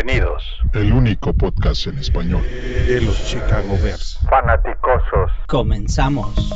Bienvenidos. 0.00 0.44
El 0.74 0.92
único 0.92 1.32
podcast 1.32 1.88
en 1.88 1.98
español 1.98 2.42
de 2.86 3.00
los 3.00 3.20
Chicago 3.24 3.76
Bears. 3.82 4.16
Fanaticosos. 4.30 5.32
Comenzamos. 5.48 6.52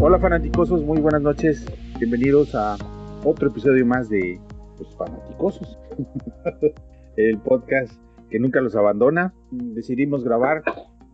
Hola 0.00 0.18
fanaticosos, 0.18 0.82
muy 0.82 0.98
buenas 0.98 1.20
noches. 1.20 1.66
Bienvenidos 1.98 2.54
a 2.54 2.78
otro 3.22 3.48
episodio 3.48 3.84
más 3.84 4.08
de 4.08 4.40
pues, 4.78 4.88
Fanaticosos. 4.96 5.78
El 7.16 7.36
podcast 7.40 7.92
que 8.32 8.40
nunca 8.40 8.62
los 8.62 8.74
abandona. 8.74 9.34
Decidimos 9.50 10.24
grabar 10.24 10.62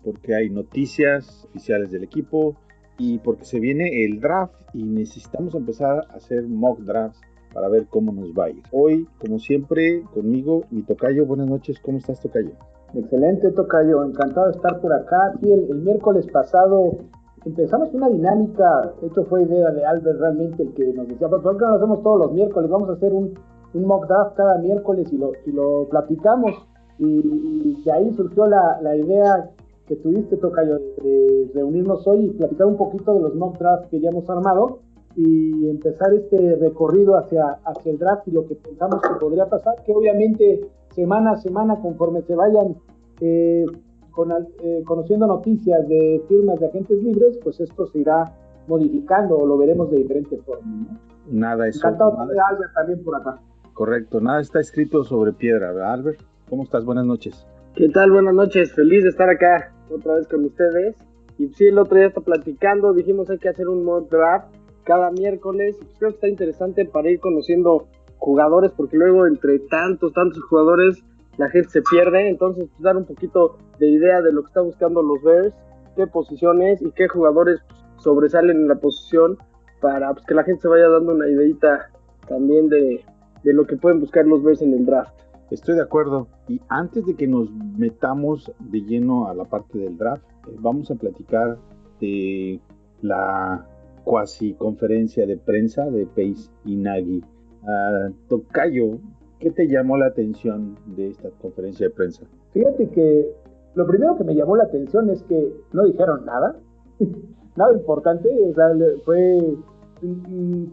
porque 0.04 0.36
hay 0.36 0.50
noticias 0.50 1.44
oficiales 1.50 1.90
del 1.90 2.04
equipo 2.04 2.54
y 2.96 3.18
porque 3.18 3.44
se 3.44 3.58
viene 3.58 4.04
el 4.04 4.20
draft 4.20 4.54
y 4.72 4.84
necesitamos 4.84 5.56
empezar 5.56 6.06
a 6.10 6.14
hacer 6.14 6.46
mock 6.46 6.78
drafts 6.80 7.20
para 7.52 7.68
ver 7.68 7.86
cómo 7.90 8.12
nos 8.12 8.32
va 8.32 8.44
a 8.44 8.50
ir. 8.50 8.62
Hoy, 8.70 9.08
como 9.18 9.40
siempre, 9.40 10.04
conmigo, 10.14 10.62
mi 10.70 10.82
tocayo. 10.82 11.26
Buenas 11.26 11.48
noches, 11.48 11.80
¿cómo 11.80 11.98
estás, 11.98 12.20
tocayo? 12.20 12.52
Excelente, 12.94 13.50
Tocayo. 13.50 14.04
Encantado 14.04 14.46
de 14.46 14.52
estar 14.52 14.80
por 14.80 14.92
acá. 14.92 15.34
Sí, 15.40 15.52
el, 15.52 15.74
miércoles 15.74 16.26
pasado 16.32 16.98
empezamos 17.44 17.92
una 17.94 18.08
dinámica. 18.08 18.92
De 19.00 19.08
hecho, 19.08 19.24
fue 19.24 19.42
idea 19.42 19.70
de 19.72 19.84
Albert 19.84 20.20
realmente 20.20 20.62
el 20.62 20.72
que 20.72 20.92
nos 20.92 21.08
decía: 21.08 21.28
¿por 21.28 21.42
qué 21.42 21.64
no 21.64 21.70
lo 21.70 21.76
hacemos 21.76 22.02
todos 22.02 22.20
los 22.20 22.32
miércoles? 22.32 22.70
Vamos 22.70 22.88
a 22.88 22.92
hacer 22.92 23.12
un, 23.12 23.34
un 23.74 23.84
mock 23.84 24.06
draft 24.06 24.36
cada 24.36 24.58
miércoles 24.58 25.12
y 25.12 25.18
lo, 25.18 25.32
y 25.44 25.50
lo 25.50 25.88
platicamos. 25.90 26.68
Y, 26.98 27.04
y, 27.04 27.82
de 27.84 27.92
ahí 27.92 28.12
surgió 28.14 28.46
la, 28.46 28.80
la 28.82 28.96
idea 28.96 29.50
que 29.86 29.96
tuviste, 29.96 30.36
Tocayo, 30.36 30.78
de 31.02 31.50
reunirnos 31.54 32.06
hoy 32.06 32.26
y 32.26 32.30
platicar 32.30 32.66
un 32.66 32.76
poquito 32.76 33.14
de 33.14 33.20
los 33.20 33.34
mock 33.34 33.58
drafts 33.58 33.88
que 33.88 34.00
ya 34.00 34.10
hemos 34.10 34.28
armado 34.28 34.80
y 35.16 35.68
empezar 35.68 36.12
este 36.14 36.56
recorrido 36.56 37.16
hacia, 37.16 37.58
hacia 37.64 37.90
el 37.90 37.98
draft 37.98 38.28
y 38.28 38.30
lo 38.30 38.46
que 38.46 38.54
pensamos 38.54 39.00
que 39.02 39.14
podría 39.18 39.46
pasar, 39.46 39.74
que 39.84 39.92
obviamente 39.92 40.60
semana 40.94 41.32
a 41.32 41.36
semana, 41.38 41.80
conforme 41.80 42.22
se 42.22 42.34
vayan 42.34 42.76
eh, 43.20 43.64
con, 44.12 44.30
eh, 44.30 44.82
conociendo 44.86 45.26
noticias 45.26 45.88
de 45.88 46.22
firmas 46.28 46.60
de 46.60 46.66
agentes 46.66 47.02
libres, 47.02 47.38
pues 47.42 47.58
esto 47.58 47.86
se 47.86 48.00
irá 48.00 48.32
modificando 48.68 49.38
o 49.38 49.46
lo 49.46 49.56
veremos 49.56 49.90
de 49.90 49.98
diferente 49.98 50.36
forma. 50.38 50.66
¿no? 50.66 50.98
Nada 51.30 51.66
eso. 51.66 51.78
Encantado 51.78 52.12
nada, 52.12 52.32
de 52.32 52.40
Albert 52.40 52.74
también 52.74 53.02
por 53.02 53.16
acá. 53.16 53.40
Correcto, 53.72 54.20
nada 54.20 54.40
está 54.40 54.60
escrito 54.60 55.04
sobre 55.04 55.32
piedra, 55.32 55.72
¿verdad, 55.72 55.94
Albert? 55.94 56.20
¿Cómo 56.48 56.62
estás? 56.62 56.84
Buenas 56.84 57.04
noches. 57.04 57.46
¿Qué 57.74 57.88
tal? 57.90 58.10
Buenas 58.10 58.34
noches, 58.34 58.72
feliz 58.72 59.02
de 59.02 59.10
estar 59.10 59.28
acá 59.28 59.70
otra 59.90 60.14
vez 60.14 60.26
con 60.28 60.46
ustedes. 60.46 60.96
Y 61.38 61.48
sí, 61.48 61.66
el 61.66 61.78
otro 61.78 61.98
día 61.98 62.06
está 62.06 62.22
platicando, 62.22 62.94
dijimos 62.94 63.28
hay 63.28 63.38
que 63.38 63.50
hacer 63.50 63.68
un 63.68 63.84
mock 63.84 64.10
draft 64.10 64.48
cada 64.84 65.10
miércoles. 65.10 65.76
Creo 65.98 66.10
que 66.10 66.14
está 66.14 66.28
interesante 66.28 66.86
para 66.86 67.10
ir 67.10 67.20
conociendo 67.20 67.86
jugadores, 68.16 68.72
porque 68.72 68.96
luego 68.96 69.26
entre 69.26 69.58
tantos, 69.58 70.14
tantos 70.14 70.42
jugadores 70.44 71.04
la 71.36 71.50
gente 71.50 71.68
se 71.68 71.82
pierde. 71.82 72.30
Entonces, 72.30 72.66
pues, 72.70 72.82
dar 72.82 72.96
un 72.96 73.04
poquito 73.04 73.58
de 73.78 73.88
idea 73.90 74.22
de 74.22 74.32
lo 74.32 74.42
que 74.42 74.48
está 74.48 74.62
buscando 74.62 75.02
los 75.02 75.22
Bears, 75.22 75.54
qué 75.96 76.06
posiciones 76.06 76.80
y 76.80 76.90
qué 76.92 77.08
jugadores 77.08 77.60
pues, 77.68 77.80
sobresalen 78.02 78.56
en 78.56 78.68
la 78.68 78.76
posición 78.76 79.36
para 79.82 80.14
pues, 80.14 80.24
que 80.24 80.34
la 80.34 80.44
gente 80.44 80.62
se 80.62 80.68
vaya 80.68 80.88
dando 80.88 81.12
una 81.12 81.28
ideita 81.28 81.90
también 82.26 82.70
de, 82.70 83.04
de 83.44 83.52
lo 83.52 83.66
que 83.66 83.76
pueden 83.76 84.00
buscar 84.00 84.26
los 84.26 84.42
Bears 84.42 84.62
en 84.62 84.72
el 84.72 84.86
draft. 84.86 85.27
Estoy 85.50 85.76
de 85.76 85.82
acuerdo. 85.82 86.28
Y 86.46 86.60
antes 86.68 87.06
de 87.06 87.14
que 87.14 87.26
nos 87.26 87.50
metamos 87.50 88.52
de 88.58 88.80
lleno 88.82 89.28
a 89.28 89.34
la 89.34 89.44
parte 89.44 89.78
del 89.78 89.96
draft, 89.96 90.24
eh, 90.46 90.56
vamos 90.58 90.90
a 90.90 90.94
platicar 90.94 91.58
de 92.00 92.60
la 93.00 93.66
cuasi 94.04 94.54
conferencia 94.54 95.26
de 95.26 95.36
prensa 95.36 95.86
de 95.86 96.06
Pace 96.06 96.50
y 96.64 96.76
Nagy. 96.76 97.22
Uh, 97.62 98.12
Tocayo, 98.28 98.98
¿qué 99.40 99.50
te 99.50 99.68
llamó 99.68 99.96
la 99.96 100.06
atención 100.06 100.76
de 100.96 101.08
esta 101.08 101.30
conferencia 101.42 101.88
de 101.88 101.94
prensa? 101.94 102.24
Fíjate 102.52 102.88
que 102.90 103.30
lo 103.74 103.86
primero 103.86 104.16
que 104.16 104.24
me 104.24 104.34
llamó 104.34 104.56
la 104.56 104.64
atención 104.64 105.10
es 105.10 105.22
que 105.24 105.52
no 105.72 105.84
dijeron 105.84 106.24
nada, 106.24 106.56
nada 107.56 107.72
importante, 107.72 108.28
o 108.48 108.54
sea, 108.54 108.68
fue, 109.04 109.38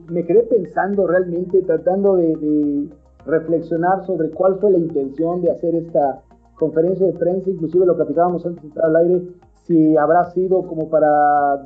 me 0.10 0.26
quedé 0.26 0.44
pensando 0.44 1.08
realmente, 1.08 1.62
tratando 1.64 2.16
de 2.16 2.88
reflexionar 3.26 4.06
sobre 4.06 4.30
cuál 4.32 4.60
fue 4.60 4.72
la 4.72 4.78
intención 4.78 5.42
de 5.42 5.52
hacer 5.52 5.76
esta 5.76 6.22
conferencia 6.56 7.06
de 7.06 7.14
prensa, 7.14 7.50
inclusive 7.50 7.86
lo 7.86 7.96
platicábamos 7.96 8.46
antes 8.46 8.62
de 8.62 8.68
entrar 8.68 8.88
al 8.88 8.96
aire, 8.96 9.22
si 9.64 9.98
habrá 9.98 10.26
sido 10.32 10.62
como 10.68 10.90
para 10.90 11.08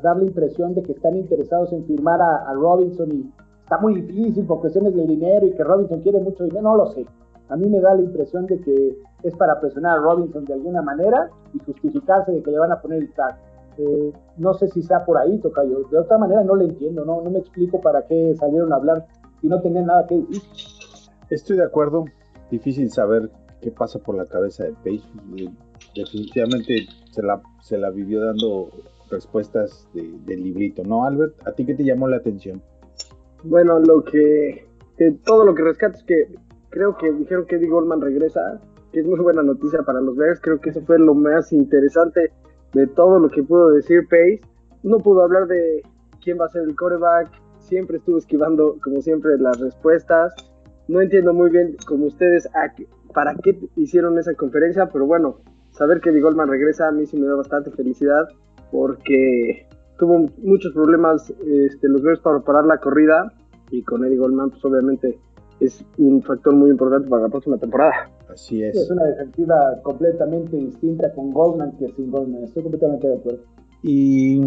dar 0.02 0.18
la 0.18 0.24
impresión 0.24 0.74
de 0.74 0.84
que 0.84 0.94
están 0.94 1.16
interesados 1.18 1.74
en 1.74 1.86
firmar 1.86 2.22
a, 2.22 2.54
Robinson 2.54 3.12
y 3.12 3.30
está 3.62 3.78
muy 3.78 4.02
difícil 4.02 4.46
por 4.46 4.62
cuestiones 4.62 4.96
del 4.96 5.08
dinero 5.08 5.46
y 5.46 5.52
que 5.52 5.64
Robinson 5.64 6.00
quiere 6.00 6.20
mucho 6.20 6.46
dinero, 6.46 6.64
no 6.64 6.78
lo 6.78 6.88
sé. 6.88 7.06
A 7.50 7.58
mí 7.58 7.68
me 7.68 7.82
da 7.82 7.96
la 7.96 8.02
impresión 8.02 8.46
de 8.46 8.60
que 8.62 8.98
es 9.24 9.36
para 9.36 9.60
presionar 9.60 9.98
a 9.98 10.02
Robinson 10.02 10.46
de 10.46 10.54
alguna 10.54 10.82
manera 10.82 11.30
y 11.54 11.60
justificarse 11.60 12.32
de 12.32 12.42
que 12.42 12.52
le 12.52 12.60
van 12.60 12.72
a 12.72 12.80
poner 12.80 13.00
el 13.00 13.14
tag. 13.14 13.38
Eh, 13.78 14.14
no 14.38 14.54
sé 14.54 14.68
si 14.70 14.82
sea 14.82 15.04
por 15.04 15.18
ahí, 15.18 15.38
Tocayo. 15.40 15.84
De 15.90 15.98
otra 15.98 16.18
manera 16.18 16.44
no 16.44 16.56
le 16.56 16.66
entiendo, 16.66 17.04
no, 17.04 17.22
no 17.22 17.30
me 17.30 17.40
explico 17.40 17.82
para 17.82 18.04
qué 18.04 18.36
salieron 18.38 18.72
a 18.72 18.78
hablar 18.78 19.06
y 19.42 19.48
no 19.48 19.60
tenían 19.62 19.88
nada 19.88 20.06
que 20.06 20.16
decir. 20.16 20.79
Estoy 21.30 21.58
de 21.58 21.64
acuerdo. 21.64 22.06
Difícil 22.50 22.90
saber 22.92 23.30
qué 23.62 23.72
pasa 23.72 24.00
por 24.00 24.16
la 24.16 24.26
cabeza 24.26 24.64
de 24.64 24.74
Pace. 24.74 25.04
Definitivamente 25.96 26.88
se 27.12 27.22
la, 27.22 27.42
se 27.62 27.78
la 27.78 27.90
vivió 27.90 28.24
dando 28.24 28.70
respuestas 29.10 29.88
de, 29.94 30.10
del 30.26 30.44
librito, 30.44 30.84
¿no, 30.84 31.06
Albert? 31.06 31.36
¿A 31.48 31.52
ti 31.52 31.66
qué 31.66 31.76
te 31.76 31.84
llamó 31.84 32.08
la 32.08 32.18
atención? 32.18 32.62
Bueno, 33.44 33.80
lo 33.80 34.04
que. 34.04 34.68
De 34.98 35.12
todo 35.24 35.46
lo 35.46 35.56
que 35.56 35.64
rescato 35.64 35.98
es 35.98 36.04
que 36.04 36.36
creo 36.70 36.98
que 36.98 37.12
dijeron 37.14 37.46
que 37.46 37.56
Eddie 37.56 37.70
Goldman 37.70 38.02
regresa, 38.02 38.60
que 38.92 39.00
es 39.00 39.06
muy 39.06 39.20
buena 39.20 39.42
noticia 39.44 39.82
para 39.84 40.02
los 40.02 40.16
Bears. 40.18 40.42
Creo 40.42 40.60
que 40.60 40.72
eso 40.72 40.82
fue 40.82 41.00
lo 41.00 41.14
más 41.14 41.54
interesante 41.54 42.32
de 42.74 42.88
todo 42.88 43.20
lo 43.20 43.30
que 43.30 43.44
pudo 43.44 43.70
decir 43.70 44.08
Pace. 44.10 44.42
No 44.84 44.98
pudo 44.98 45.24
hablar 45.24 45.48
de 45.48 45.84
quién 46.22 46.40
va 46.40 46.46
a 46.46 46.50
ser 46.50 46.64
el 46.64 46.76
coreback. 46.76 47.30
Siempre 47.60 47.98
estuvo 47.98 48.18
esquivando, 48.18 48.78
como 48.84 49.02
siempre, 49.02 49.38
las 49.38 49.60
respuestas. 49.60 50.34
No 50.90 51.02
entiendo 51.02 51.36
muy 51.36 51.52
bien, 51.52 51.78
como 51.86 52.08
ustedes, 52.08 52.50
a 52.56 52.74
qué, 52.74 52.88
para 53.14 53.36
qué 53.36 53.60
hicieron 53.76 54.18
esa 54.18 54.34
conferencia, 54.34 54.90
pero 54.92 55.06
bueno, 55.06 55.38
saber 55.70 56.02
que 56.02 56.10
Eddie 56.10 56.22
Goldman 56.22 56.50
regresa 56.50 56.88
a 56.88 56.92
mí 56.92 57.06
sí 57.06 57.16
me 57.16 57.28
da 57.28 57.36
bastante 57.36 57.70
felicidad 57.70 58.28
porque 58.72 59.68
tuvo 60.00 60.26
muchos 60.40 60.74
problemas 60.74 61.30
este, 61.46 61.88
los 61.88 62.02
Bears 62.02 62.20
para 62.22 62.40
parar 62.40 62.66
la 62.66 62.80
corrida 62.80 63.32
y 63.70 63.84
con 63.84 64.04
Eddie 64.04 64.18
Goldman 64.18 64.50
pues 64.50 64.66
obviamente 64.66 65.20
es 65.60 65.86
un 66.00 66.24
factor 66.24 66.56
muy 66.56 66.72
importante 66.72 67.08
para 67.08 67.22
la 67.22 67.30
próxima 67.30 67.60
temporada. 67.60 68.10
Así 68.28 68.64
es. 68.64 68.76
Es 68.76 68.90
una 68.90 69.06
defensiva 69.06 69.80
completamente 69.84 70.58
distinta 70.58 71.14
con 71.14 71.32
Goldman 71.32 71.78
que 71.78 71.92
sin 71.94 72.10
Goldman. 72.10 72.46
Estoy 72.46 72.64
completamente 72.64 73.08
de 73.08 73.16
acuerdo. 73.16 73.44
Y 73.84 74.42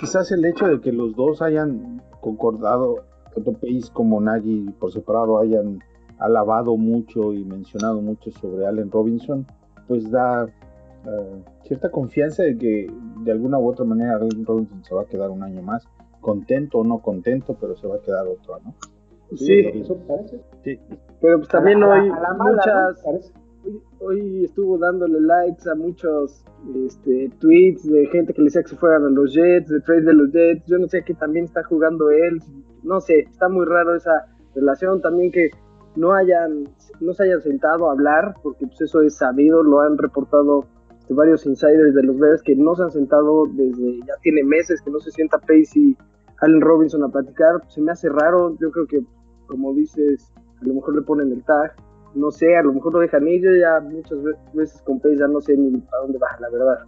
quizás 0.00 0.32
el 0.32 0.42
hecho 0.46 0.68
de 0.68 0.80
que 0.80 0.92
los 0.92 1.14
dos 1.14 1.42
hayan 1.42 2.00
concordado, 2.22 3.04
tanto 3.36 3.52
Pace 3.52 3.92
como 3.92 4.20
Nagy 4.20 4.70
por 4.80 4.92
separado 4.92 5.38
hayan 5.38 5.80
alabado 6.18 6.76
mucho 6.76 7.32
y 7.32 7.44
mencionado 7.44 8.00
mucho 8.00 8.30
sobre 8.30 8.66
Allen 8.66 8.90
Robinson, 8.90 9.46
pues 9.86 10.10
da 10.10 10.44
uh, 10.44 11.64
cierta 11.64 11.90
confianza 11.90 12.42
de 12.42 12.56
que 12.56 12.90
de 13.24 13.32
alguna 13.32 13.58
u 13.58 13.68
otra 13.68 13.84
manera 13.84 14.16
Allen 14.16 14.46
Robinson 14.46 14.82
se 14.82 14.94
va 14.94 15.02
a 15.02 15.06
quedar 15.06 15.30
un 15.30 15.42
año 15.42 15.62
más, 15.62 15.86
contento 16.20 16.78
o 16.78 16.84
no 16.84 17.00
contento, 17.00 17.56
pero 17.60 17.76
se 17.76 17.86
va 17.86 17.96
a 17.96 18.00
quedar 18.00 18.26
otro, 18.26 18.58
¿no? 18.64 18.74
Sí, 19.36 19.60
eso 19.74 19.96
parece. 20.06 20.40
Sí. 20.62 20.78
Pero 21.20 21.38
pues 21.38 21.48
también 21.48 21.82
a 21.82 21.88
la, 21.88 21.94
hoy 21.94 22.10
a 22.10 22.20
la 22.20 22.34
muchas 22.34 23.04
hoy, 23.04 23.82
hoy, 24.00 24.44
estuvo 24.44 24.78
dándole 24.78 25.20
likes 25.20 25.68
a 25.68 25.74
muchos 25.74 26.44
este, 26.86 27.30
tweets 27.40 27.90
de 27.90 28.06
gente 28.06 28.32
que 28.32 28.40
le 28.40 28.46
decía 28.46 28.62
que 28.62 28.68
se 28.68 28.76
fueran 28.76 29.04
a 29.04 29.10
los 29.10 29.34
Jets, 29.34 29.68
de 29.68 29.80
trade 29.80 30.02
de 30.02 30.14
los 30.14 30.32
Jets. 30.32 30.64
Yo 30.66 30.78
no 30.78 30.86
sé 30.86 31.02
que 31.02 31.14
también 31.14 31.44
está 31.44 31.64
jugando 31.64 32.10
él, 32.10 32.40
no 32.86 33.00
sé, 33.00 33.20
está 33.20 33.48
muy 33.48 33.66
raro 33.66 33.94
esa 33.94 34.26
relación 34.54 35.02
también 35.02 35.30
que 35.30 35.50
no 35.96 36.12
hayan 36.12 36.68
no 37.00 37.12
se 37.12 37.24
hayan 37.24 37.42
sentado 37.42 37.88
a 37.88 37.92
hablar 37.92 38.34
porque 38.42 38.66
pues 38.66 38.80
eso 38.82 39.02
es 39.02 39.16
sabido 39.16 39.62
lo 39.62 39.80
han 39.80 39.98
reportado 39.98 40.66
este, 40.98 41.14
varios 41.14 41.46
insiders 41.46 41.94
de 41.94 42.02
los 42.02 42.18
Bears 42.18 42.42
que 42.42 42.54
no 42.54 42.74
se 42.74 42.82
han 42.82 42.90
sentado 42.90 43.46
desde 43.52 43.98
ya 44.00 44.14
tiene 44.22 44.44
meses 44.44 44.80
que 44.82 44.90
no 44.90 45.00
se 45.00 45.10
sienta 45.10 45.38
Pace 45.38 45.70
y 45.74 45.96
Allen 46.40 46.60
Robinson 46.60 47.02
a 47.04 47.08
platicar 47.08 47.62
se 47.68 47.80
me 47.80 47.92
hace 47.92 48.08
raro 48.08 48.56
yo 48.60 48.70
creo 48.70 48.86
que 48.86 49.00
como 49.46 49.74
dices 49.74 50.30
a 50.60 50.66
lo 50.66 50.74
mejor 50.74 50.96
le 50.96 51.02
ponen 51.02 51.32
el 51.32 51.42
tag 51.44 51.74
no 52.14 52.30
sé 52.30 52.56
a 52.56 52.62
lo 52.62 52.72
mejor 52.72 52.94
lo 52.94 53.00
dejan 53.00 53.26
ir 53.28 53.42
ya 53.60 53.80
muchas 53.80 54.18
veces 54.52 54.82
con 54.82 55.00
Pace 55.00 55.16
ya 55.16 55.28
no 55.28 55.40
sé 55.40 55.56
ni 55.56 55.76
a 55.76 55.96
dónde 56.02 56.18
va 56.18 56.28
la 56.40 56.50
verdad 56.50 56.78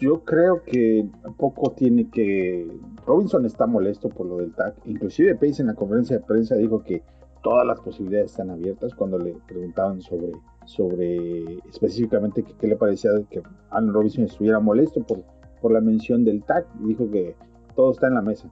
yo 0.00 0.24
creo 0.24 0.62
que 0.64 1.08
poco 1.36 1.72
tiene 1.72 2.08
que 2.10 2.66
Robinson 3.06 3.44
está 3.46 3.66
molesto 3.66 4.08
por 4.08 4.26
lo 4.26 4.38
del 4.38 4.52
tag 4.54 4.74
inclusive 4.86 5.34
Pace 5.34 5.62
en 5.62 5.68
la 5.68 5.74
conferencia 5.74 6.18
de 6.18 6.24
prensa 6.24 6.56
dijo 6.56 6.82
que 6.82 7.02
todas 7.42 7.66
las 7.66 7.80
posibilidades 7.80 8.32
están 8.32 8.50
abiertas 8.50 8.94
cuando 8.94 9.18
le 9.18 9.34
preguntaban 9.46 10.00
sobre, 10.00 10.32
sobre 10.66 11.58
específicamente 11.68 12.42
qué 12.42 12.66
le 12.66 12.76
parecía 12.76 13.10
que 13.30 13.42
Allen 13.70 13.92
Robinson 13.92 14.24
estuviera 14.24 14.60
molesto 14.60 15.02
por, 15.02 15.22
por 15.60 15.72
la 15.72 15.80
mención 15.80 16.24
del 16.24 16.42
tag 16.42 16.66
y 16.82 16.88
dijo 16.88 17.10
que 17.10 17.34
todo 17.74 17.92
está 17.92 18.08
en 18.08 18.14
la 18.14 18.22
mesa. 18.22 18.50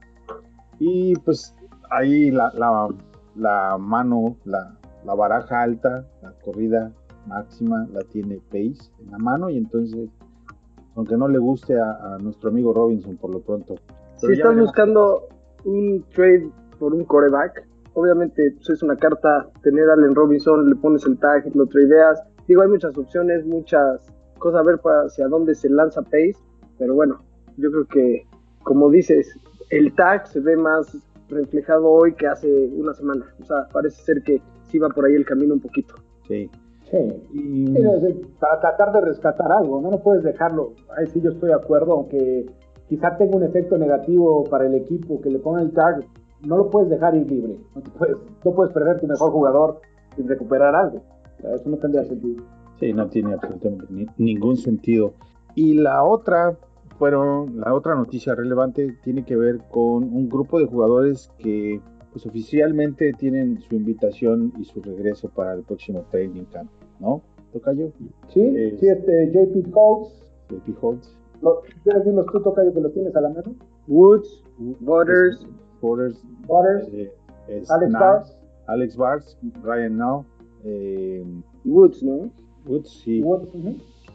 Y 0.78 1.14
pues 1.16 1.54
ahí 1.90 2.30
la, 2.30 2.52
la, 2.54 2.88
la 3.36 3.78
mano, 3.78 4.36
la, 4.44 4.76
la, 5.04 5.14
baraja 5.14 5.62
alta, 5.62 6.06
la 6.22 6.32
corrida 6.44 6.92
máxima 7.26 7.86
la 7.92 8.00
tiene 8.04 8.40
Pace 8.50 8.90
en 9.00 9.10
la 9.10 9.18
mano 9.18 9.50
y 9.50 9.58
entonces, 9.58 10.08
aunque 10.98 11.16
no 11.16 11.28
le 11.28 11.38
guste 11.38 11.78
a, 11.78 12.14
a 12.14 12.18
nuestro 12.18 12.50
amigo 12.50 12.74
Robinson 12.74 13.16
por 13.18 13.30
lo 13.30 13.38
pronto. 13.38 13.76
Si 14.16 14.32
estás 14.32 14.58
buscando 14.58 15.28
un 15.64 16.04
trade 16.12 16.50
por 16.80 16.92
un 16.92 17.04
coreback, 17.04 17.64
obviamente 17.94 18.52
pues, 18.56 18.70
es 18.70 18.82
una 18.82 18.96
carta 18.96 19.48
tener 19.62 19.88
a 19.88 19.92
Allen 19.92 20.16
Robinson, 20.16 20.68
le 20.68 20.74
pones 20.74 21.06
el 21.06 21.16
tag, 21.18 21.54
lo 21.54 21.66
tradeas. 21.66 22.20
Digo, 22.48 22.62
hay 22.62 22.68
muchas 22.68 22.98
opciones, 22.98 23.46
muchas 23.46 24.12
cosas 24.40 24.60
a 24.60 24.64
ver 24.64 24.78
para 24.78 25.02
hacia 25.02 25.28
dónde 25.28 25.54
se 25.54 25.68
lanza 25.68 26.02
Pace, 26.02 26.34
pero 26.78 26.96
bueno, 26.96 27.20
yo 27.58 27.70
creo 27.70 27.86
que, 27.86 28.26
como 28.64 28.90
dices, 28.90 29.38
el 29.70 29.94
tag 29.94 30.26
se 30.26 30.40
ve 30.40 30.56
más 30.56 30.98
reflejado 31.28 31.88
hoy 31.88 32.12
que 32.14 32.26
hace 32.26 32.48
una 32.74 32.92
semana. 32.92 33.24
O 33.40 33.44
sea, 33.44 33.68
parece 33.72 34.02
ser 34.02 34.22
que 34.24 34.42
sí 34.68 34.80
va 34.80 34.88
por 34.88 35.04
ahí 35.04 35.14
el 35.14 35.24
camino 35.24 35.54
un 35.54 35.60
poquito. 35.60 35.94
Sí. 36.26 36.50
Sí. 36.90 38.22
para 38.40 38.60
tratar 38.60 38.92
de 38.92 39.00
rescatar 39.02 39.52
algo, 39.52 39.80
¿no? 39.80 39.90
No 39.90 39.98
puedes 39.98 40.22
dejarlo. 40.22 40.72
Ahí 40.96 41.06
sí 41.06 41.20
yo 41.20 41.30
estoy 41.30 41.50
de 41.50 41.54
acuerdo, 41.54 41.92
aunque 41.92 42.46
quizá 42.88 43.16
tenga 43.16 43.36
un 43.36 43.42
efecto 43.42 43.76
negativo 43.76 44.44
para 44.44 44.66
el 44.66 44.74
equipo 44.74 45.20
que 45.20 45.30
le 45.30 45.38
ponga 45.38 45.60
el 45.60 45.72
tag, 45.72 46.04
no 46.46 46.56
lo 46.56 46.70
puedes 46.70 46.88
dejar 46.88 47.14
ir 47.14 47.30
libre. 47.30 47.56
No, 47.74 47.82
puedes, 47.82 48.16
no 48.44 48.52
puedes 48.52 48.72
perder 48.72 49.00
tu 49.00 49.06
mejor 49.06 49.30
jugador 49.30 49.80
sin 50.16 50.28
recuperar 50.28 50.74
algo. 50.74 51.02
eso 51.38 51.68
no 51.68 51.76
tendría 51.76 52.04
sentido. 52.04 52.42
Sí, 52.80 52.92
no 52.92 53.08
tiene 53.08 53.34
absolutamente 53.34 54.06
ningún 54.16 54.56
sentido. 54.56 55.12
Y 55.54 55.74
la 55.74 56.04
otra, 56.04 56.56
fueron, 56.98 57.60
la 57.60 57.74
otra 57.74 57.94
noticia 57.96 58.34
relevante 58.34 58.96
tiene 59.02 59.24
que 59.24 59.36
ver 59.36 59.58
con 59.70 60.04
un 60.04 60.28
grupo 60.28 60.58
de 60.60 60.66
jugadores 60.66 61.30
que 61.38 61.80
pues 62.12 62.24
oficialmente 62.26 63.12
tienen 63.12 63.60
su 63.60 63.74
invitación 63.74 64.52
y 64.58 64.64
su 64.64 64.80
regreso 64.80 65.28
para 65.28 65.52
el 65.54 65.62
próximo 65.62 66.06
training 66.10 66.44
camp, 66.44 66.70
¿no? 67.00 67.22
¿Tocayo? 67.52 67.90
Sí, 68.28 68.76
sí, 68.78 68.88
este, 68.88 69.32
JP 69.32 69.74
Holtz. 69.74 70.10
JP 70.50 70.76
Holtz. 70.82 71.14
¿Quieres 71.82 72.04
decirnos 72.04 72.26
tú, 72.26 72.40
Tocayo, 72.42 72.72
que 72.72 72.80
lo 72.80 72.90
tienes 72.90 73.14
a 73.16 73.20
la 73.20 73.28
mano? 73.28 73.54
Woods, 73.86 74.42
Waters, 74.80 75.46
Waters, 75.80 76.20
Waters 76.46 76.88
eh, 76.92 77.64
Alex 77.68 77.92
Bars. 77.92 78.38
Alex 78.66 78.96
Bars, 78.96 79.38
Ryan 79.62 79.96
Now, 79.96 80.24
eh, 80.64 81.24
Woods, 81.64 82.02
¿no? 82.02 82.30
Woods, 82.66 82.90
sí. 83.02 83.22
Woods, 83.22 83.48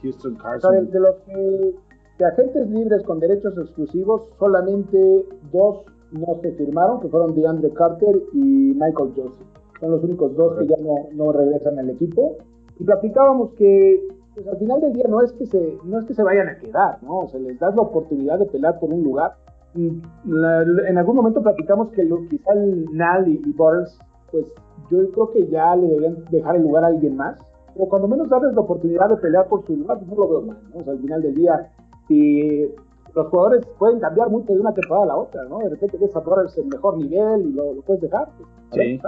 Houston 0.02 0.36
Carson. 0.36 0.70
O 0.70 0.74
sea, 0.74 0.82
de, 0.82 1.00
los 1.00 1.16
que, 1.26 1.76
de 2.20 2.26
agentes 2.26 2.70
libres 2.70 3.02
con 3.04 3.20
derechos 3.20 3.58
exclusivos, 3.58 4.24
solamente 4.38 5.26
dos 5.52 5.86
no 6.12 6.40
se 6.42 6.52
firmaron, 6.52 7.02
que 7.02 7.08
fueron 7.08 7.34
DeAndre 7.34 7.72
Carter 7.72 8.22
y 8.34 8.38
Michael 8.76 9.14
Joseph. 9.16 9.48
Son 9.80 9.92
los 9.92 10.04
únicos 10.04 10.36
dos 10.36 10.60
que 10.60 10.68
ya 10.68 10.78
no, 10.78 11.08
no 11.14 11.32
regresan 11.32 11.80
al 11.80 11.90
equipo. 11.90 12.38
Y 12.84 12.86
platicábamos 12.86 13.54
que 13.54 14.06
pues, 14.36 14.46
al 14.46 14.58
final 14.58 14.82
del 14.82 14.92
día 14.92 15.06
no 15.08 15.22
es 15.22 15.32
que 15.32 15.46
se 15.46 15.78
no 15.86 16.00
es 16.00 16.06
que 16.06 16.14
se 16.14 16.22
vayan 16.22 16.50
a 16.50 16.58
quedar, 16.58 17.02
¿no? 17.02 17.20
O 17.20 17.28
sea, 17.30 17.40
les 17.40 17.58
das 17.58 17.74
la 17.76 17.82
oportunidad 17.82 18.40
de 18.40 18.46
pelear 18.46 18.78
por 18.78 18.92
un 18.92 19.04
lugar. 19.04 19.36
En 19.74 20.98
algún 20.98 21.16
momento 21.16 21.42
platicamos 21.42 21.92
que 21.92 22.04
lo, 22.04 22.28
quizá 22.28 22.52
el 22.52 22.86
Nal 22.92 23.30
y, 23.30 23.38
Butters, 23.54 23.98
pues 24.32 24.46
yo 24.92 25.10
creo 25.12 25.32
que 25.32 25.48
ya 25.48 25.78
le 25.78 25.88
deberían 25.88 26.26
dejar 26.30 26.58
el 26.58 26.64
lugar 26.64 26.84
a 26.84 26.88
alguien 26.88 27.16
más. 27.16 27.38
Pero 27.74 27.88
cuando 27.88 28.10
menos 28.10 28.30
darles 28.30 28.54
la 28.54 28.62
oportunidad 28.62 29.10
de 29.10 29.16
pelear 29.16 29.48
por 29.48 29.66
su 29.66 29.78
lugar, 29.78 30.00
pues 30.00 30.10
no 30.10 30.16
lo 30.18 30.30
veo 30.30 30.42
mal, 30.42 30.58
¿no? 30.74 30.82
O 30.82 30.84
sea, 30.84 30.94
al 30.94 31.00
final 31.00 31.22
del 31.22 31.36
día, 31.36 31.72
si 32.10 32.70
los 33.16 33.28
jugadores 33.30 33.66
pueden 33.80 34.02
cambiar 34.02 34.30
mucho 34.30 34.54
de 34.54 34.60
una 34.60 34.74
temporada 34.74 35.06
a 35.06 35.08
la 35.08 35.16
otra, 35.16 35.46
¿no? 35.46 35.60
De 35.60 35.70
repente 35.70 35.98
ves 35.98 36.14
a 36.18 36.20
Butters 36.20 36.58
en 36.58 36.68
mejor 36.68 36.98
nivel 36.98 37.48
y 37.48 37.54
lo, 37.54 37.82
puedes 37.86 38.02
dejar. 38.02 38.28
Pues, 38.38 38.50
sí. 38.74 39.00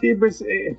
sí, 0.00 0.14
pues, 0.14 0.42
eh, 0.42 0.78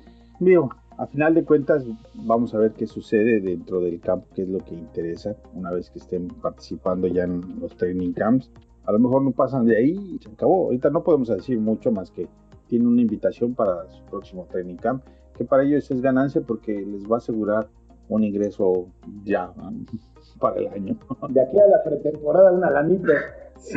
a 0.98 1.06
final 1.06 1.32
de 1.32 1.44
cuentas 1.44 1.84
vamos 2.14 2.54
a 2.54 2.58
ver 2.58 2.72
qué 2.72 2.86
sucede 2.86 3.40
dentro 3.40 3.80
del 3.80 4.00
campo, 4.00 4.26
qué 4.34 4.42
es 4.42 4.48
lo 4.48 4.58
que 4.58 4.74
interesa 4.74 5.36
una 5.54 5.70
vez 5.70 5.90
que 5.90 6.00
estén 6.00 6.26
participando 6.26 7.06
ya 7.06 7.22
en 7.22 7.60
los 7.60 7.76
training 7.76 8.12
camps. 8.12 8.50
A 8.84 8.90
lo 8.90 8.98
mejor 8.98 9.22
no 9.22 9.30
pasan 9.30 9.64
de 9.64 9.76
ahí 9.76 9.92
y 9.92 10.18
se 10.18 10.28
acabó. 10.28 10.64
Ahorita 10.64 10.90
no 10.90 11.04
podemos 11.04 11.28
decir 11.28 11.60
mucho 11.60 11.92
más 11.92 12.10
que 12.10 12.26
tiene 12.66 12.88
una 12.88 13.00
invitación 13.00 13.54
para 13.54 13.88
su 13.90 14.04
próximo 14.06 14.46
training 14.50 14.76
camp, 14.76 15.04
que 15.36 15.44
para 15.44 15.62
ellos 15.62 15.88
es 15.88 16.00
ganancia 16.00 16.40
porque 16.40 16.72
les 16.72 17.04
va 17.04 17.16
a 17.16 17.18
asegurar 17.18 17.68
un 18.08 18.24
ingreso 18.24 18.86
ya 19.22 19.52
para 20.40 20.56
el 20.56 20.66
año. 20.68 20.98
De 21.28 21.40
aquí 21.40 21.60
a 21.60 21.66
la 21.68 21.82
pretemporada 21.84 22.52
una 22.52 22.70
lanita. 22.70 23.12
Sí. 23.60 23.76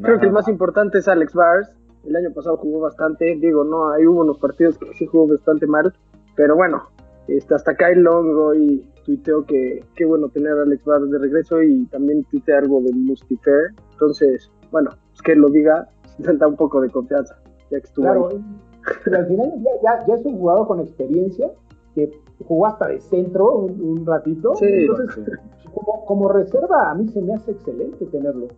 Creo 0.00 0.18
que 0.18 0.24
el 0.24 0.32
más 0.32 0.48
importante 0.48 1.00
es 1.00 1.06
Alex 1.06 1.34
Bars. 1.34 1.70
El 2.06 2.16
año 2.16 2.32
pasado 2.32 2.56
jugó 2.56 2.80
bastante. 2.80 3.36
Digo, 3.36 3.62
no, 3.62 3.92
ahí 3.92 4.06
hubo 4.06 4.22
unos 4.22 4.38
partidos 4.38 4.78
que 4.78 4.86
sí 4.94 5.04
jugó 5.04 5.26
bastante 5.26 5.66
mal. 5.66 5.92
Pero 6.36 6.56
bueno, 6.56 6.88
este, 7.28 7.54
hasta 7.54 7.76
Kyle 7.76 8.02
Long 8.02 8.56
y 8.56 8.78
tuiteó 9.04 9.44
que 9.44 9.84
qué 9.94 10.04
bueno 10.04 10.28
tener 10.28 10.52
a 10.52 10.62
Alex 10.62 10.84
Barr 10.84 11.02
de 11.02 11.18
regreso 11.18 11.62
y 11.62 11.86
también 11.86 12.24
tuiteé 12.24 12.56
algo 12.56 12.80
de 12.80 12.92
Mustifer. 12.92 13.72
Entonces, 13.92 14.50
bueno, 14.70 14.90
pues 15.10 15.22
que 15.22 15.34
lo 15.34 15.48
diga, 15.48 15.88
da 16.18 16.48
un 16.48 16.56
poco 16.56 16.80
de 16.80 16.90
confianza, 16.90 17.36
ya 17.70 17.80
que 17.80 17.86
estuvo 17.86 18.04
Claro, 18.04 18.28
pero 19.04 19.18
al 19.18 19.26
final 19.26 19.52
ya, 19.82 20.06
ya, 20.06 20.14
es 20.14 20.24
un 20.24 20.38
jugador 20.38 20.66
con 20.66 20.80
experiencia 20.80 21.50
que 21.94 22.10
jugó 22.46 22.66
hasta 22.66 22.88
de 22.88 23.00
centro 23.00 23.58
un, 23.58 24.06
ratito. 24.06 24.54
Sí, 24.54 24.66
Entonces, 24.66 25.38
como, 25.74 26.04
como, 26.06 26.28
reserva, 26.32 26.90
a 26.90 26.94
mí 26.94 27.08
se 27.08 27.20
me 27.20 27.34
hace 27.34 27.52
excelente 27.52 28.06
tenerlo. 28.06 28.48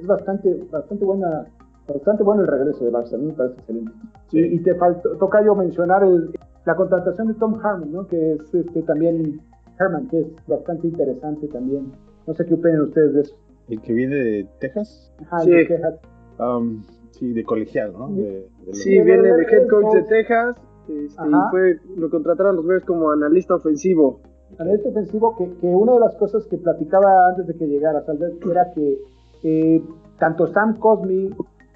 Es, 0.00 0.06
bastante, 0.06 0.64
bastante 0.70 1.04
buena. 1.04 1.46
Bastante 1.86 2.24
bueno 2.24 2.42
el 2.42 2.48
regreso 2.48 2.84
de 2.84 2.90
Barça, 2.90 3.16
me 3.16 3.32
parece 3.32 3.60
excelente. 3.60 3.92
Sí. 4.28 4.38
Y, 4.38 4.54
y, 4.56 4.58
te 4.60 4.74
faltó, 4.74 5.10
toca 5.18 5.44
yo 5.44 5.54
mencionar 5.54 6.02
el, 6.02 6.32
la 6.66 6.76
contratación 6.76 7.28
de 7.28 7.34
Tom 7.34 7.58
Harmon, 7.64 7.92
¿no? 7.92 8.06
Que 8.06 8.32
es 8.32 8.54
este, 8.54 8.82
también 8.82 9.40
Herman, 9.78 10.08
que 10.08 10.20
es 10.20 10.26
bastante 10.46 10.88
interesante 10.88 11.48
también. 11.48 11.92
No 12.26 12.34
sé 12.34 12.44
qué 12.44 12.54
opinan 12.54 12.82
ustedes 12.82 13.14
de 13.14 13.20
eso. 13.22 13.36
¿El 13.68 13.80
que 13.80 13.92
viene 13.92 14.16
de 14.16 14.48
Texas? 14.60 15.12
Ajá, 15.22 15.40
sí. 15.40 15.50
de 15.50 15.64
Texas. 15.64 16.00
Um, 16.38 16.82
sí, 17.12 17.32
de 17.32 17.44
colegial, 17.44 17.92
¿no? 17.92 18.08
De, 18.08 18.48
de 18.66 18.74
sí, 18.74 19.00
viene 19.00 19.32
de 19.32 19.42
head 19.44 19.68
coach 19.68 19.94
de 19.94 20.02
Texas 20.02 20.56
este, 20.88 21.28
y 21.28 21.50
fue, 21.50 21.80
lo 21.96 22.10
contrataron 22.10 22.56
los 22.56 22.66
Bears 22.66 22.84
como 22.84 23.10
analista 23.10 23.54
ofensivo. 23.54 24.20
Analista 24.58 24.88
ofensivo, 24.88 25.36
que, 25.36 25.50
que, 25.60 25.66
una 25.66 25.94
de 25.94 26.00
las 26.00 26.14
cosas 26.16 26.46
que 26.46 26.58
platicaba 26.58 27.28
antes 27.28 27.46
de 27.46 27.56
que 27.56 27.66
llegara, 27.66 28.04
tal 28.04 28.18
vez, 28.18 28.32
era 28.48 28.72
que 28.72 28.98
eh, 29.42 29.82
tanto 30.18 30.46
Sam 30.46 30.78
Cosmi 30.78 31.30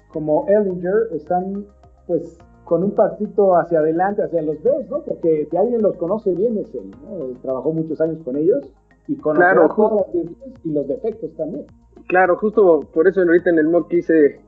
como 0.09 0.45
Ellinger 0.47 1.09
están, 1.13 1.65
pues, 2.07 2.37
con 2.71 2.85
un 2.85 2.91
pasito 2.91 3.57
hacia 3.57 3.79
adelante, 3.79 4.23
hacia 4.23 4.41
los 4.43 4.63
Bears, 4.63 4.89
¿no? 4.89 5.01
Porque 5.03 5.45
si 5.51 5.57
alguien 5.57 5.81
los 5.81 5.97
conoce 5.97 6.33
bien 6.33 6.57
es 6.57 6.73
él, 6.73 6.89
¿no? 6.89 7.37
Trabajó 7.41 7.73
muchos 7.73 7.99
años 7.99 8.23
con 8.23 8.37
ellos 8.37 8.65
y 9.09 9.17
con 9.17 9.35
claro, 9.35 9.67
todas 9.75 10.07
las 10.07 10.13
virtudes 10.13 10.53
y 10.63 10.71
los 10.71 10.87
defectos 10.87 11.35
también. 11.35 11.65
Claro, 12.07 12.37
justo 12.37 12.79
por 12.93 13.09
eso 13.09 13.19
ahorita 13.19 13.49
en 13.49 13.59
el 13.59 13.67
mock 13.67 13.91
hice, 13.91 14.39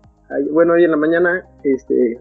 bueno, 0.51 0.71
hoy 0.71 0.85
en 0.85 0.91
la 0.91 0.95
mañana, 0.95 1.45
este, 1.65 2.17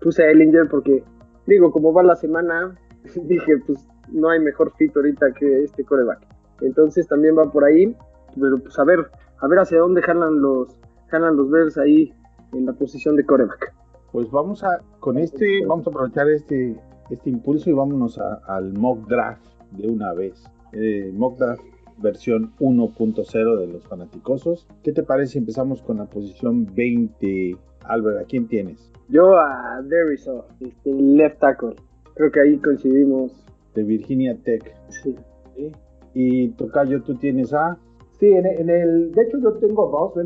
puse 0.00 0.24
a 0.24 0.30
Ellinger 0.30 0.66
porque, 0.70 1.04
digo, 1.46 1.70
como 1.70 1.92
va 1.92 2.02
la 2.02 2.16
semana, 2.16 2.74
dije, 3.24 3.58
pues 3.66 3.86
no 4.12 4.30
hay 4.30 4.40
mejor 4.40 4.72
fit 4.78 4.96
ahorita 4.96 5.32
que 5.32 5.64
este 5.64 5.84
coreback. 5.84 6.20
Entonces 6.62 7.06
también 7.06 7.36
va 7.36 7.52
por 7.52 7.64
ahí, 7.64 7.94
pero 8.40 8.58
pues 8.60 8.78
a 8.78 8.84
ver, 8.84 9.10
a 9.42 9.46
ver 9.46 9.58
hacia 9.58 9.78
dónde 9.78 10.00
jalan 10.00 10.40
los, 10.40 10.80
jalan 11.08 11.36
los 11.36 11.50
Bears 11.50 11.76
ahí 11.76 12.14
en 12.54 12.64
la 12.64 12.72
posición 12.72 13.14
de 13.16 13.26
coreback. 13.26 13.83
Pues 14.14 14.30
vamos 14.30 14.62
a, 14.62 14.80
con 15.00 15.18
este, 15.18 15.66
vamos 15.66 15.88
a 15.88 15.90
aprovechar 15.90 16.30
este, 16.30 16.80
este 17.10 17.30
impulso 17.30 17.68
y 17.68 17.72
vámonos 17.72 18.16
al 18.46 18.72
mock 18.72 19.08
draft 19.08 19.44
de 19.72 19.88
una 19.88 20.12
vez. 20.12 20.40
Eh, 20.72 21.10
mock 21.12 21.36
draft 21.36 21.64
versión 21.98 22.52
1.0 22.60 23.58
de 23.58 23.66
los 23.66 23.84
fanaticosos. 23.88 24.68
¿Qué 24.84 24.92
te 24.92 25.02
parece 25.02 25.32
si 25.32 25.38
empezamos 25.38 25.82
con 25.82 25.96
la 25.96 26.04
posición 26.04 26.64
20? 26.76 27.56
Albert, 27.86 28.18
¿a 28.20 28.24
quién 28.24 28.46
tienes? 28.46 28.88
Yo 29.08 29.36
a 29.36 29.82
Deriso, 29.82 30.46
este, 30.60 30.92
left 30.92 31.40
tackle. 31.40 31.74
Creo 32.14 32.30
que 32.30 32.40
ahí 32.40 32.56
coincidimos. 32.58 33.32
De 33.74 33.82
Virginia 33.82 34.38
Tech. 34.44 34.76
Sí. 34.90 35.16
¿Sí? 35.56 35.72
Y 36.14 36.48
Tocayo, 36.50 37.02
¿tú 37.02 37.16
tienes 37.16 37.52
a? 37.52 37.76
Sí, 38.20 38.28
en, 38.28 38.46
en, 38.46 38.70
el, 38.70 39.10
de 39.10 39.22
hecho 39.22 39.40
yo 39.40 39.54
tengo 39.54 40.12
dos, 40.14 40.24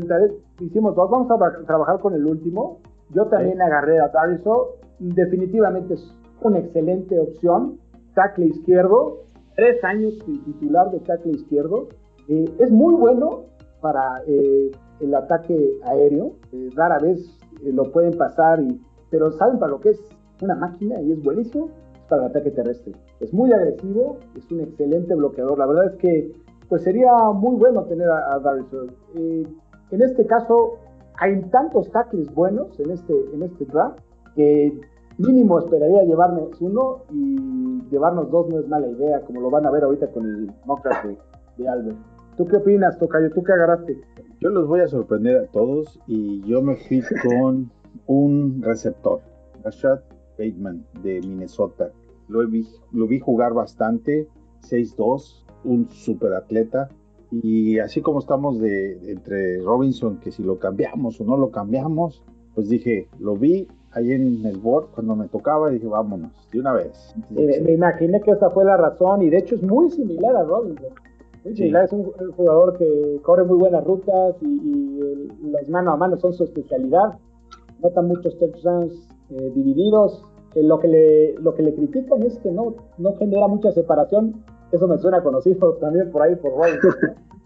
hicimos 0.59 0.95
dos, 0.95 1.09
vamos 1.09 1.31
a 1.31 1.65
trabajar 1.65 1.99
con 1.99 2.13
el 2.13 2.23
último, 2.23 2.79
yo 3.13 3.25
también 3.27 3.61
agarré 3.61 3.99
a 3.99 4.09
Dariso. 4.09 4.75
Definitivamente 4.99 5.95
es 5.95 6.15
una 6.41 6.59
excelente 6.59 7.19
opción. 7.19 7.79
Tackle 8.15 8.47
izquierdo, 8.47 9.23
tres 9.55 9.83
años 9.83 10.13
titular 10.25 10.91
de 10.91 10.99
tackle 10.99 11.33
izquierdo. 11.33 11.87
Eh, 12.27 12.45
es 12.59 12.71
muy 12.71 12.95
bueno 12.95 13.45
para 13.81 14.21
eh, 14.27 14.71
el 14.99 15.15
ataque 15.15 15.79
aéreo. 15.83 16.33
Eh, 16.51 16.69
rara 16.75 16.99
vez 16.99 17.37
lo 17.63 17.91
pueden 17.91 18.17
pasar, 18.17 18.61
y, 18.61 18.79
pero 19.09 19.31
saben 19.31 19.59
para 19.59 19.71
lo 19.71 19.79
que 19.79 19.89
es 19.89 19.99
una 20.41 20.55
máquina 20.55 21.01
y 21.01 21.11
es 21.11 21.21
buenísimo 21.21 21.69
para 22.07 22.23
el 22.23 22.29
ataque 22.29 22.51
terrestre. 22.51 22.93
es 23.19 23.33
muy 23.33 23.53
agresivo, 23.53 24.17
es 24.35 24.51
un 24.51 24.61
excelente 24.61 25.13
bloqueador. 25.13 25.57
La 25.57 25.67
verdad 25.67 25.93
es 25.93 25.95
que 25.97 26.31
pues 26.67 26.83
sería 26.83 27.13
muy 27.33 27.55
bueno 27.55 27.83
tener 27.85 28.09
a, 28.09 28.33
a 28.33 28.39
Darius 28.39 28.67
eh, 29.15 29.43
en 29.91 30.01
este 30.01 30.25
caso, 30.25 30.77
hay 31.19 31.41
tantos 31.51 31.91
tackles 31.91 32.33
buenos 32.33 32.79
en 32.79 32.91
este, 32.91 33.13
en 33.33 33.43
este 33.43 33.65
draft 33.65 33.99
que 34.35 34.79
mínimo 35.17 35.59
esperaría 35.59 36.03
llevarnos 36.03 36.59
uno 36.61 37.03
y 37.11 37.81
llevarnos 37.91 38.31
dos 38.31 38.47
no 38.49 38.59
es 38.59 38.67
mala 38.67 38.87
idea, 38.87 39.19
como 39.21 39.41
lo 39.41 39.49
van 39.49 39.65
a 39.65 39.71
ver 39.71 39.83
ahorita 39.83 40.07
con 40.11 40.25
el 40.25 40.51
mock 40.65 40.83
draft 40.83 41.07
de, 41.57 41.67
Albert. 41.67 41.97
¿Tú 42.37 42.45
qué 42.45 42.55
opinas, 42.55 42.97
Tocayo? 42.97 43.29
¿Tú 43.31 43.43
qué 43.43 43.51
agarraste? 43.51 44.01
Yo 44.39 44.49
los 44.49 44.67
voy 44.67 44.79
a 44.79 44.87
sorprender 44.87 45.43
a 45.43 45.47
todos 45.47 45.99
y 46.07 46.41
yo 46.47 46.61
me 46.61 46.77
fui 46.77 47.01
con 47.27 47.69
un 48.07 48.61
receptor, 48.61 49.19
Rashad 49.63 49.99
Bateman 50.37 50.85
de 51.03 51.19
Minnesota. 51.19 51.91
Lo 52.29 52.47
vi, 52.47 52.65
lo 52.93 53.07
vi 53.07 53.19
jugar 53.19 53.53
bastante, 53.53 54.29
6'2, 54.69 55.43
un 55.65 55.89
super 55.89 56.33
atleta. 56.33 56.87
Y 57.31 57.77
así 57.79 58.01
como 58.01 58.19
estamos 58.19 58.59
de 58.59 59.11
entre 59.11 59.61
Robinson, 59.61 60.19
que 60.19 60.31
si 60.31 60.43
lo 60.43 60.57
cambiamos 60.57 61.21
o 61.21 61.23
no 61.23 61.37
lo 61.37 61.51
cambiamos, 61.51 62.23
pues 62.55 62.69
dije, 62.69 63.07
lo 63.19 63.35
vi 63.35 63.67
ahí 63.91 64.11
en 64.11 64.45
el 64.45 64.57
board 64.57 64.87
cuando 64.93 65.15
me 65.15 65.27
tocaba 65.27 65.69
y 65.69 65.75
dije, 65.75 65.87
vámonos, 65.87 66.31
de 66.51 66.59
una 66.59 66.73
vez. 66.73 67.15
me 67.29 67.71
imaginé 67.71 68.21
que 68.21 68.31
esa 68.31 68.49
fue 68.49 68.65
la 68.65 68.77
razón 68.77 69.21
y 69.21 69.29
de 69.29 69.37
hecho 69.37 69.55
es 69.55 69.63
muy 69.63 69.89
similar 69.91 70.35
a 70.35 70.43
Robinson. 70.43 70.89
Muy 71.45 71.55
similar, 71.55 71.85
es 71.85 71.93
un, 71.93 72.11
jugador 72.35 72.77
que 72.77 73.19
corre 73.21 73.43
muy 73.45 73.57
buenas 73.57 73.83
rutas 73.83 74.35
y, 74.41 74.99
las 75.51 75.69
mano 75.69 75.91
a 75.91 75.97
mano 75.97 76.17
son 76.17 76.33
su 76.33 76.43
especialidad. 76.43 77.17
Nota 77.81 78.01
muchos 78.01 78.37
touchdowns 78.37 79.07
eh, 79.29 79.51
divididos. 79.55 80.23
Eh, 80.55 80.63
lo, 80.63 80.79
que 80.79 80.87
le, 80.87 81.33
lo 81.35 81.53
que 81.53 81.63
le 81.63 81.73
critican 81.73 82.23
es 82.23 82.37
que 82.39 82.51
no, 82.51 82.75
no 82.97 83.15
genera 83.15 83.47
mucha 83.47 83.71
separación 83.71 84.43
eso 84.71 84.87
me 84.87 84.97
suena 84.97 85.21
conocido 85.21 85.73
también 85.75 86.11
por 86.11 86.21
ahí 86.21 86.35
por 86.35 86.53
Robinson. 86.53 86.93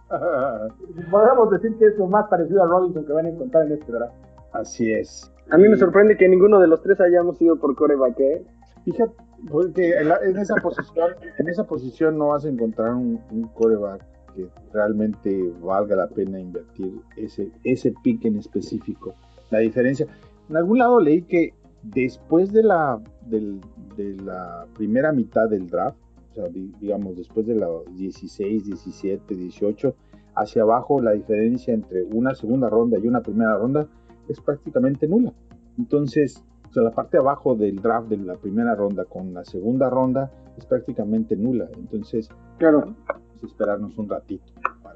Podríamos 1.11 1.49
decir 1.51 1.75
que 1.77 1.87
es 1.87 1.97
lo 1.97 2.07
más 2.07 2.27
parecido 2.27 2.63
a 2.63 2.67
Robinson 2.67 3.05
que 3.05 3.13
van 3.13 3.25
a 3.25 3.29
encontrar 3.29 3.65
en 3.65 3.73
este 3.73 3.91
draft. 3.91 4.13
Así 4.51 4.91
es. 4.91 5.31
A 5.49 5.57
mí 5.57 5.67
me 5.67 5.77
sorprende 5.77 6.17
que 6.17 6.27
ninguno 6.27 6.59
de 6.59 6.67
los 6.67 6.81
tres 6.81 6.99
hayamos 7.01 7.41
ido 7.41 7.57
por 7.57 7.75
coreback, 7.75 8.19
¿eh? 8.19 8.45
Fíjate, 8.85 9.13
porque 9.49 9.93
en, 9.97 10.37
esa 10.37 10.55
posición, 10.55 11.11
en 11.37 11.47
esa 11.47 11.63
posición 11.65 12.17
no 12.17 12.29
vas 12.29 12.45
a 12.45 12.49
encontrar 12.49 12.93
un, 12.93 13.19
coreback 13.55 14.03
que 14.35 14.47
realmente 14.73 15.53
valga 15.61 15.95
la 15.95 16.07
pena 16.07 16.39
invertir 16.39 16.99
ese, 17.17 17.51
ese 17.63 17.93
pick 18.03 18.25
en 18.25 18.37
específico. 18.37 19.13
La 19.51 19.59
diferencia, 19.59 20.07
en 20.49 20.57
algún 20.57 20.79
lado 20.79 20.99
leí 20.99 21.21
que 21.23 21.53
después 21.83 22.51
de 22.51 22.63
la, 22.63 22.99
de 23.27 24.15
la 24.23 24.65
primera 24.75 25.11
mitad 25.11 25.49
del 25.49 25.69
draft, 25.69 25.97
o 26.33 26.35
sea, 26.35 26.49
digamos, 26.49 27.15
después 27.15 27.45
de 27.45 27.55
los 27.55 27.85
16, 27.95 28.65
17, 28.65 29.35
18, 29.35 29.95
hacia 30.35 30.63
abajo 30.63 30.99
la 30.99 31.11
diferencia 31.11 31.73
entre 31.73 32.03
una 32.03 32.33
segunda 32.33 32.69
ronda 32.69 32.97
y 32.97 33.07
una 33.07 33.21
primera 33.21 33.55
ronda 33.55 33.87
es 34.27 34.39
prácticamente 34.41 35.07
nula. 35.07 35.31
Entonces, 35.77 36.43
o 36.69 36.73
sea, 36.73 36.83
la 36.83 36.91
parte 36.91 37.17
de 37.17 37.21
abajo 37.21 37.55
del 37.55 37.75
draft 37.75 38.09
de 38.09 38.17
la 38.17 38.35
primera 38.35 38.73
ronda 38.73 39.05
con 39.05 39.33
la 39.33 39.45
segunda 39.45 39.89
ronda 39.91 40.31
es 40.57 40.65
prácticamente 40.65 41.35
nula. 41.35 41.69
Entonces, 41.77 42.29
claro. 42.57 42.79
vamos 42.79 43.43
a 43.43 43.45
esperarnos 43.45 43.97
un 43.99 44.09
ratito. 44.09 44.45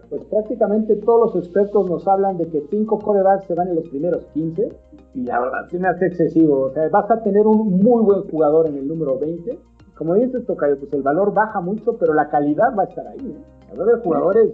Pues 0.09 0.23
prácticamente 0.23 0.95
todos 0.95 1.35
los 1.35 1.43
expertos 1.43 1.89
nos 1.89 2.07
hablan 2.07 2.37
de 2.37 2.47
que 2.47 2.65
cinco 2.71 2.97
corebacks 2.97 3.45
se 3.45 3.53
van 3.53 3.67
en 3.67 3.75
los 3.75 3.89
primeros 3.89 4.25
15 4.33 4.69
y 5.15 5.23
la 5.23 5.39
verdad 5.41 5.67
se 5.69 5.77
me 5.77 5.87
hace 5.87 6.07
excesivo. 6.07 6.61
O 6.61 6.73
sea, 6.73 6.87
vas 6.89 7.11
a 7.11 7.21
tener 7.21 7.45
un 7.45 7.77
muy 7.77 8.03
buen 8.03 8.21
jugador 8.29 8.69
en 8.69 8.77
el 8.77 8.87
número 8.87 9.19
20 9.19 9.59
como 9.97 10.13
dices, 10.15 10.45
Tocayo, 10.45 10.79
pues 10.79 10.93
el 10.93 11.01
valor 11.01 11.33
baja 11.33 11.59
mucho, 11.59 11.97
pero 11.97 12.13
la 12.13 12.29
calidad 12.29 12.75
va 12.77 12.83
a 12.83 12.85
estar 12.85 13.07
ahí. 13.07 13.35
¿eh? 13.35 13.57
de 13.75 14.01
jugadores 14.01 14.53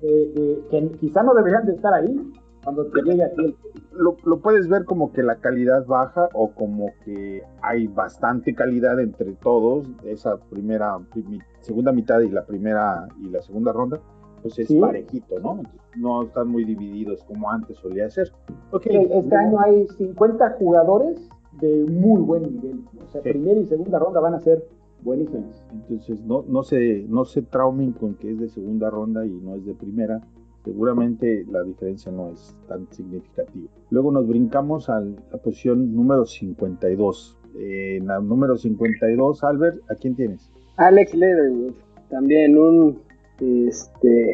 que 0.00 0.90
quizá 1.00 1.22
no 1.22 1.34
deberían 1.34 1.66
de 1.66 1.72
estar 1.72 1.94
ahí 1.94 2.32
cuando 2.62 2.86
te 2.86 3.02
llegue 3.02 3.24
a 3.24 3.32
ti. 3.32 3.56
Lo, 3.92 4.16
lo, 4.24 4.40
puedes 4.40 4.68
ver 4.68 4.84
como 4.84 5.12
que 5.12 5.22
la 5.22 5.36
calidad 5.36 5.86
baja 5.86 6.28
o 6.34 6.50
como 6.52 6.92
que 7.04 7.42
hay 7.62 7.86
bastante 7.86 8.54
calidad 8.54 9.00
entre 9.00 9.32
todos, 9.34 9.86
esa 10.04 10.36
primera, 10.50 10.98
segunda 11.60 11.92
mitad 11.92 12.20
y 12.20 12.30
la 12.30 12.44
primera 12.44 13.08
y 13.20 13.28
la 13.30 13.42
segunda 13.42 13.72
ronda, 13.72 14.00
pues 14.42 14.58
es 14.58 14.72
parejito, 14.72 15.40
¿no? 15.40 15.62
No 15.96 16.22
están 16.24 16.48
muy 16.48 16.64
divididos 16.64 17.24
como 17.24 17.50
antes 17.50 17.76
solía 17.78 18.08
ser. 18.10 18.30
Okay. 18.70 19.08
Este 19.10 19.34
año 19.34 19.58
hay 19.60 19.86
50 19.88 20.50
jugadores 20.58 21.28
de 21.60 21.86
muy 21.88 22.20
buen 22.20 22.42
nivel. 22.42 22.84
O 23.02 23.08
sea, 23.10 23.22
primera 23.22 23.58
y 23.58 23.66
segunda 23.66 23.98
ronda 23.98 24.20
van 24.20 24.34
a 24.34 24.40
ser 24.40 24.64
buenísimas. 25.02 25.64
Entonces, 25.72 26.20
no, 26.22 26.44
no, 26.48 26.62
se, 26.62 27.04
no 27.08 27.24
se 27.24 27.42
traumen 27.42 27.92
con 27.92 28.14
que 28.14 28.32
es 28.32 28.38
de 28.38 28.48
segunda 28.48 28.90
ronda 28.90 29.24
y 29.26 29.30
no 29.30 29.54
es 29.54 29.64
de 29.64 29.74
primera. 29.74 30.20
Seguramente 30.64 31.46
la 31.50 31.62
diferencia 31.62 32.12
no 32.12 32.30
es 32.30 32.54
tan 32.66 32.86
significativa. 32.92 33.70
Luego 33.90 34.12
nos 34.12 34.26
brincamos 34.26 34.90
a 34.90 35.00
la 35.00 35.38
posición 35.42 35.94
número 35.94 36.26
52. 36.26 37.36
en 37.58 38.06
la 38.06 38.20
número 38.20 38.56
52, 38.56 39.44
Albert, 39.44 39.78
¿a 39.90 39.94
quién 39.94 40.14
tienes? 40.14 40.50
Alex 40.76 41.14
Leatherwood, 41.14 41.72
también 42.10 42.58
un 42.58 43.00
este, 43.40 44.32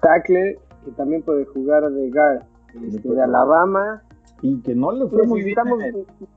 tackle 0.00 0.58
que 0.84 0.90
también 0.92 1.22
puede 1.22 1.44
jugar 1.46 1.90
de 1.90 2.10
guard 2.10 2.42
este, 2.86 3.08
de 3.08 3.22
Alabama 3.22 4.02
y 4.42 4.60
que 4.60 4.74
no 4.74 4.92
le 4.92 5.06
fue 5.08 5.26
muy 5.26 5.42
bien. 5.42 5.56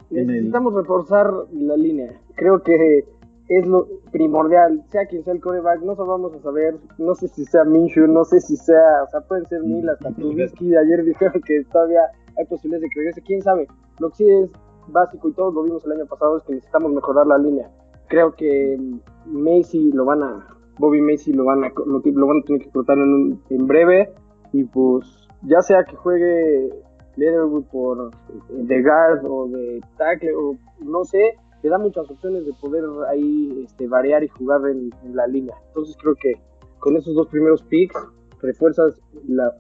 necesitamos 0.09 0.73
reforzar 0.73 1.31
la 1.51 1.75
línea. 1.75 2.13
Creo 2.35 2.63
que 2.63 3.05
es 3.49 3.65
lo 3.65 3.87
primordial, 4.11 4.83
sea 4.89 5.05
quien 5.05 5.23
sea 5.23 5.33
el 5.33 5.41
coreback, 5.41 5.81
no 5.81 5.95
vamos 5.95 6.33
a 6.33 6.39
saber, 6.39 6.75
no 6.97 7.15
sé 7.15 7.27
si 7.29 7.45
sea 7.45 7.63
Minshew, 7.63 8.07
no 8.07 8.25
sé 8.25 8.41
si 8.41 8.57
sea, 8.57 9.03
o 9.03 9.09
sea, 9.09 9.21
pueden 9.21 9.45
ser 9.45 9.61
mil, 9.63 9.87
hasta 9.89 10.11
Trubisky, 10.11 10.75
ayer 10.75 11.03
dijeron 11.03 11.41
que 11.45 11.63
todavía 11.71 12.01
hay 12.37 12.45
posibilidades 12.45 12.83
de 12.83 12.89
que 12.89 12.99
regrese, 12.99 13.21
quién 13.21 13.41
sabe. 13.41 13.67
Lo 13.99 14.09
que 14.09 14.15
sí 14.15 14.29
es 14.29 14.51
básico 14.87 15.29
y 15.29 15.33
todos 15.33 15.53
lo 15.53 15.63
vimos 15.63 15.85
el 15.85 15.93
año 15.93 16.05
pasado 16.05 16.37
es 16.37 16.43
que 16.43 16.53
necesitamos 16.53 16.91
mejorar 16.91 17.25
la 17.27 17.37
línea. 17.37 17.69
Creo 18.09 18.33
que 18.35 18.77
Macy 19.25 19.91
lo 19.91 20.05
van 20.05 20.23
a, 20.23 20.47
Bobby 20.77 21.01
Macy 21.01 21.33
lo 21.33 21.45
van 21.45 21.63
a, 21.63 21.71
lo, 21.85 22.27
van 22.27 22.39
a 22.39 22.45
tener 22.45 22.61
que 22.61 22.71
cortar 22.71 22.97
en, 22.97 23.41
en 23.49 23.67
breve. 23.67 24.13
Y 24.53 24.63
pues 24.63 25.27
ya 25.43 25.61
sea 25.61 25.83
que 25.83 25.95
juegue 25.95 26.69
Leatherwood 27.15 27.65
por 27.65 28.11
de 28.49 28.81
guard 28.81 29.25
o 29.25 29.47
de 29.47 29.81
tackle 29.97 30.33
o 30.35 30.55
no 30.85 31.03
sé, 31.03 31.35
te 31.67 31.71
da 31.71 31.77
muchas 31.77 32.09
opciones 32.09 32.45
de 32.45 32.53
poder 32.53 32.85
ahí 33.09 33.61
este, 33.65 33.89
variar 33.89 34.23
y 34.23 34.29
jugar 34.29 34.61
en, 34.69 34.89
la 35.13 35.27
línea. 35.27 35.53
Entonces 35.67 35.97
creo 36.01 36.15
que 36.15 36.31
con 36.79 36.95
esos 36.95 37.13
dos 37.13 37.27
primeros 37.27 37.61
picks 37.63 37.93
refuerzas 38.41 38.97
la, 39.27 39.53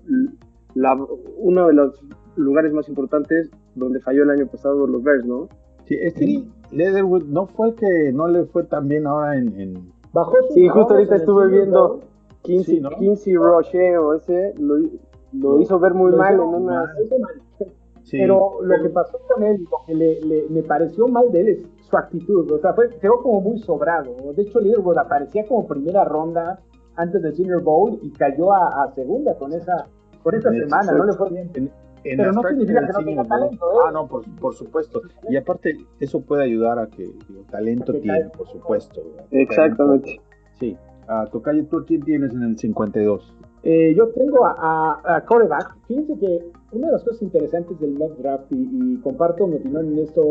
uno 1.37 1.67
de 1.67 1.73
los 1.73 2.01
lugares 2.37 2.71
más 2.71 2.87
importantes 2.87 3.49
donde 3.75 3.99
falló 3.99 4.23
el 4.23 4.29
año 4.29 4.47
pasado 4.47 4.87
los 4.87 5.03
Bears, 5.03 5.25
¿no? 5.25 5.49
Sí, 5.83 5.97
este 5.99 6.45
Leatherwood 6.71 7.23
no 7.25 7.47
fue 7.47 7.69
el 7.69 7.75
que 7.75 8.11
no 8.13 8.29
le 8.29 8.45
fue 8.45 8.63
tan 8.63 8.87
bien 8.87 9.05
ahora 9.05 9.35
en... 9.35 9.59
en... 9.59 9.91
Bajó 10.13 10.35
sí, 10.53 10.65
justo 10.69 10.93
ahorita 10.93 11.17
estuve 11.17 11.49
viendo 11.49 11.99
15, 12.43 12.81
sí, 13.17 13.35
Roche 13.35 13.97
o 13.97 14.13
ese, 14.13 14.53
lo, 14.57 15.59
hizo 15.59 15.77
ver 15.77 15.93
muy 15.93 16.13
mal 16.13 16.35
en 16.35 16.39
una... 16.39 16.93
Pero 18.09 18.61
lo 18.61 18.81
que 18.81 18.89
pasó 18.89 19.19
con 19.27 19.43
él, 19.43 19.67
lo 19.69 19.85
que 19.85 19.93
le, 19.93 20.45
me 20.49 20.63
pareció 20.63 21.07
mal 21.09 21.29
de 21.31 21.41
él 21.41 21.47
es 21.49 21.76
su 21.89 21.97
actitud. 21.97 22.51
O 22.51 22.59
sea, 22.59 22.73
fue, 22.73 22.89
quedó 22.99 23.21
como 23.21 23.41
muy 23.41 23.59
sobrado. 23.59 24.15
De 24.35 24.43
hecho, 24.43 24.59
Leaderboard 24.59 24.99
aparecía 24.99 25.45
como 25.45 25.67
primera 25.67 26.03
ronda 26.03 26.59
antes 26.95 27.21
del 27.21 27.35
Senior 27.35 27.61
Bowl 27.61 27.99
y 28.01 28.11
cayó 28.11 28.53
a, 28.53 28.91
segunda 28.95 29.35
con 29.35 29.53
esa, 29.53 29.87
con 30.23 30.35
esa 30.35 30.49
semana. 30.51 30.91
No 30.93 31.05
le 31.05 31.13
fue 31.13 31.29
bien. 31.29 31.71
pero 32.03 32.31
no 32.31 32.41
significa 32.43 32.85
que 32.85 32.93
no 32.93 32.99
tenga 32.99 33.23
talento. 33.23 33.71
¿eh? 33.71 33.85
Ah, 33.85 33.91
no, 33.91 34.07
por, 34.07 34.23
por, 34.39 34.53
supuesto. 34.53 35.01
Y 35.29 35.37
aparte, 35.37 35.77
eso 35.99 36.21
puede 36.21 36.43
ayudar 36.43 36.79
a 36.79 36.87
que 36.87 37.03
el 37.03 37.45
talento 37.49 37.93
tiene, 37.93 38.29
por 38.29 38.47
supuesto. 38.47 39.01
Exactamente. 39.31 40.19
Sí. 40.59 40.75
a 41.07 41.25
Tocayo, 41.27 41.65
¿tú 41.67 41.83
quién 41.85 42.01
tienes 42.01 42.33
en 42.33 42.43
el 42.43 42.57
52? 42.57 43.35
Eh, 43.63 43.93
yo 43.95 44.09
tengo 44.09 44.45
a, 44.45 44.55
a, 45.03 45.15
a, 45.17 45.25
Coreback. 45.25 45.75
Fíjense 45.87 46.17
que 46.19 46.51
una 46.71 46.87
de 46.87 46.93
las 46.93 47.03
cosas 47.03 47.21
interesantes 47.21 47.79
del 47.79 47.97
mock 47.97 48.17
draft, 48.17 48.45
y, 48.51 48.97
comparto 49.01 49.47
mi 49.47 49.57
opinión 49.57 49.87
en 49.93 49.99
esto 49.99 50.23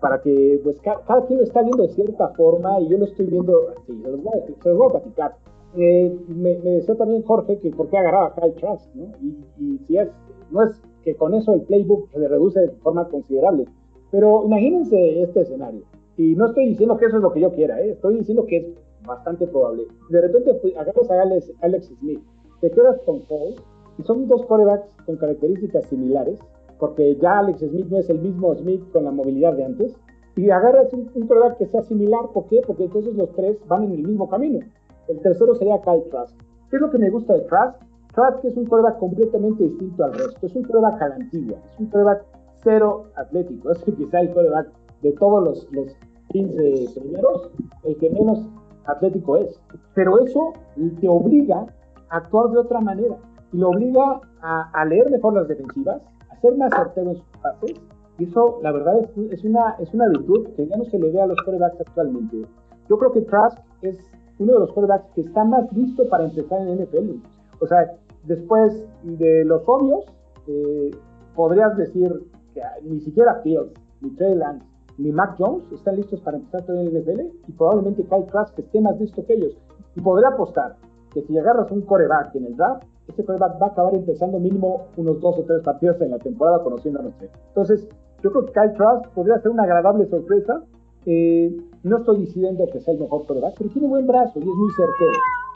para 0.00 0.20
que 0.20 0.60
pues 0.62 0.80
cada, 0.80 1.26
quien 1.26 1.38
lo 1.38 1.44
está 1.44 1.62
viendo 1.62 1.82
de 1.82 1.88
cierta 1.90 2.28
forma 2.30 2.80
y 2.80 2.88
yo 2.88 2.98
lo 2.98 3.04
estoy 3.06 3.26
viendo 3.26 3.68
así, 3.76 4.00
se 4.02 4.08
los 4.08 4.22
voy 4.22 4.88
a, 4.88 4.90
platicar. 4.90 5.36
Eh, 5.76 6.16
me, 6.28 6.54
decía 6.54 6.94
también 6.96 7.22
Jorge 7.22 7.58
que 7.58 7.70
por 7.70 7.88
qué 7.88 7.98
agarraba 7.98 8.28
a 8.28 8.34
Kyle 8.34 8.54
Trask, 8.54 8.94
¿no? 8.94 9.12
Y, 9.58 9.78
si 9.86 9.98
es, 9.98 10.08
no 10.50 10.64
es 10.64 10.80
que 11.04 11.14
con 11.14 11.34
eso 11.34 11.52
el 11.52 11.62
playbook 11.62 12.10
se 12.10 12.18
le 12.18 12.28
reduce 12.28 12.60
de 12.60 12.70
forma 12.82 13.08
considerable, 13.08 13.66
pero 14.10 14.44
imagínense 14.44 15.22
este 15.22 15.42
escenario. 15.42 15.82
Y 16.16 16.34
no 16.34 16.46
estoy 16.46 16.68
diciendo 16.70 16.96
que 16.96 17.06
eso 17.06 17.16
es 17.16 17.22
lo 17.22 17.32
que 17.32 17.40
yo 17.40 17.52
quiera, 17.52 17.80
¿eh? 17.80 17.90
estoy 17.92 18.18
diciendo 18.18 18.46
que 18.46 18.56
es 18.56 18.66
bastante 19.06 19.46
probable. 19.46 19.84
De 20.10 20.20
repente 20.20 20.58
agarras 20.76 21.10
a 21.10 21.22
Alex, 21.22 21.52
Alex 21.60 21.86
Smith, 22.00 22.20
te 22.60 22.70
quedas 22.70 22.98
con 23.04 23.20
Paul, 23.22 23.54
y 23.98 24.02
son 24.02 24.26
dos 24.28 24.44
corebacks 24.46 24.88
con 25.04 25.16
características 25.16 25.84
similares, 25.86 26.38
porque 26.78 27.16
ya 27.16 27.40
Alex 27.40 27.60
Smith 27.60 27.86
no 27.88 27.98
es 27.98 28.08
el 28.10 28.20
mismo 28.20 28.54
Smith 28.54 28.82
con 28.92 29.04
la 29.04 29.10
movilidad 29.10 29.54
de 29.54 29.64
antes, 29.64 29.96
y 30.38 30.50
agarras 30.50 30.92
un, 30.92 31.10
un 31.14 31.28
que 31.58 31.66
sea 31.66 31.82
similar. 31.82 32.30
¿Por 32.32 32.46
qué? 32.46 32.60
Porque 32.64 32.84
entonces 32.84 33.12
los 33.16 33.32
tres 33.32 33.58
van 33.66 33.82
en 33.82 33.92
el 33.92 34.06
mismo 34.06 34.28
camino. 34.28 34.60
El 35.08 35.20
tercero 35.20 35.54
sería 35.56 35.80
Kyle 35.80 36.04
Trask. 36.10 36.32
¿Qué 36.70 36.76
es 36.76 36.82
lo 36.82 36.90
que 36.90 36.98
me 36.98 37.10
gusta 37.10 37.34
de 37.34 37.40
Trask? 37.40 37.76
Trask 38.14 38.44
es 38.44 38.56
un 38.56 38.66
quarterback 38.66 38.98
completamente 38.98 39.64
distinto 39.64 40.04
al 40.04 40.12
resto. 40.12 40.46
Es 40.46 40.54
un 40.54 40.62
quarterback 40.62 41.02
a 41.02 41.08
la 41.08 41.14
antigua. 41.16 41.58
Es 41.64 41.80
un 41.80 41.86
quarterback 41.86 42.24
cero 42.62 43.06
atlético. 43.16 43.70
Es 43.72 43.82
quizá 43.82 44.20
el 44.20 44.30
quarterback 44.32 44.68
de 45.02 45.12
todos 45.14 45.42
los, 45.42 45.72
los 45.72 45.96
15 46.28 47.00
primeros, 47.00 47.50
el 47.84 47.96
que 47.96 48.10
menos 48.10 48.46
atlético 48.86 49.38
es. 49.38 49.60
Pero 49.94 50.18
eso 50.18 50.52
te 51.00 51.08
obliga 51.08 51.66
a 52.10 52.16
actuar 52.16 52.50
de 52.50 52.58
otra 52.58 52.80
manera. 52.80 53.16
Y 53.52 53.58
lo 53.58 53.70
obliga 53.70 54.20
a, 54.40 54.70
a 54.72 54.84
leer 54.84 55.10
mejor 55.10 55.34
las 55.34 55.48
defensivas, 55.48 56.00
ser 56.40 56.56
más 56.56 56.70
certero 56.74 57.10
en 57.10 57.16
sus 57.16 57.26
pases. 57.42 57.80
Y 58.18 58.24
eso, 58.24 58.58
la 58.62 58.72
verdad, 58.72 58.98
es, 58.98 59.32
es, 59.32 59.44
una, 59.44 59.76
es 59.78 59.92
una 59.94 60.08
virtud 60.08 60.48
que 60.56 60.66
ya 60.66 60.76
no 60.76 60.84
se 60.84 60.98
le 60.98 61.10
ve 61.10 61.20
a 61.20 61.26
los 61.26 61.38
quarterbacks 61.44 61.80
actualmente. 61.80 62.42
Yo 62.88 62.98
creo 62.98 63.12
que 63.12 63.22
Trask 63.22 63.58
es 63.82 63.98
uno 64.38 64.54
de 64.54 64.58
los 64.60 64.72
quarterbacks 64.72 65.12
que 65.14 65.20
está 65.22 65.44
más 65.44 65.72
listo 65.72 66.08
para 66.08 66.24
empezar 66.24 66.60
en 66.62 66.82
NFL. 66.82 67.22
O 67.60 67.66
sea, 67.66 67.92
después 68.24 68.84
de 69.02 69.44
los 69.44 69.62
obvios, 69.66 70.04
eh, 70.46 70.90
podrías 71.34 71.76
decir 71.76 72.12
que 72.54 72.62
ni 72.82 73.00
siquiera 73.00 73.40
Fields, 73.42 73.72
ni 74.00 74.10
Trey 74.10 74.34
Lance, 74.34 74.64
ni 74.98 75.12
Mac 75.12 75.36
Jones 75.38 75.64
están 75.72 75.96
listos 75.96 76.20
para 76.20 76.36
empezar 76.36 76.64
en 76.68 76.88
el 76.88 77.02
NFL 77.02 77.20
y 77.46 77.52
probablemente 77.52 78.04
Kyle 78.04 78.26
Trask 78.26 78.58
esté 78.58 78.80
más 78.80 78.98
listo 79.00 79.24
que 79.24 79.34
ellos. 79.34 79.56
Y 79.94 80.00
podría 80.00 80.28
apostar 80.28 80.76
que 81.12 81.22
si 81.22 81.38
agarras 81.38 81.70
un 81.70 81.82
coreback 81.82 82.34
en 82.34 82.46
el 82.46 82.56
draft, 82.56 82.84
ese 83.08 83.24
coreback 83.24 83.60
va 83.60 83.66
a 83.66 83.70
acabar 83.70 83.94
empezando 83.94 84.38
mínimo 84.38 84.88
unos 84.96 85.20
dos 85.20 85.38
o 85.38 85.42
tres 85.42 85.62
partidos 85.62 86.00
en 86.00 86.10
la 86.10 86.18
temporada 86.18 86.62
conociendo 86.62 87.00
a 87.00 87.02
nuestro. 87.04 87.28
Entonces, 87.48 87.88
yo 88.22 88.30
creo 88.30 88.46
que 88.46 88.52
Kyle 88.52 88.72
Trask 88.74 89.08
podría 89.14 89.38
ser 89.40 89.50
una 89.50 89.62
agradable 89.62 90.06
sorpresa. 90.06 90.62
Eh, 91.06 91.56
no 91.84 91.98
estoy 91.98 92.18
diciendo 92.18 92.66
que 92.70 92.80
sea 92.80 92.94
el 92.94 93.00
mejor 93.00 93.26
coreback, 93.26 93.54
pero 93.56 93.70
tiene 93.70 93.88
buen 93.88 94.06
brazo 94.06 94.38
y 94.38 94.42
es 94.42 94.46
muy 94.46 94.70
certero. 94.72 95.12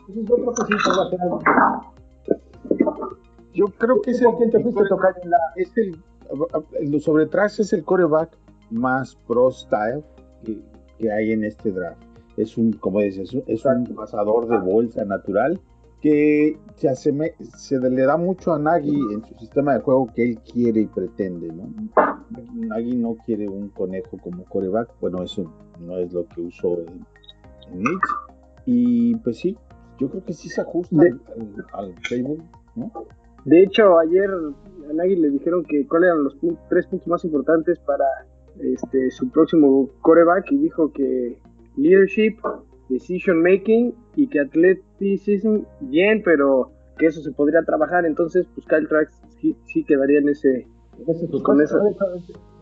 Entonces, 0.09 0.29
yo 0.29 0.37
creo 0.37 0.55
que 0.55 0.63
sí 0.63 0.73
podría 0.85 1.03
hacer 1.05 1.21
algo. 1.21 1.39
Yo 3.55 3.67
creo 3.79 4.01
que 4.01 4.11
es 4.13 4.23
el, 4.23 4.29
¿Quién 4.39 4.51
te 4.51 4.61
fuiste 4.61 4.83
a 4.83 4.89
tocar 4.89 5.15
en 5.23 5.31
la... 5.31 5.37
es 5.57 5.77
el, 5.77 5.99
el 6.81 7.01
sobre 7.03 7.27
Trask 7.27 7.61
es 7.61 7.75
el 7.75 7.85
coreback 7.85 8.31
más 8.71 9.15
pro 9.27 9.51
style 9.51 10.03
que, 10.43 10.59
que, 10.99 11.13
hay 11.13 11.33
en 11.33 11.45
este 11.45 11.71
draft. 11.71 12.01
Es 12.39 12.57
un, 12.57 12.73
como 12.73 13.01
dices, 13.01 13.37
es 13.47 13.65
un 13.67 13.85
pasador 13.95 14.49
de 14.49 14.57
bolsa 14.57 15.05
natural 15.05 15.61
que 16.03 16.59
se, 16.77 16.89
aseme, 16.89 17.35
se 17.57 17.79
le 17.79 18.03
da 18.03 18.17
mucho 18.17 18.53
a 18.53 18.59
Nagy 18.59 18.93
en 19.13 19.25
su 19.25 19.35
sistema 19.39 19.75
de 19.75 19.81
juego 19.81 20.13
que 20.13 20.25
él 20.25 20.39
quiere 20.41 20.81
y 20.81 20.87
pretende, 20.87 21.47
¿no? 21.47 21.73
Nagy 22.55 22.97
no 22.97 23.17
quiere 23.25 23.49
un 23.49 23.69
conejo 23.69 24.19
como 24.19 24.45
coreback, 24.45 24.91
bueno, 25.01 25.23
eso 25.23 25.51
no 25.81 25.97
es 25.99 26.13
lo 26.13 26.27
que 26.27 26.41
usó 26.41 26.81
en, 26.81 27.07
en 27.71 27.79
Mitch. 27.79 28.09
Y 28.67 29.15
pues 29.17 29.39
sí, 29.39 29.57
yo 29.99 30.11
creo 30.11 30.25
que 30.25 30.33
sí 30.33 30.49
se 30.49 30.61
ajusta 30.61 30.97
de, 30.97 31.15
al, 31.73 31.95
al 31.95 32.41
¿no? 32.75 32.91
De 33.45 33.63
hecho, 33.63 33.99
ayer 33.99 34.29
a 34.29 34.93
Nagy 34.93 35.17
le 35.17 35.31
dijeron 35.31 35.65
que 35.65 35.87
cuáles 35.87 36.09
eran 36.09 36.25
los 36.25 36.35
puntos, 36.35 36.65
tres 36.69 36.87
puntos 36.87 37.07
más 37.07 37.25
importantes 37.25 37.79
para 37.79 38.05
este, 38.61 39.11
su 39.13 39.31
próximo 39.31 39.89
coreback 40.01 40.51
y 40.51 40.59
dijo 40.59 40.93
que 40.93 41.39
leadership, 41.77 42.37
decision 42.89 43.41
making 43.41 43.95
y 44.17 44.27
que 44.27 44.41
athleticism 45.03 45.65
bien, 45.81 46.23
pero 46.25 46.71
que 46.99 47.07
eso 47.07 47.21
se 47.21 47.33
podría 47.33 47.63
trabajar. 47.63 48.07
Entonces, 48.07 48.47
pues 48.55 48.67
Kyle 48.67 48.89
Trask 48.89 49.13
sí, 49.41 49.57
sí 49.65 49.85
quedaría 49.85 50.19
en 50.19 50.29
ese. 50.29 50.67
ese 51.07 51.29
pues, 51.29 51.43
con 51.43 51.61
eso. 51.61 51.79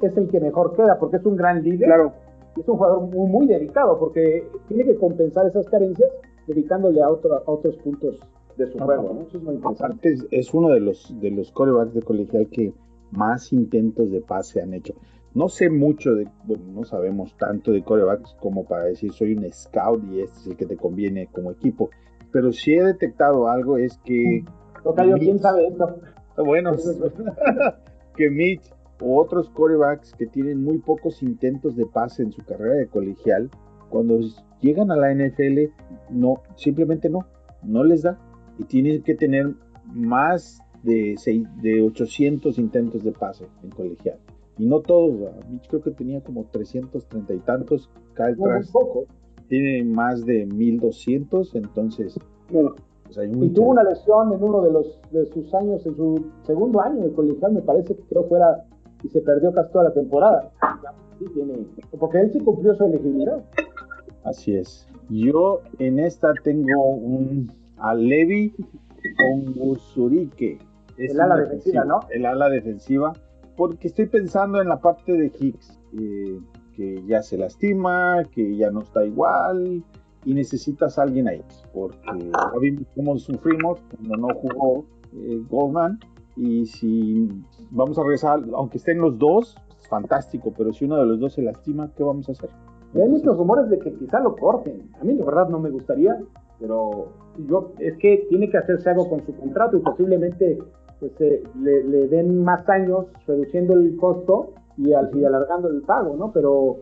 Es 0.02 0.16
el 0.16 0.28
que 0.28 0.40
mejor 0.40 0.74
queda 0.74 0.98
porque 0.98 1.18
es 1.18 1.26
un 1.26 1.36
gran 1.36 1.62
líder. 1.62 1.88
Claro. 1.88 2.12
Es 2.56 2.66
un 2.68 2.76
jugador 2.76 3.02
muy, 3.02 3.30
muy 3.30 3.46
dedicado 3.46 3.98
porque 3.98 4.44
tiene 4.68 4.84
que 4.84 4.96
compensar 4.96 5.46
esas 5.46 5.68
carencias 5.68 6.10
dedicándole 6.46 7.00
a, 7.00 7.08
otro, 7.08 7.34
a 7.34 7.42
otros 7.46 7.76
puntos 7.76 8.18
de 8.56 8.66
su 8.66 8.78
juego. 8.78 9.14
¿no? 9.14 9.22
Eso 9.22 9.38
es 9.38 9.42
muy 9.44 9.54
interesante. 9.54 10.12
Es, 10.12 10.26
es 10.30 10.54
uno 10.54 10.70
de 10.70 10.80
los, 10.80 11.14
de 11.20 11.30
los 11.30 11.52
corebacks 11.52 11.94
de 11.94 12.02
colegial 12.02 12.48
que 12.50 12.72
más 13.12 13.52
intentos 13.52 14.10
de 14.10 14.20
pase 14.20 14.60
han 14.60 14.74
hecho. 14.74 14.94
No 15.32 15.48
sé 15.48 15.70
mucho 15.70 16.14
de, 16.14 16.26
bueno, 16.44 16.64
no 16.72 16.84
sabemos 16.84 17.36
tanto 17.36 17.70
de 17.70 17.84
corebacks 17.84 18.34
como 18.40 18.64
para 18.64 18.84
decir 18.84 19.12
soy 19.12 19.34
un 19.34 19.50
scout 19.52 20.02
y 20.10 20.22
este 20.22 20.40
es 20.40 20.46
el 20.48 20.56
que 20.56 20.66
te 20.66 20.76
conviene 20.76 21.28
como 21.28 21.52
equipo. 21.52 21.90
Pero 22.32 22.52
si 22.52 22.74
he 22.74 22.82
detectado 22.82 23.48
algo 23.48 23.76
es 23.76 23.98
que. 24.04 24.44
Tocayo, 24.82 25.16
¿quién 25.18 25.38
sabe 25.38 25.66
esto? 25.66 25.96
Bueno, 26.36 26.72
que 28.16 28.30
Mitch 28.30 28.72
o 29.00 29.20
otros 29.20 29.48
corebacks 29.50 30.12
que 30.14 30.26
tienen 30.26 30.62
muy 30.62 30.78
pocos 30.78 31.22
intentos 31.22 31.76
de 31.76 31.86
pase 31.86 32.22
en 32.22 32.32
su 32.32 32.42
carrera 32.42 32.74
de 32.74 32.86
colegial, 32.86 33.50
cuando 33.88 34.20
llegan 34.60 34.90
a 34.90 34.96
la 34.96 35.12
NFL, 35.12 35.70
no, 36.10 36.42
simplemente 36.56 37.08
no, 37.08 37.26
no 37.62 37.84
les 37.84 38.02
da. 38.02 38.18
Y 38.58 38.64
tienen 38.64 39.02
que 39.02 39.14
tener 39.14 39.54
más 39.86 40.60
de, 40.82 41.14
seis, 41.16 41.46
de 41.62 41.82
800 41.82 42.58
intentos 42.58 43.02
de 43.02 43.12
pase 43.12 43.46
en 43.62 43.70
colegial. 43.70 44.18
Y 44.58 44.66
no 44.66 44.80
todos, 44.80 45.14
Mitch 45.50 45.68
creo 45.68 45.80
que 45.80 45.90
tenía 45.92 46.20
como 46.20 46.44
330 46.44 47.32
y 47.32 47.38
tantos, 47.38 47.90
Kyle 48.14 48.36
No, 48.36 48.44
Trask 48.44 48.72
poco. 48.72 49.06
Tiene 49.50 49.84
más 49.84 50.24
de 50.24 50.46
1200, 50.46 51.54
entonces 51.56 52.18
Bueno, 52.50 52.76
pues 53.04 53.18
hay 53.18 53.30
y 53.30 53.48
tuvo 53.50 53.70
una 53.70 53.82
lesión 53.82 54.32
en 54.32 54.42
uno 54.42 54.62
de 54.62 54.72
los 54.72 54.98
de 55.10 55.26
sus 55.26 55.52
años, 55.52 55.84
en 55.84 55.96
su 55.96 56.30
segundo 56.44 56.80
año 56.80 57.02
de 57.02 57.12
colegial, 57.12 57.52
me 57.52 57.60
parece 57.60 57.96
que 57.96 58.02
creo 58.04 58.24
fuera 58.24 58.64
y 59.02 59.08
se 59.08 59.20
perdió 59.20 59.52
casi 59.52 59.72
toda 59.72 59.84
la 59.84 59.92
temporada. 59.92 60.50
Sí, 61.18 61.26
tiene, 61.34 61.54
porque 61.98 62.20
él 62.20 62.32
sí 62.32 62.38
cumplió 62.38 62.74
su 62.74 62.84
elegibilidad. 62.84 63.42
Así 64.24 64.54
es. 64.54 64.86
Yo 65.08 65.60
en 65.78 65.98
esta 65.98 66.32
tengo 66.44 66.94
un 66.94 67.50
Alevi 67.78 68.54
Onguzurike. 69.32 70.58
Es 70.96 71.12
El 71.12 71.20
ala 71.20 71.36
defensiva, 71.36 71.84
¿no? 71.84 72.00
El 72.10 72.24
ala 72.24 72.48
defensiva. 72.48 73.12
Porque 73.56 73.88
estoy 73.88 74.06
pensando 74.06 74.60
en 74.60 74.68
la 74.68 74.78
parte 74.80 75.12
de 75.12 75.32
Hicks, 75.38 75.78
eh, 75.98 76.38
que 76.80 77.02
ya 77.06 77.22
se 77.22 77.36
lastima, 77.36 78.24
que 78.32 78.56
ya 78.56 78.70
no 78.70 78.80
está 78.80 79.04
igual, 79.04 79.84
y 80.24 80.32
necesitas 80.32 80.98
a 80.98 81.02
alguien 81.02 81.28
ahí. 81.28 81.42
Porque 81.74 81.98
ya 82.32 82.58
vimos 82.58 82.86
cómo 82.96 83.18
sufrimos 83.18 83.80
cuando 83.90 84.16
no 84.16 84.34
jugó 84.34 84.84
eh, 85.12 85.42
Goldman. 85.50 85.98
Y 86.36 86.64
si 86.64 87.28
vamos 87.70 87.98
a 87.98 88.02
regresar, 88.02 88.40
aunque 88.54 88.78
estén 88.78 88.98
los 88.98 89.18
dos, 89.18 89.58
es 89.78 89.88
fantástico, 89.88 90.54
pero 90.56 90.72
si 90.72 90.86
uno 90.86 90.96
de 90.96 91.04
los 91.04 91.20
dos 91.20 91.34
se 91.34 91.42
lastima, 91.42 91.90
¿qué 91.94 92.02
vamos 92.02 92.30
a 92.30 92.32
hacer? 92.32 92.48
Hay 92.94 93.08
muchos 93.08 93.36
rumores 93.36 93.68
de 93.68 93.78
que 93.78 93.92
quizá 93.92 94.20
lo 94.20 94.34
corten. 94.34 94.90
A 94.98 95.04
mí 95.04 95.12
la 95.12 95.26
verdad 95.26 95.50
no 95.50 95.60
me 95.60 95.68
gustaría, 95.68 96.18
pero 96.58 97.12
yo 97.46 97.72
es 97.78 97.94
que 97.98 98.26
tiene 98.30 98.48
que 98.48 98.56
hacerse 98.56 98.88
algo 98.88 99.06
con 99.10 99.20
su 99.26 99.36
contrato 99.36 99.76
y 99.76 99.80
posiblemente 99.80 100.58
pues, 100.98 101.12
eh, 101.20 101.42
le, 101.60 101.84
le, 101.84 102.08
den 102.08 102.42
más 102.42 102.66
años 102.70 103.04
reduciendo 103.26 103.74
el 103.74 103.96
costo 103.98 104.54
y, 104.80 104.92
al, 104.92 105.10
y 105.14 105.24
alargando 105.24 105.68
el 105.68 105.82
pago, 105.82 106.16
¿no? 106.16 106.32
Pero 106.32 106.78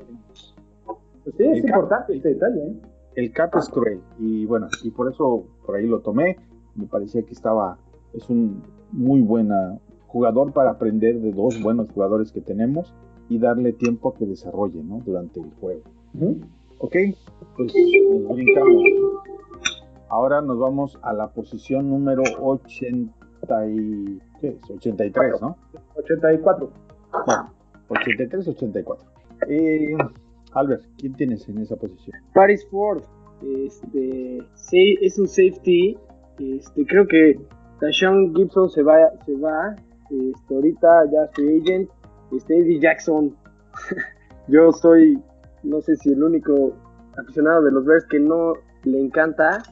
pues, 1.25 1.37
sí, 1.37 1.45
es 1.45 1.59
El 1.59 1.65
importante 1.65 2.17
este 2.17 2.29
detalle. 2.31 2.61
¿eh? 2.61 2.77
El 3.17 3.33
cap 3.33 3.55
es 3.57 3.69
cruel 3.69 4.01
y 4.19 4.47
bueno, 4.47 4.69
y 4.85 4.91
por 4.91 5.11
eso 5.11 5.45
por 5.67 5.77
ahí 5.77 5.87
lo 5.87 6.01
tomé. 6.01 6.37
Me 6.77 6.87
parecía 6.87 7.23
que 7.23 7.33
estaba, 7.33 7.79
es 8.15 8.29
un 8.31 8.63
muy 8.93 9.21
buena 9.23 9.79
jugador 10.07 10.53
para 10.53 10.71
aprender 10.71 11.21
de 11.21 11.33
dos 11.33 11.61
buenos 11.63 11.91
jugadores 11.91 12.31
que 12.33 12.41
tenemos 12.41 12.95
y 13.29 13.39
darle 13.39 13.73
tiempo 13.73 14.11
a 14.11 14.15
que 14.15 14.27
desarrolle, 14.27 14.83
¿no? 14.83 15.01
Durante 15.05 15.41
el 15.41 15.51
juego. 15.61 15.83
Uh 16.15 16.19
-huh. 16.19 16.47
Ok, 16.79 16.97
pues 17.57 17.75
nos 18.25 18.37
brincamos. 18.37 18.83
Ahora 20.09 20.41
nos 20.41 20.59
vamos 20.59 20.99
a 21.03 21.13
la 21.13 21.29
posición 21.29 21.91
número 21.91 22.23
80 22.41 23.13
y, 23.69 24.23
¿qué 24.41 24.49
es? 24.49 24.71
83, 24.71 25.43
¿no? 25.43 25.57
84. 25.97 26.71
Bueno, 27.27 27.51
83, 27.89 28.49
84. 28.49 29.07
Eh, 29.49 29.97
Albert, 30.53 30.85
¿quién 30.99 31.15
tienes 31.15 31.49
en 31.49 31.59
esa 31.59 31.77
posición? 31.77 32.17
Paris 32.35 32.67
Ford. 32.71 33.03
Este, 33.43 34.39
es 35.01 35.19
un 35.19 35.29
safety. 35.29 35.97
Este, 36.39 36.87
creo 36.87 37.07
que 37.07 37.39
Tashawn 37.81 38.35
Gibson 38.35 38.71
se 38.71 38.83
va, 38.83 38.97
se 39.25 39.35
va. 39.37 39.75
Este, 40.11 40.55
ahorita 40.55 40.89
ya 41.13 41.29
free 41.35 41.61
agent. 41.61 41.91
Este, 42.33 42.59
Eddie 42.59 42.81
Jackson. 42.81 43.37
Yo 44.49 44.73
soy, 44.73 45.23
no 45.63 45.81
sé 45.81 45.97
si 45.97 46.13
el 46.13 46.23
único 46.23 46.75
aficionado 47.19 47.63
de 47.63 47.73
los 47.73 47.85
Bears 47.85 48.07
que 48.07 48.19
no 48.19 48.55
le 48.85 49.01
encanta. 49.01 49.63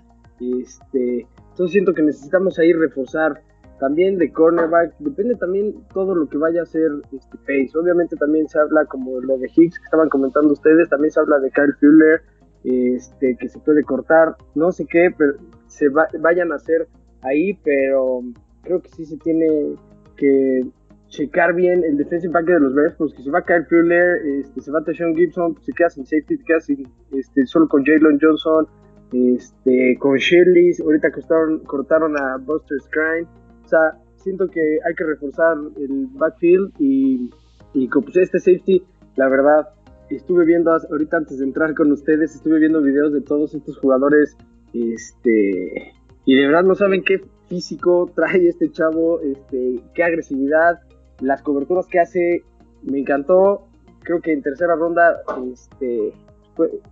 Este, 0.40 1.26
entonces 1.50 1.72
siento 1.72 1.94
que 1.94 2.02
necesitamos 2.02 2.58
ahí 2.58 2.72
reforzar 2.72 3.42
también 3.78 4.18
de 4.18 4.32
cornerback, 4.32 4.94
depende 4.98 5.34
también 5.36 5.74
todo 5.92 6.14
lo 6.14 6.28
que 6.28 6.38
vaya 6.38 6.60
a 6.60 6.62
hacer 6.64 6.90
este 7.12 7.36
Pace. 7.38 7.78
Obviamente 7.78 8.16
también 8.16 8.48
se 8.48 8.58
habla 8.58 8.84
como 8.86 9.20
lo 9.20 9.38
de 9.38 9.48
Hicks 9.54 9.78
que 9.78 9.84
estaban 9.84 10.08
comentando 10.08 10.52
ustedes, 10.52 10.88
también 10.88 11.10
se 11.10 11.20
habla 11.20 11.38
de 11.38 11.50
Kyle 11.50 11.74
Fuller, 11.80 12.22
este, 12.64 13.36
que 13.36 13.48
se 13.48 13.58
puede 13.60 13.82
cortar, 13.84 14.36
no 14.54 14.72
sé 14.72 14.86
qué, 14.86 15.10
pero 15.16 15.34
se 15.66 15.88
va, 15.88 16.08
vayan 16.20 16.52
a 16.52 16.56
hacer 16.56 16.88
ahí, 17.22 17.54
pero 17.64 18.22
creo 18.62 18.80
que 18.80 18.88
sí 18.90 19.04
se 19.04 19.16
tiene 19.18 19.76
que 20.16 20.62
checar 21.08 21.54
bien 21.54 21.84
el 21.84 21.96
defensive 21.96 22.32
back 22.32 22.46
de 22.46 22.60
los 22.60 22.74
Bears, 22.74 22.94
porque 22.96 23.22
se 23.22 23.30
va 23.30 23.38
a 23.38 23.42
caer 23.42 23.66
Fuller, 23.66 24.20
este, 24.40 24.60
se 24.60 24.72
va 24.72 24.82
Sean 24.92 25.14
Gibson, 25.14 25.54
pues, 25.54 25.66
se 25.66 25.72
queda 25.72 25.90
sin 25.90 26.04
safety, 26.04 26.36
se 26.36 26.44
queda 26.44 26.60
sin, 26.60 26.88
este, 27.12 27.46
solo 27.46 27.68
con 27.68 27.84
Jalen 27.84 28.18
Johnson, 28.20 28.66
este, 29.12 29.96
con 30.00 30.16
Shirley, 30.16 30.72
ahorita 30.82 31.10
cortaron, 31.12 31.58
cortaron 31.60 32.18
a 32.18 32.38
Buster 32.38 32.78
Scrine, 32.80 33.28
o 33.66 33.68
sea, 33.68 33.98
siento 34.16 34.48
que 34.48 34.78
hay 34.86 34.94
que 34.94 35.04
reforzar 35.04 35.56
el 35.76 36.06
backfield 36.12 36.72
y, 36.78 37.30
y 37.74 37.88
pues 37.88 38.16
este 38.16 38.38
safety, 38.38 38.82
la 39.16 39.28
verdad, 39.28 39.68
estuve 40.08 40.44
viendo 40.44 40.70
ahorita 40.70 41.16
antes 41.16 41.38
de 41.38 41.44
entrar 41.44 41.74
con 41.74 41.90
ustedes, 41.90 42.36
estuve 42.36 42.60
viendo 42.60 42.80
videos 42.80 43.12
de 43.12 43.22
todos 43.22 43.54
estos 43.54 43.76
jugadores, 43.78 44.36
este, 44.72 45.92
y 46.24 46.36
de 46.36 46.46
verdad 46.46 46.62
no 46.62 46.76
saben 46.76 47.02
qué 47.02 47.20
físico 47.48 48.10
trae 48.14 48.48
este 48.48 48.70
chavo, 48.70 49.20
este, 49.20 49.80
qué 49.94 50.04
agresividad, 50.04 50.80
las 51.20 51.42
coberturas 51.42 51.86
que 51.86 51.98
hace, 51.98 52.44
me 52.82 53.00
encantó. 53.00 53.66
Creo 54.04 54.20
que 54.20 54.32
en 54.32 54.42
tercera 54.42 54.76
ronda, 54.76 55.16
este, 55.52 56.12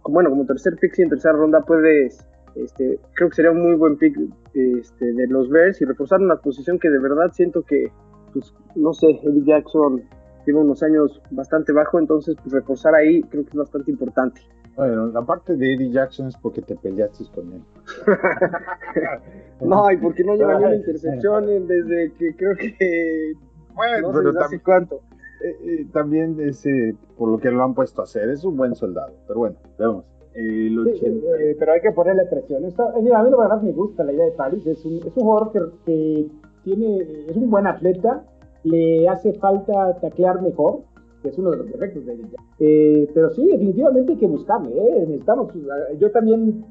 bueno, 0.08 0.30
como 0.30 0.44
tercer 0.46 0.74
pick, 0.80 0.98
en 0.98 1.10
tercera 1.10 1.34
ronda 1.34 1.60
puedes, 1.60 2.26
este, 2.56 2.98
creo 3.14 3.28
que 3.28 3.36
sería 3.36 3.50
un 3.50 3.62
muy 3.62 3.76
buen 3.76 3.96
pick 3.96 4.16
este, 4.54 5.12
de 5.12 5.26
los 5.28 5.48
Bears 5.48 5.80
y 5.80 5.84
reforzar 5.84 6.20
una 6.20 6.36
posición 6.36 6.78
que 6.78 6.90
de 6.90 6.98
verdad 6.98 7.30
siento 7.32 7.62
que, 7.62 7.90
pues, 8.32 8.54
no 8.74 8.92
sé, 8.92 9.20
Eddie 9.22 9.44
Jackson 9.44 10.02
lleva 10.46 10.60
unos 10.60 10.82
años 10.82 11.20
bastante 11.30 11.72
bajo, 11.72 11.98
entonces 11.98 12.36
pues 12.42 12.52
reforzar 12.52 12.94
ahí 12.94 13.22
creo 13.22 13.44
que 13.44 13.50
es 13.50 13.56
bastante 13.56 13.90
importante. 13.90 14.40
Bueno, 14.76 15.06
la 15.06 15.22
parte 15.22 15.56
de 15.56 15.74
Eddie 15.74 15.90
Jackson 15.90 16.26
es 16.28 16.36
porque 16.36 16.60
te 16.60 16.74
peleaste 16.74 17.24
con 17.34 17.52
él. 17.52 17.62
no, 19.60 19.90
y 19.90 19.96
porque 19.98 20.24
no 20.24 20.34
lleva 20.34 20.54
ni 20.58 20.64
una 20.64 20.76
intercepción 20.76 21.46
desde 21.66 22.12
que 22.12 22.34
creo 22.36 22.56
que 22.56 23.34
bueno, 23.74 24.12
pero 24.12 24.32
también, 24.32 24.62
cuánto. 24.64 25.00
Eh, 25.42 25.56
eh, 25.62 25.86
también 25.92 26.40
ese, 26.40 26.96
por 27.18 27.28
lo 27.30 27.38
que 27.38 27.50
lo 27.50 27.62
han 27.62 27.74
puesto 27.74 28.00
a 28.00 28.04
hacer, 28.04 28.28
es 28.30 28.44
un 28.44 28.56
buen 28.56 28.74
soldado. 28.74 29.14
Pero 29.26 29.40
bueno, 29.40 29.56
vemos. 29.78 30.04
Eh, 30.34 31.56
pero 31.58 31.72
hay 31.72 31.80
que 31.80 31.92
ponerle 31.92 32.24
presión. 32.26 32.64
Esto, 32.64 32.92
mira, 33.00 33.20
a 33.20 33.22
mí 33.22 33.30
la 33.30 33.36
verdad 33.36 33.62
me 33.62 33.72
gusta 33.72 34.04
la 34.04 34.12
idea 34.12 34.26
de 34.26 34.32
Paris. 34.32 34.66
Es 34.66 34.84
un, 34.84 34.96
es 34.98 35.16
un 35.16 35.24
jugador 35.24 35.52
que, 35.84 36.26
tiene, 36.64 36.98
es 37.28 37.36
un 37.36 37.50
buen 37.50 37.66
atleta. 37.66 38.24
Le 38.64 39.08
hace 39.08 39.34
falta 39.34 39.98
taclear 40.00 40.40
mejor, 40.40 40.80
que 41.22 41.28
es 41.28 41.38
uno 41.38 41.50
de 41.50 41.58
los 41.58 41.66
defectos 41.66 42.06
de 42.06 42.14
ella. 42.14 43.08
pero 43.14 43.30
sí, 43.30 43.46
definitivamente 43.46 44.12
hay 44.12 44.18
que 44.18 44.26
buscarle. 44.26 44.74
Necesitamos, 45.00 45.52
yo 45.98 46.10
también 46.10 46.64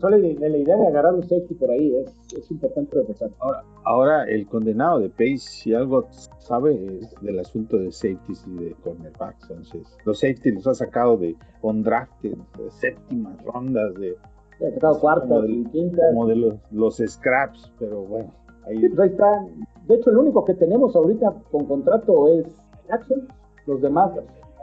solo 0.00 0.18
de, 0.18 0.34
la 0.34 0.56
idea 0.56 0.76
de 0.76 0.86
agarrar 0.86 1.14
un 1.14 1.22
safety 1.22 1.54
por 1.54 1.70
ahí 1.70 1.94
es, 1.96 2.50
importante 2.50 2.96
reforzar. 2.96 3.30
Ahora, 3.38 3.64
ahora, 3.84 4.24
el 4.24 4.46
condenado 4.46 5.00
de 5.00 5.08
Pace, 5.10 5.38
si 5.38 5.74
algo 5.74 6.06
sabe, 6.38 6.98
es 7.00 7.14
del 7.20 7.38
asunto 7.40 7.76
de 7.78 7.90
safeties 7.90 8.46
y 8.46 8.64
de 8.64 8.74
cornerbacks. 8.82 9.50
Entonces, 9.50 9.96
los 10.04 10.20
safeties 10.20 10.54
los 10.54 10.66
ha 10.66 10.74
sacado 10.74 11.16
de 11.16 11.36
undrafted, 11.62 12.36
de 12.58 12.70
séptimas 12.70 13.42
rondas, 13.44 13.94
de. 13.94 14.16
Ha 14.64 14.70
sacado 14.74 15.00
cuartas 15.00 15.44
y 15.48 15.64
quintas. 15.64 16.04
Como 16.12 16.26
de 16.26 16.36
los, 16.36 16.54
los 16.70 16.96
scraps, 16.96 17.72
pero 17.78 18.02
bueno. 18.02 18.32
Ahí... 18.66 18.80
Sí, 18.80 18.88
pues 18.88 19.00
ahí 19.00 19.08
está. 19.10 19.44
De 19.86 19.94
hecho, 19.96 20.10
el 20.10 20.18
único 20.18 20.44
que 20.44 20.54
tenemos 20.54 20.94
ahorita 20.96 21.34
con 21.50 21.66
contrato 21.66 22.28
es 22.28 22.46
Jackson. 22.88 23.26
Los 23.66 23.80
demás 23.82 24.12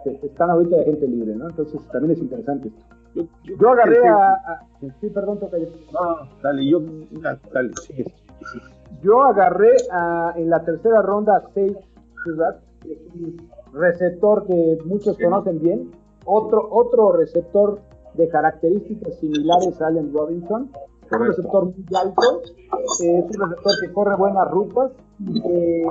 están 0.05 0.49
ahorita 0.49 0.77
de 0.77 0.85
gente 0.85 1.07
libre, 1.07 1.35
¿no? 1.35 1.49
Entonces, 1.49 1.81
también 1.91 2.13
es 2.13 2.19
interesante 2.19 2.69
esto. 2.69 3.00
Yo, 3.13 3.69
agarré 3.69 4.07
a, 4.07 4.61
Sí, 4.99 5.09
perdón, 5.09 5.39
toca 5.39 5.57
yo. 5.57 5.67
No, 5.91 6.29
dale, 6.41 6.67
yo. 6.67 6.79
Dale. 7.53 7.71
Yo 9.01 9.21
agarré 9.23 9.75
en 10.35 10.49
la 10.49 10.63
tercera 10.63 11.01
ronda 11.01 11.37
a 11.37 11.41
Sage 11.53 11.77
receptor 13.73 14.45
que 14.45 14.79
muchos 14.85 15.17
conocen 15.17 15.59
bien. 15.59 15.91
Otro, 16.25 16.67
otro 16.71 17.13
receptor 17.13 17.79
de 18.13 18.27
características 18.29 19.15
similares 19.19 19.81
a 19.81 19.87
Allen 19.87 20.13
Robinson. 20.13 20.71
Un 21.11 21.27
receptor 21.27 21.65
muy 21.65 21.85
alto. 21.95 22.41
Eh, 23.03 23.19
es 23.19 23.37
un 23.37 23.49
receptor 23.49 23.71
que 23.81 23.93
corre 23.93 24.15
buenas 24.15 24.49
rutas. 24.49 24.91
Eh, 25.45 25.85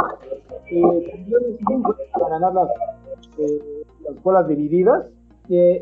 eh, 0.70 1.10
también 1.10 1.40
es 1.48 1.60
muy 1.62 1.76
bueno 1.76 1.94
para 2.12 2.28
ganar 2.30 2.54
las, 2.54 2.68
las 4.04 4.22
bolas 4.22 4.48
divididas 4.48 5.06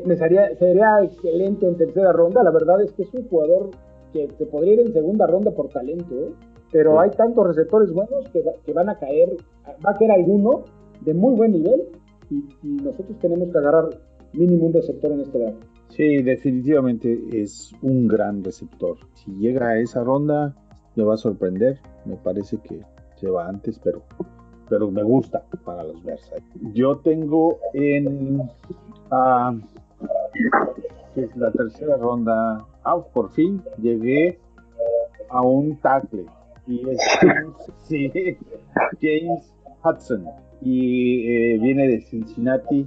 me 0.05 0.17
sería, 0.17 0.55
sería 0.57 1.03
excelente 1.03 1.67
en 1.67 1.77
tercera 1.77 2.13
ronda. 2.13 2.43
La 2.43 2.51
verdad 2.51 2.81
es 2.83 2.93
que 2.93 3.03
es 3.03 3.15
un 3.15 3.29
jugador 3.29 3.71
que 4.13 4.29
se 4.39 4.47
podría 4.47 4.75
ir 4.75 4.81
en 4.81 4.93
segunda 4.93 5.27
ronda 5.27 5.51
por 5.51 5.69
talento, 5.69 6.15
¿eh? 6.15 6.33
pero 6.73 7.01
hay 7.01 7.11
tantos 7.11 7.47
receptores 7.47 7.93
buenos 7.93 8.29
que, 8.31 8.43
que, 8.65 8.73
van 8.73 8.89
a 8.89 8.99
caer, 8.99 9.37
va 9.85 9.91
a 9.91 9.95
caer 9.95 10.13
alguno 10.13 10.65
de 11.03 11.15
muy 11.15 11.35
buen 11.35 11.53
nivel 11.53 11.83
y, 12.31 12.45
nosotros 12.63 13.19
tenemos 13.21 13.51
que 13.51 13.59
agarrar 13.59 13.89
mínimo 14.33 14.67
un 14.67 14.73
receptor 14.73 15.13
en 15.13 15.21
este 15.21 15.39
draft. 15.39 15.63
Sí, 15.89 16.23
definitivamente 16.23 17.19
es 17.33 17.73
un 17.83 18.09
gran 18.09 18.45
receptor. 18.45 18.99
Si 19.15 19.31
llega 19.33 19.69
a 19.69 19.79
esa 19.79 20.05
ronda, 20.05 20.55
me 20.97 21.05
va 21.05 21.15
a 21.15 21.17
sorprender. 21.17 21.79
Me 22.05 22.17
parece 22.17 22.59
que 22.59 22.81
se 23.17 23.31
va 23.31 23.49
antes, 23.49 23.79
pero, 23.79 24.03
pero 24.69 24.91
me 24.91 25.03
gusta 25.03 25.45
para 25.65 25.85
los 25.85 26.03
Versailles. 26.05 26.47
Yo 26.75 26.99
tengo 26.99 27.59
en 27.73 28.43
Ah, 29.11 29.55
es 31.16 31.37
la 31.37 31.51
tercera 31.51 31.97
ronda. 31.97 32.64
Ah, 32.85 32.99
por 33.12 33.31
fin 33.31 33.62
llegué 33.81 34.38
a 35.31 35.42
un 35.42 35.77
tackle. 35.77 36.27
Y 36.66 36.88
es 36.88 37.01
James, 39.01 39.55
Hudson. 39.83 40.27
Y 40.61 41.27
eh, 41.27 41.59
viene 41.59 41.87
de 41.87 42.01
Cincinnati 42.01 42.87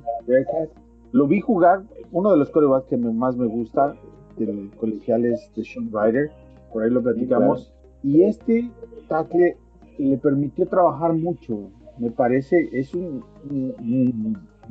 Lo 1.13 1.25
vi 1.25 1.39
jugar, 1.39 1.83
uno 2.11 2.31
de 2.31 2.37
los 2.37 2.49
corebacks 2.49 2.87
que 2.87 2.97
más 2.97 3.35
me 3.37 3.47
gusta 3.47 3.95
del 4.37 4.69
colegial 4.77 5.25
es 5.25 5.49
de 5.55 5.63
Sean 5.63 5.89
Ryder. 5.91 6.31
Por 6.71 6.83
ahí 6.83 6.89
lo 6.89 7.01
platicamos. 7.01 7.73
Y 8.03 8.23
este 8.23 8.69
tackle 9.07 9.57
le 9.97 10.17
permitió 10.17 10.67
trabajar 10.67 11.13
mucho. 11.13 11.69
Me 11.97 12.11
parece, 12.11 12.69
es 12.71 12.93
un 12.93 13.23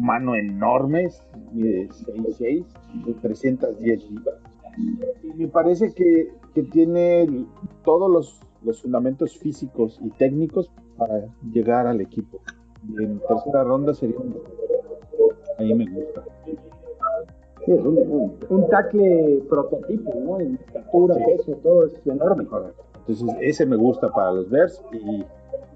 mano 0.01 0.35
enorme, 0.35 1.09
de 1.53 1.89
6'6", 1.89 2.65
de 3.05 3.15
310 3.15 4.11
libras. 4.11 4.35
Y 5.23 5.35
me 5.37 5.49
parece 5.49 5.93
que, 5.93 6.33
que 6.55 6.63
tiene 6.63 7.47
todos 7.85 8.11
los, 8.11 8.41
los, 8.63 8.81
fundamentos 8.81 9.37
físicos 9.37 10.01
y 10.03 10.11
técnicos 10.11 10.71
para 10.97 11.27
llegar 11.53 11.87
al 11.87 12.01
equipo. 12.01 12.41
Y 12.89 13.05
en 13.05 13.21
tercera 13.21 13.65
ronda 13.65 13.93
sería 13.95 14.19
un... 14.19 14.37
Ahí 15.59 15.75
me 15.75 15.85
gusta. 15.91 16.25
Sí, 17.67 17.73
es 17.73 17.81
un, 17.81 18.33
un, 18.49 18.69
tackle 18.69 19.43
prototipo, 19.51 20.15
¿no? 20.25 20.41
En 20.41 20.55
estatura, 20.55 21.15
peso, 21.27 21.53
todo 21.63 21.85
es 21.85 22.01
enorme. 22.07 22.47
Entonces, 23.07 23.37
ese 23.41 23.67
me 23.67 23.77
gusta 23.77 24.09
para 24.09 24.33
los 24.33 24.49
Bears 24.49 24.83
y 24.93 25.25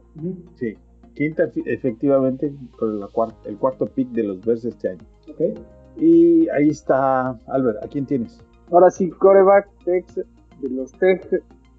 Sí, 0.55 0.75
quinta 1.13 1.49
efectivamente, 1.65 2.53
por 2.79 2.89
la 2.89 3.07
cuarta, 3.07 3.37
el 3.45 3.57
cuarto 3.57 3.85
pick 3.85 4.09
de 4.09 4.23
los 4.23 4.43
Bears 4.43 4.65
este 4.65 4.89
año. 4.89 5.05
Ok. 5.29 5.59
Y 5.97 6.49
ahí 6.49 6.69
está, 6.69 7.39
Albert, 7.47 7.83
¿a 7.83 7.87
quién 7.87 8.05
tienes? 8.05 8.43
Ahora 8.71 8.89
sí, 8.89 9.09
coreback 9.09 9.69
Texas, 9.85 10.25
de 10.61 10.69
los 10.69 10.91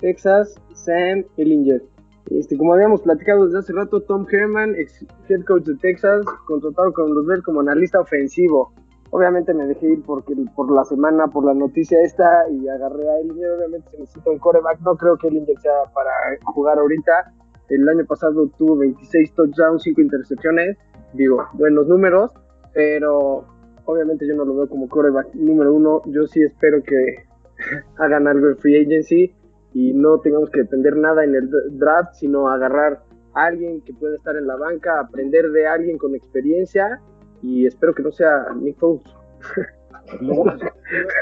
Texas, 0.01 0.55
Sam 0.75 1.25
Ellinger. 1.37 1.83
Este, 2.31 2.57
como 2.57 2.75
habíamos 2.75 3.03
platicado 3.03 3.47
desde 3.47 3.59
hace 3.59 3.73
rato, 3.73 4.01
Tom 4.03 4.27
Herman, 4.31 4.75
ex 4.77 5.05
head 5.29 5.45
coach 5.45 5.65
de 5.65 5.77
Texas, 5.77 6.25
contratado 6.47 6.93
con 6.93 7.15
los 7.15 7.27
Bears 7.27 7.43
como 7.43 7.61
analista 7.61 8.01
ofensivo. 8.01 8.73
Obviamente 9.11 9.55
me 9.55 9.67
dejé 9.67 9.93
ir 9.93 10.03
porque, 10.05 10.35
por 10.55 10.71
la 10.71 10.85
semana, 10.85 11.29
por 11.29 11.45
la 11.45 11.55
noticia 11.55 12.01
esta 12.03 12.49
y 12.51 12.69
agarré 12.69 13.09
a 13.09 13.21
Ellinger. 13.21 13.53
Obviamente 13.53 13.91
se 13.91 13.99
necesita 13.99 14.31
un 14.31 14.39
coreback. 14.39 14.81
No 14.81 14.97
creo 14.97 15.17
que 15.17 15.29
Ellinger 15.29 15.59
sea 15.61 15.73
para 15.95 16.11
jugar 16.45 16.79
ahorita. 16.79 17.33
El 17.69 17.89
año 17.89 18.05
pasado 18.07 18.49
tuvo 18.59 18.77
26 18.77 19.35
touchdowns, 19.35 19.83
5 19.83 20.01
intercepciones. 20.01 20.77
Digo, 21.15 21.47
buenos 21.55 21.87
números. 21.87 22.33
Pero 22.75 23.45
obviamente 23.87 24.27
yo 24.27 24.35
no 24.37 24.45
lo 24.45 24.55
veo 24.55 24.69
como 24.69 24.89
coreback 24.89 25.35
número 25.35 25.73
uno. 25.73 26.03
Yo 26.07 26.27
sí 26.27 26.43
espero 26.43 26.83
que 26.83 27.25
hagan 27.97 28.29
algo 28.29 28.49
en 28.49 28.59
free 28.59 28.85
agency 28.85 29.35
y 29.73 29.93
no 29.95 30.19
tengamos 30.21 30.51
que 30.51 30.61
depender 30.61 30.97
nada 30.97 31.25
en 31.25 31.35
el 31.35 31.51
draft, 31.79 32.15
sino 32.15 32.49
agarrar 32.49 33.03
a 33.35 33.47
alguien 33.47 33.81
que 33.83 33.95
pueda 33.95 34.17
estar 34.17 34.37
en 34.37 34.47
la 34.47 34.57
banca, 34.57 35.01
aprender 35.01 35.51
de 35.51 35.67
alguien 35.67 35.99
con 35.99 36.15
experiencia 36.15 37.01
y 37.43 37.67
espero 37.67 37.95
que 37.95 38.03
no 38.03 38.13
sea 38.13 38.47
Nick 38.61 38.77
Foles. 38.79 39.03
Lo, 40.23 40.43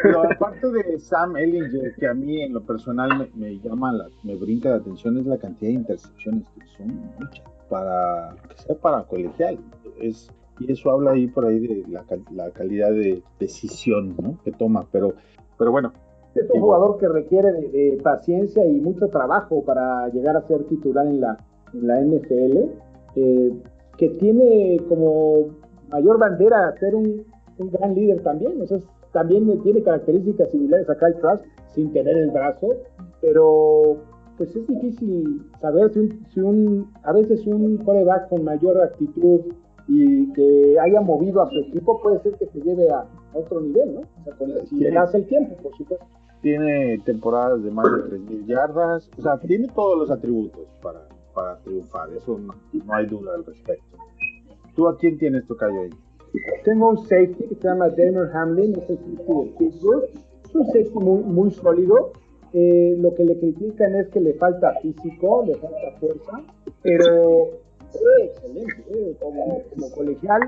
lo- 0.04 0.22
aparte 0.30 0.70
de 0.70 1.00
Sam 1.00 1.36
Ellinger, 1.36 1.92
que 1.96 2.06
a 2.06 2.14
mí 2.14 2.40
en 2.40 2.52
lo 2.52 2.62
personal 2.62 3.18
me, 3.18 3.28
me 3.34 3.58
llama, 3.58 3.92
la, 3.92 4.06
me 4.22 4.36
brinca 4.36 4.70
la 4.70 4.76
atención, 4.76 5.18
es 5.18 5.26
la 5.26 5.38
cantidad 5.38 5.70
de 5.70 5.74
intercepciones 5.74 6.44
que 6.50 6.66
son 6.76 6.94
muchas 7.18 7.44
para 7.68 8.36
que 8.48 8.62
sea 8.62 8.76
para 8.76 9.02
colegial. 9.02 9.58
Es, 10.00 10.30
y 10.60 10.70
eso 10.70 10.92
habla 10.92 11.10
ahí 11.12 11.26
por 11.26 11.46
ahí 11.46 11.58
de 11.58 11.84
la, 11.88 12.04
cal- 12.04 12.22
la 12.32 12.50
calidad 12.52 12.90
de 12.90 13.24
decisión 13.40 14.14
¿no? 14.22 14.38
que 14.44 14.52
toma. 14.52 14.86
Pero, 14.92 15.14
pero 15.58 15.72
bueno, 15.72 15.92
Es 16.36 16.48
un 16.52 16.60
jugador 16.60 16.96
que 16.98 17.08
requiere 17.08 17.50
de, 17.50 17.68
de 17.68 18.00
paciencia 18.04 18.64
y 18.64 18.80
mucho 18.80 19.08
trabajo 19.08 19.64
para 19.64 20.08
llegar 20.10 20.36
a 20.36 20.46
ser 20.46 20.62
titular 20.64 21.08
en 21.08 21.20
la, 21.22 21.36
en 21.74 21.86
la 21.88 22.00
NFL, 22.00 22.56
eh, 23.16 23.50
que 23.98 24.10
tiene 24.10 24.76
como 24.88 25.48
mayor 25.90 26.18
bandera 26.18 26.74
ser 26.78 26.94
un, 26.94 27.24
un 27.58 27.70
gran 27.70 27.94
líder 27.94 28.22
también. 28.22 28.60
O 28.60 28.66
sea, 28.66 28.78
también 29.12 29.60
tiene 29.62 29.82
características 29.82 30.50
similares 30.50 30.88
a 30.90 30.96
Kyle 30.98 31.14
Trask 31.20 31.44
sin 31.74 31.92
tener 31.92 32.16
el 32.16 32.30
brazo, 32.30 32.68
pero 33.20 33.96
pues 34.36 34.54
es 34.54 34.66
difícil 34.66 35.42
saber 35.60 35.90
si 35.92 36.00
un, 36.00 36.26
si 36.32 36.40
un 36.40 36.92
a 37.04 37.12
veces 37.12 37.46
un 37.46 37.78
coreback 37.78 38.28
con 38.28 38.44
mayor 38.44 38.80
actitud 38.82 39.40
y 39.88 40.30
que 40.32 40.76
haya 40.78 41.00
movido 41.00 41.40
a 41.42 41.48
su 41.48 41.58
equipo 41.68 42.00
puede 42.02 42.20
ser 42.20 42.32
que 42.34 42.46
te 42.46 42.60
lleve 42.60 42.90
a 42.90 43.06
otro 43.32 43.60
nivel, 43.60 43.94
¿no? 43.94 44.00
O 44.00 44.24
sea, 44.24 44.34
con- 44.36 44.66
si 44.66 44.76
le 44.76 44.90
das 44.90 45.14
el 45.14 45.26
tiempo, 45.26 45.54
por 45.62 45.74
supuesto. 45.76 46.04
tiene 46.42 46.98
temporadas 47.04 47.62
de 47.62 47.70
más 47.70 47.86
de 48.10 48.18
3.000 48.18 48.46
yardas, 48.46 49.08
o 49.18 49.22
sea, 49.22 49.38
tiene 49.38 49.68
todos 49.74 49.96
los 49.98 50.10
atributos 50.10 50.66
para, 50.82 51.00
para 51.34 51.56
triunfar, 51.60 52.10
eso 52.12 52.38
no, 52.38 52.52
no 52.84 52.94
hay 52.94 53.06
duda 53.06 53.34
al 53.36 53.44
respecto. 53.44 53.96
¿Tú 54.76 54.86
a 54.88 54.96
quién 54.98 55.18
tienes 55.18 55.46
tu 55.46 55.56
callo 55.56 55.80
ahí? 55.80 55.90
Tengo 56.64 56.90
un 56.90 56.98
safety 56.98 57.44
que 57.48 57.54
se 57.54 57.66
llama 57.68 57.88
Damon 57.88 58.28
Hamlin, 58.32 58.72
es 58.72 58.90
el 58.90 58.98
safety 58.98 59.16
de 59.16 59.52
Pittsburgh. 59.58 60.04
Es 60.44 60.54
un 60.54 60.66
safety 60.66 60.98
muy, 60.98 61.22
muy 61.24 61.50
sólido. 61.50 62.12
Eh, 62.52 62.96
lo 63.00 63.14
que 63.14 63.24
le 63.24 63.38
critican 63.38 63.94
es 63.96 64.08
que 64.08 64.20
le 64.20 64.34
falta 64.34 64.74
físico, 64.80 65.44
le 65.46 65.54
falta 65.56 65.90
fuerza, 65.98 66.42
pero 66.82 67.48
es 67.92 68.00
excelente. 68.24 68.84
eh, 68.90 69.16
Como, 69.20 69.62
como 69.74 69.90
colegial, 69.92 70.40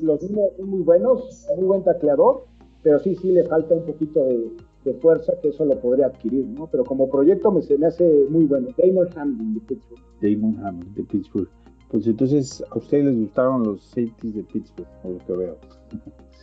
los 0.00 0.22
números 0.22 0.56
son 0.56 0.68
muy 0.68 0.82
buenos, 0.82 1.46
muy 1.56 1.66
buen 1.66 1.82
tacleador, 1.84 2.44
pero 2.82 2.98
sí, 2.98 3.14
sí 3.16 3.32
le 3.32 3.44
falta 3.44 3.74
un 3.74 3.84
poquito 3.84 4.24
de, 4.24 4.50
de 4.84 4.94
fuerza, 4.94 5.32
que 5.40 5.48
eso 5.48 5.64
lo 5.64 5.78
podría 5.80 6.06
adquirir, 6.06 6.46
¿no? 6.46 6.68
Pero 6.70 6.84
como 6.84 7.08
proyecto 7.08 7.50
me, 7.50 7.62
se 7.62 7.78
me 7.78 7.86
hace 7.86 8.26
muy 8.28 8.44
bueno. 8.44 8.68
Damon 8.76 9.08
Hamlin 9.16 9.54
de 9.54 9.60
Pittsburgh. 9.60 10.02
Damon 10.20 10.64
Hamlin 10.64 10.94
de 10.94 11.02
Pittsburgh. 11.04 11.48
Pues 11.92 12.06
entonces, 12.06 12.64
¿a 12.70 12.78
ustedes 12.78 13.04
les 13.04 13.16
gustaron 13.16 13.62
los 13.62 13.82
safeties 13.82 14.34
de 14.34 14.42
Pittsburgh? 14.44 14.88
Por 15.02 15.12
lo 15.12 15.18
que 15.26 15.32
veo. 15.32 15.58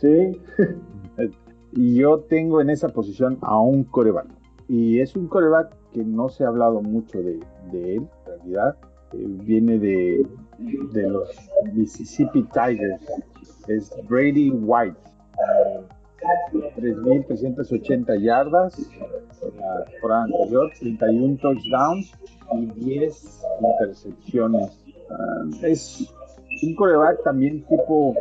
Sí. 0.00 0.40
Y 1.72 1.94
yo 1.94 2.18
tengo 2.28 2.60
en 2.60 2.68
esa 2.68 2.88
posición 2.88 3.38
a 3.42 3.60
un 3.60 3.84
coreback. 3.84 4.26
Y 4.66 4.98
es 4.98 5.14
un 5.14 5.28
coreback 5.28 5.72
que 5.92 6.02
no 6.02 6.28
se 6.28 6.42
ha 6.42 6.48
hablado 6.48 6.82
mucho 6.82 7.22
de, 7.22 7.38
de 7.70 7.94
él, 7.94 8.02
en 8.02 8.26
realidad. 8.26 8.76
Eh, 9.12 9.24
viene 9.44 9.78
de, 9.78 10.26
de 10.92 11.08
los 11.08 11.30
Mississippi 11.72 12.42
Tigers. 12.42 13.00
Es 13.68 13.96
Brady 14.08 14.50
White. 14.50 14.96
Eh, 15.38 15.80
3.380 16.76 18.20
yardas 18.20 18.76
la 19.42 19.84
temporada 19.84 20.24
anterior, 20.24 20.70
31 20.78 21.36
touchdowns 21.36 22.12
y 22.52 22.66
10 22.66 23.42
intercepciones. 23.60 24.84
Ah, 25.10 25.44
es 25.62 26.12
un 26.62 26.74
coreback 26.74 27.22
también 27.24 27.64
tipo 27.68 28.14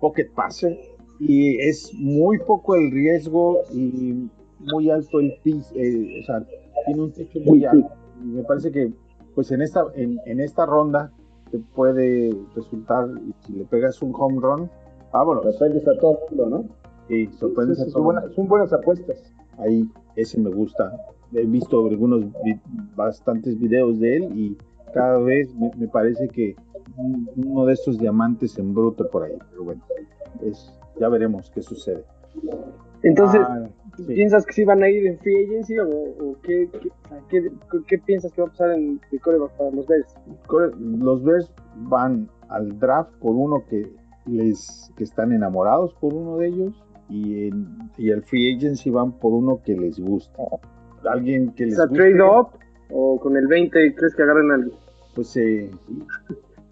pocket 0.00 0.30
passer 0.34 0.78
y 1.20 1.58
es 1.60 1.92
muy 1.94 2.38
poco 2.38 2.74
el 2.74 2.90
riesgo 2.90 3.62
y 3.72 4.28
muy 4.60 4.90
alto 4.90 5.20
el 5.20 5.34
piso, 5.42 5.74
eh, 5.76 6.20
o 6.22 6.26
sea, 6.26 6.44
tiene 6.86 7.02
un 7.02 7.12
techo 7.12 7.38
muy 7.44 7.64
alto. 7.64 7.88
Y 8.22 8.26
me 8.26 8.42
parece 8.44 8.70
que 8.70 8.92
pues 9.34 9.50
en 9.50 9.62
esta, 9.62 9.84
en, 9.94 10.18
en 10.26 10.40
esta 10.40 10.66
ronda 10.66 11.10
te 11.50 11.58
puede 11.58 12.34
resultar, 12.54 13.08
si 13.46 13.52
le 13.52 13.64
pegas 13.64 14.00
un 14.02 14.12
home 14.16 14.40
run, 14.40 14.70
vámonos. 15.12 15.44
Sorprendes 15.44 15.86
a 15.88 15.98
todo 16.00 16.18
el 16.30 16.36
mundo, 16.36 16.58
¿no? 17.08 17.14
Y 17.14 17.26
sorprendes 17.34 17.78
Sí, 17.78 17.82
a 17.82 17.86
sí, 17.86 17.90
todo 17.92 17.98
son, 17.98 18.04
buenas, 18.04 18.32
son 18.34 18.48
buenas 18.48 18.72
apuestas. 18.72 19.32
ahí 19.58 19.88
ese 20.16 20.40
me 20.40 20.50
gusta. 20.50 20.92
He 21.32 21.44
visto 21.46 21.86
algunos 21.86 22.24
bastantes 22.96 23.58
videos 23.58 23.98
de 24.00 24.16
él 24.16 24.38
y 24.38 24.56
cada 24.94 25.18
vez 25.18 25.54
me, 25.54 25.70
me 25.76 25.88
parece 25.88 26.28
que 26.28 26.54
un- 26.96 27.28
uno 27.36 27.66
de 27.66 27.72
estos 27.74 27.98
diamantes 27.98 28.58
en 28.58 28.74
bruto 28.74 29.08
por 29.10 29.24
ahí. 29.24 29.36
Pero 29.50 29.64
bueno, 29.64 29.82
es, 30.42 30.72
ya 30.98 31.08
veremos 31.08 31.50
qué 31.50 31.60
sucede. 31.62 32.04
Entonces, 33.02 33.40
Ah, 33.44 33.66
sí. 33.96 34.04
¿piensas 34.14 34.46
que 34.46 34.52
sí 34.54 34.64
van 34.64 34.82
a 34.82 34.88
ir 34.88 35.06
en 35.06 35.18
free 35.18 35.44
agency 35.46 35.78
o, 35.78 35.88
o 35.88 36.36
qué, 36.42 36.68
qué, 36.80 36.88
o 36.88 37.28
qué- 37.28 37.50
qué 37.86 37.98
piensas 37.98 38.32
que 38.32 38.40
va 38.40 38.48
a 38.48 38.50
pasar 38.50 38.70
en 38.72 39.00
el 39.12 39.20
coreback 39.20 39.50
para 39.56 39.70
los 39.70 39.86
Bears? 39.86 40.14
Los 40.80 41.22
Bears 41.22 41.52
van 41.76 42.28
al 42.48 42.78
draft 42.78 43.10
por 43.20 43.34
uno 43.34 43.64
que 43.68 43.90
les 44.26 44.90
que 44.96 45.04
están 45.04 45.32
enamorados 45.32 45.92
por 45.94 46.14
uno 46.14 46.38
de 46.38 46.46
ellos 46.48 46.82
y 47.10 47.48
en, 47.48 47.66
y 47.98 48.10
al 48.10 48.22
free 48.22 48.56
agency 48.56 48.88
van 48.90 49.12
por 49.12 49.32
uno 49.34 49.60
que 49.62 49.76
les 49.76 49.98
gusta. 50.00 50.42
Alguien 51.06 51.52
que 51.52 51.64
O 51.64 51.66
les 51.66 51.76
sea, 51.76 51.86
guste, 51.86 52.10
trade 52.10 52.22
up 52.22 52.48
o 52.90 53.20
con 53.20 53.36
el 53.36 53.46
20 53.46 53.94
crees 53.94 54.14
que 54.14 54.22
agarren 54.22 54.50
algo. 54.50 54.70
Pues 55.14 55.36
eh, 55.36 55.70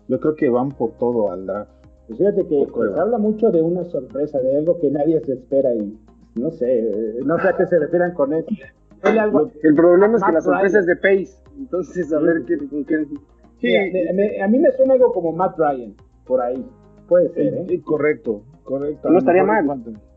yo 0.08 0.20
creo 0.20 0.34
que 0.34 0.48
van 0.50 0.70
por 0.70 0.92
todo 0.98 1.30
al 1.30 1.46
draft. 1.46 1.70
Pues 2.08 2.18
fíjate 2.18 2.46
que 2.46 2.66
se 2.94 3.00
habla 3.00 3.18
mucho 3.18 3.50
de 3.50 3.62
una 3.62 3.84
sorpresa, 3.84 4.40
de 4.40 4.56
algo 4.58 4.78
que 4.80 4.90
nadie 4.90 5.20
se 5.20 5.34
espera 5.34 5.74
y 5.74 5.98
no 6.34 6.50
sé, 6.50 6.80
eh, 6.80 7.20
no 7.24 7.38
sé 7.38 7.48
a 7.48 7.56
qué 7.56 7.66
se 7.66 7.78
refieran 7.78 8.12
con 8.14 8.32
eso. 8.32 8.48
Algo- 9.02 9.50
El 9.62 9.74
problema 9.74 10.16
es 10.18 10.24
que 10.24 10.32
la 10.32 10.40
sorpresa 10.40 10.78
Ryan. 10.78 10.80
es 10.80 10.86
de 10.86 10.96
Pace. 10.96 11.42
Entonces, 11.58 12.12
a 12.12 12.18
ver 12.18 12.44
qué, 12.46 12.56
con 12.56 12.84
qué. 12.84 13.06
Mira, 13.62 13.82
me- 13.92 14.12
me- 14.14 14.42
a 14.42 14.48
mí 14.48 14.58
me 14.58 14.70
suena 14.72 14.94
algo 14.94 15.12
como 15.12 15.32
Matt 15.32 15.58
Ryan, 15.58 15.94
por 16.26 16.40
ahí. 16.40 16.64
Puede 17.08 17.28
ser, 17.30 17.54
¿eh? 17.54 17.66
Eh, 17.68 17.82
correcto, 17.82 18.42
correcto. 18.64 19.10
No 19.10 19.18
estaría 19.18 19.44
mal. 19.44 19.66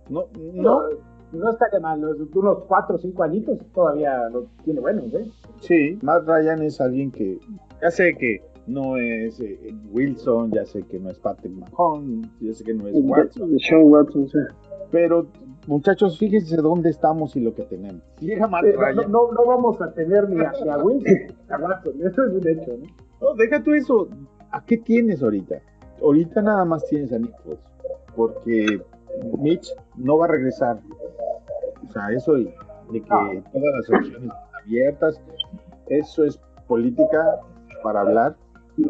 No, 0.10 0.26
No, 0.54 0.84
no, 1.34 1.50
estaría 1.50 1.80
mal, 1.80 2.00
¿no? 2.00 2.10
unos 2.36 2.64
4 2.68 2.96
o 2.96 3.00
5 3.00 3.24
añitos 3.24 3.58
todavía 3.74 4.30
lo 4.30 4.46
tiene 4.64 4.80
buenos, 4.80 5.14
¿eh? 5.14 5.26
sí, 5.60 5.98
Matt 6.02 6.26
Ryan 6.28 6.62
es 6.62 6.80
alguien 6.80 7.12
que 7.12 7.40
ya 7.82 7.92
sé 7.92 8.16
que 8.16 8.42
no 8.68 8.98
es 8.98 9.40
eh, 9.40 9.74
Wilson, 9.92 10.52
ya 10.52 10.66
sé 10.66 10.82
que 10.84 11.00
no 11.00 11.10
es 11.10 11.20
Patrick 11.20 11.54
Mahomes, 11.54 12.28
ya 12.42 12.54
sé 12.54 12.64
que 12.64 12.74
no 12.74 12.88
es 12.88 12.96
Watson, 12.98 13.52
De 13.52 13.60
Sean 13.60 13.84
Watson, 13.84 14.28
sí. 14.28 14.38
pero 14.92 15.28
muchachos, 15.68 16.18
fíjense 16.18 16.56
dónde 16.58 16.90
estamos 16.90 17.36
y 17.36 17.42
lo 17.42 17.54
que 17.54 17.64
tenemos. 17.64 18.02
Si 18.20 18.26
llega 18.26 18.48
Matt 18.48 18.66
Eh, 18.66 18.74
no, 18.74 18.80
Ryan, 18.82 19.12
no, 19.12 19.32
no 19.32 19.46
vamos 19.46 19.80
a 19.82 19.92
tener 19.94 20.28
ni 20.30 20.44
a, 20.44 20.52
ni 20.64 20.70
a 20.70 20.78
Wilson 20.78 21.14
a 21.50 21.58
Watson, 21.58 21.94
eso 22.04 22.26
es 22.26 22.32
un 22.34 22.48
hecho, 22.48 22.72
¿no? 22.78 22.86
no, 23.22 23.34
deja 23.36 23.62
tú 23.64 23.74
eso. 23.74 24.08
¿A 24.52 24.64
qué 24.66 24.78
tienes 24.78 25.22
ahorita? 25.22 25.62
Ahorita 26.02 26.42
nada 26.42 26.66
más 26.66 26.86
tienes 26.88 27.12
a 27.14 27.20
Nick 27.20 27.36
Foles, 27.44 27.60
porque 28.16 28.82
Mitch 29.40 29.68
no 29.96 30.18
va 30.18 30.26
a 30.26 30.30
regresar. 30.30 30.80
O 31.88 31.92
sea, 31.92 32.10
eso 32.12 32.34
de 32.34 32.54
de 32.92 33.02
que 33.02 33.08
Ah. 33.10 33.32
todas 33.52 33.68
las 33.76 33.90
opciones 33.90 34.24
están 34.32 34.32
abiertas, 34.64 35.22
eso 35.90 36.24
es 36.24 36.40
política 36.68 37.40
para 37.86 38.02
hablar 38.02 38.36
y 38.78 38.84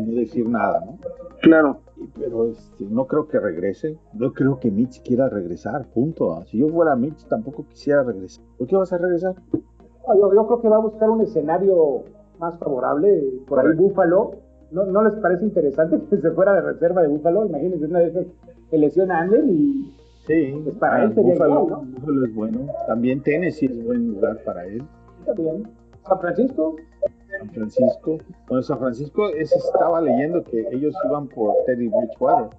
no 0.00 0.14
decir 0.16 0.48
nada, 0.48 0.80
¿no? 0.84 0.98
Claro. 1.40 1.78
Y- 1.96 2.08
Pero 2.18 2.48
este, 2.50 2.84
no 2.90 3.06
creo 3.06 3.28
que 3.28 3.38
regrese. 3.38 3.96
No 4.12 4.32
creo 4.32 4.58
que 4.58 4.70
Mitch 4.72 5.02
quiera 5.04 5.28
regresar, 5.28 5.86
punto. 5.94 6.42
Si 6.46 6.58
yo 6.58 6.68
fuera 6.68 6.96
Mitch, 6.96 7.24
tampoco 7.28 7.64
quisiera 7.68 8.02
regresar. 8.02 8.44
¿Por 8.58 8.66
qué 8.66 8.76
vas 8.76 8.92
a 8.92 8.98
regresar? 8.98 9.34
Ah, 10.08 10.14
Yo, 10.20 10.34
yo 10.34 10.46
creo 10.46 10.60
que 10.60 10.68
va 10.68 10.76
a 10.76 10.80
buscar 10.80 11.08
un 11.10 11.20
escenario 11.20 12.02
más 12.40 12.58
favorable, 12.58 13.22
por 13.46 13.60
ahí. 13.60 13.72
Búfalo. 13.76 14.32
¿No, 14.72 14.84
¿No 14.86 15.04
les 15.04 15.12
parece 15.20 15.44
interesante 15.44 16.00
que 16.10 16.16
se 16.16 16.30
fuera 16.32 16.52
de 16.54 16.60
reserva 16.62 17.02
de 17.02 17.08
Búfalo? 17.08 17.46
Imagínense 17.46 17.86
una 17.86 18.00
de 18.00 18.08
esas 18.08 18.26
que 18.70 18.78
lesiona 18.78 19.18
a 19.18 19.22
Anden 19.22 19.48
y 19.48 19.94
Sí, 20.26 20.58
Pues 20.64 20.76
para 20.76 21.04
él 21.04 21.14
sería 21.14 21.32
Buffalo, 21.34 21.64
igual, 21.66 21.68
¿no? 21.70 21.92
Buffalo 22.00 22.24
es 22.26 22.34
bueno. 22.34 22.58
También 22.88 23.22
Tennessee 23.22 23.66
es 23.66 23.84
buen 23.84 24.08
lugar 24.08 24.38
para 24.44 24.64
él. 24.66 24.82
está 25.20 25.32
bien. 25.34 25.68
San 26.08 26.18
Francisco, 26.20 26.76
San 27.44 27.54
Francisco. 27.54 28.18
Bueno, 28.48 28.62
San 28.62 28.78
Francisco 28.78 29.28
ese 29.30 29.56
estaba 29.58 30.00
leyendo 30.00 30.42
que 30.44 30.66
ellos 30.72 30.94
iban 31.06 31.28
por 31.28 31.54
Teddy 31.66 31.88
Bridgewater. 31.88 32.56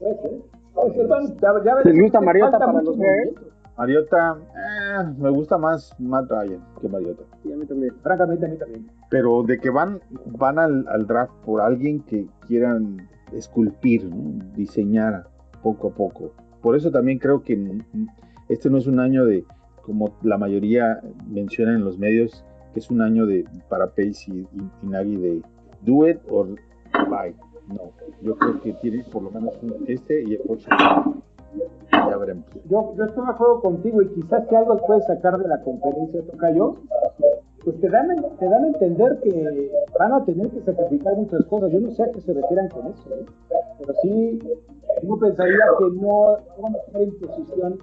ya- 0.00 1.64
ya 1.64 1.74
¿Les 1.74 1.84
veremos. 1.84 2.02
gusta 2.02 2.20
Mariota 2.20 2.58
para 2.58 2.72
los 2.72 2.98
Bears? 2.98 3.26
movimiento. 3.32 3.42
Mariota, 3.76 4.36
eh, 4.56 5.14
me 5.18 5.30
gusta 5.30 5.56
más 5.56 5.94
Matt 6.00 6.28
Ryan 6.30 6.60
que 6.80 6.88
Mariota. 6.88 7.22
Sí, 7.42 7.52
a 7.52 7.56
mí 7.56 7.64
también. 7.66 7.94
Francamente, 8.02 8.46
a 8.46 8.48
mí 8.48 8.56
también. 8.56 8.90
Pero 9.08 9.42
de 9.44 9.58
que 9.58 9.70
van, 9.70 10.00
van 10.36 10.58
al, 10.58 10.84
al 10.88 11.06
draft 11.06 11.32
por 11.44 11.60
alguien 11.60 12.00
que 12.02 12.26
quieran 12.46 13.08
esculpir, 13.32 14.04
¿no? 14.04 14.44
diseñar 14.56 15.28
poco 15.62 15.88
a 15.88 15.90
poco. 15.92 16.32
Por 16.60 16.74
eso 16.74 16.90
también 16.90 17.18
creo 17.20 17.42
que 17.42 17.80
este 18.48 18.68
no 18.68 18.78
es 18.78 18.88
un 18.88 18.98
año 18.98 19.24
de, 19.24 19.44
como 19.82 20.12
la 20.22 20.38
mayoría 20.38 21.00
menciona 21.28 21.72
en 21.72 21.84
los 21.84 21.98
medios, 21.98 22.44
que 22.72 22.80
es 22.80 22.90
un 22.90 23.02
año 23.02 23.26
de 23.26 23.44
para 23.68 23.86
Pace 23.86 24.24
y, 24.28 24.46
y, 24.52 25.16
de 25.16 25.42
do 25.82 26.08
it 26.08 26.18
or 26.30 26.48
bye. 27.08 27.34
No, 27.68 27.92
yo 28.22 28.36
creo 28.38 28.60
que 28.62 28.72
tiene 28.74 29.04
por 29.04 29.22
lo 29.22 29.30
menos 29.30 29.54
este 29.86 30.22
y 30.22 30.34
el 30.34 30.40
próximo. 30.40 31.22
Ya 31.92 32.16
veremos. 32.16 32.44
Yo, 32.68 32.94
yo 32.96 33.04
estoy 33.04 33.24
de 33.24 33.30
acuerdo 33.30 33.60
contigo 33.60 34.02
y 34.02 34.08
quizás 34.08 34.46
que 34.46 34.56
algo 34.56 34.76
puedes 34.86 35.06
sacar 35.06 35.38
de 35.38 35.48
la 35.48 35.60
conferencia, 35.62 36.22
yo 36.54 36.76
pues 37.64 37.80
te 37.80 37.88
dan, 37.88 38.08
te 38.38 38.48
dan 38.48 38.64
a 38.64 38.68
entender 38.68 39.18
que 39.22 39.70
van 39.98 40.12
a 40.12 40.24
tener 40.24 40.48
que 40.48 40.60
sacrificar 40.60 41.16
muchas 41.16 41.44
cosas. 41.46 41.72
Yo 41.72 41.80
no 41.80 41.90
sé 41.90 42.02
a 42.02 42.10
qué 42.12 42.20
se 42.20 42.32
refieran 42.32 42.68
con 42.68 42.86
eso, 42.86 43.14
¿eh? 43.14 43.26
pero 43.78 43.94
sí, 44.02 44.38
uno 45.02 45.18
pensaría 45.18 45.58
que 45.78 45.84
no, 46.00 46.38
van 46.62 46.74
a 46.74 46.78
estar 46.78 47.02
en 47.02 47.18
posición 47.18 47.78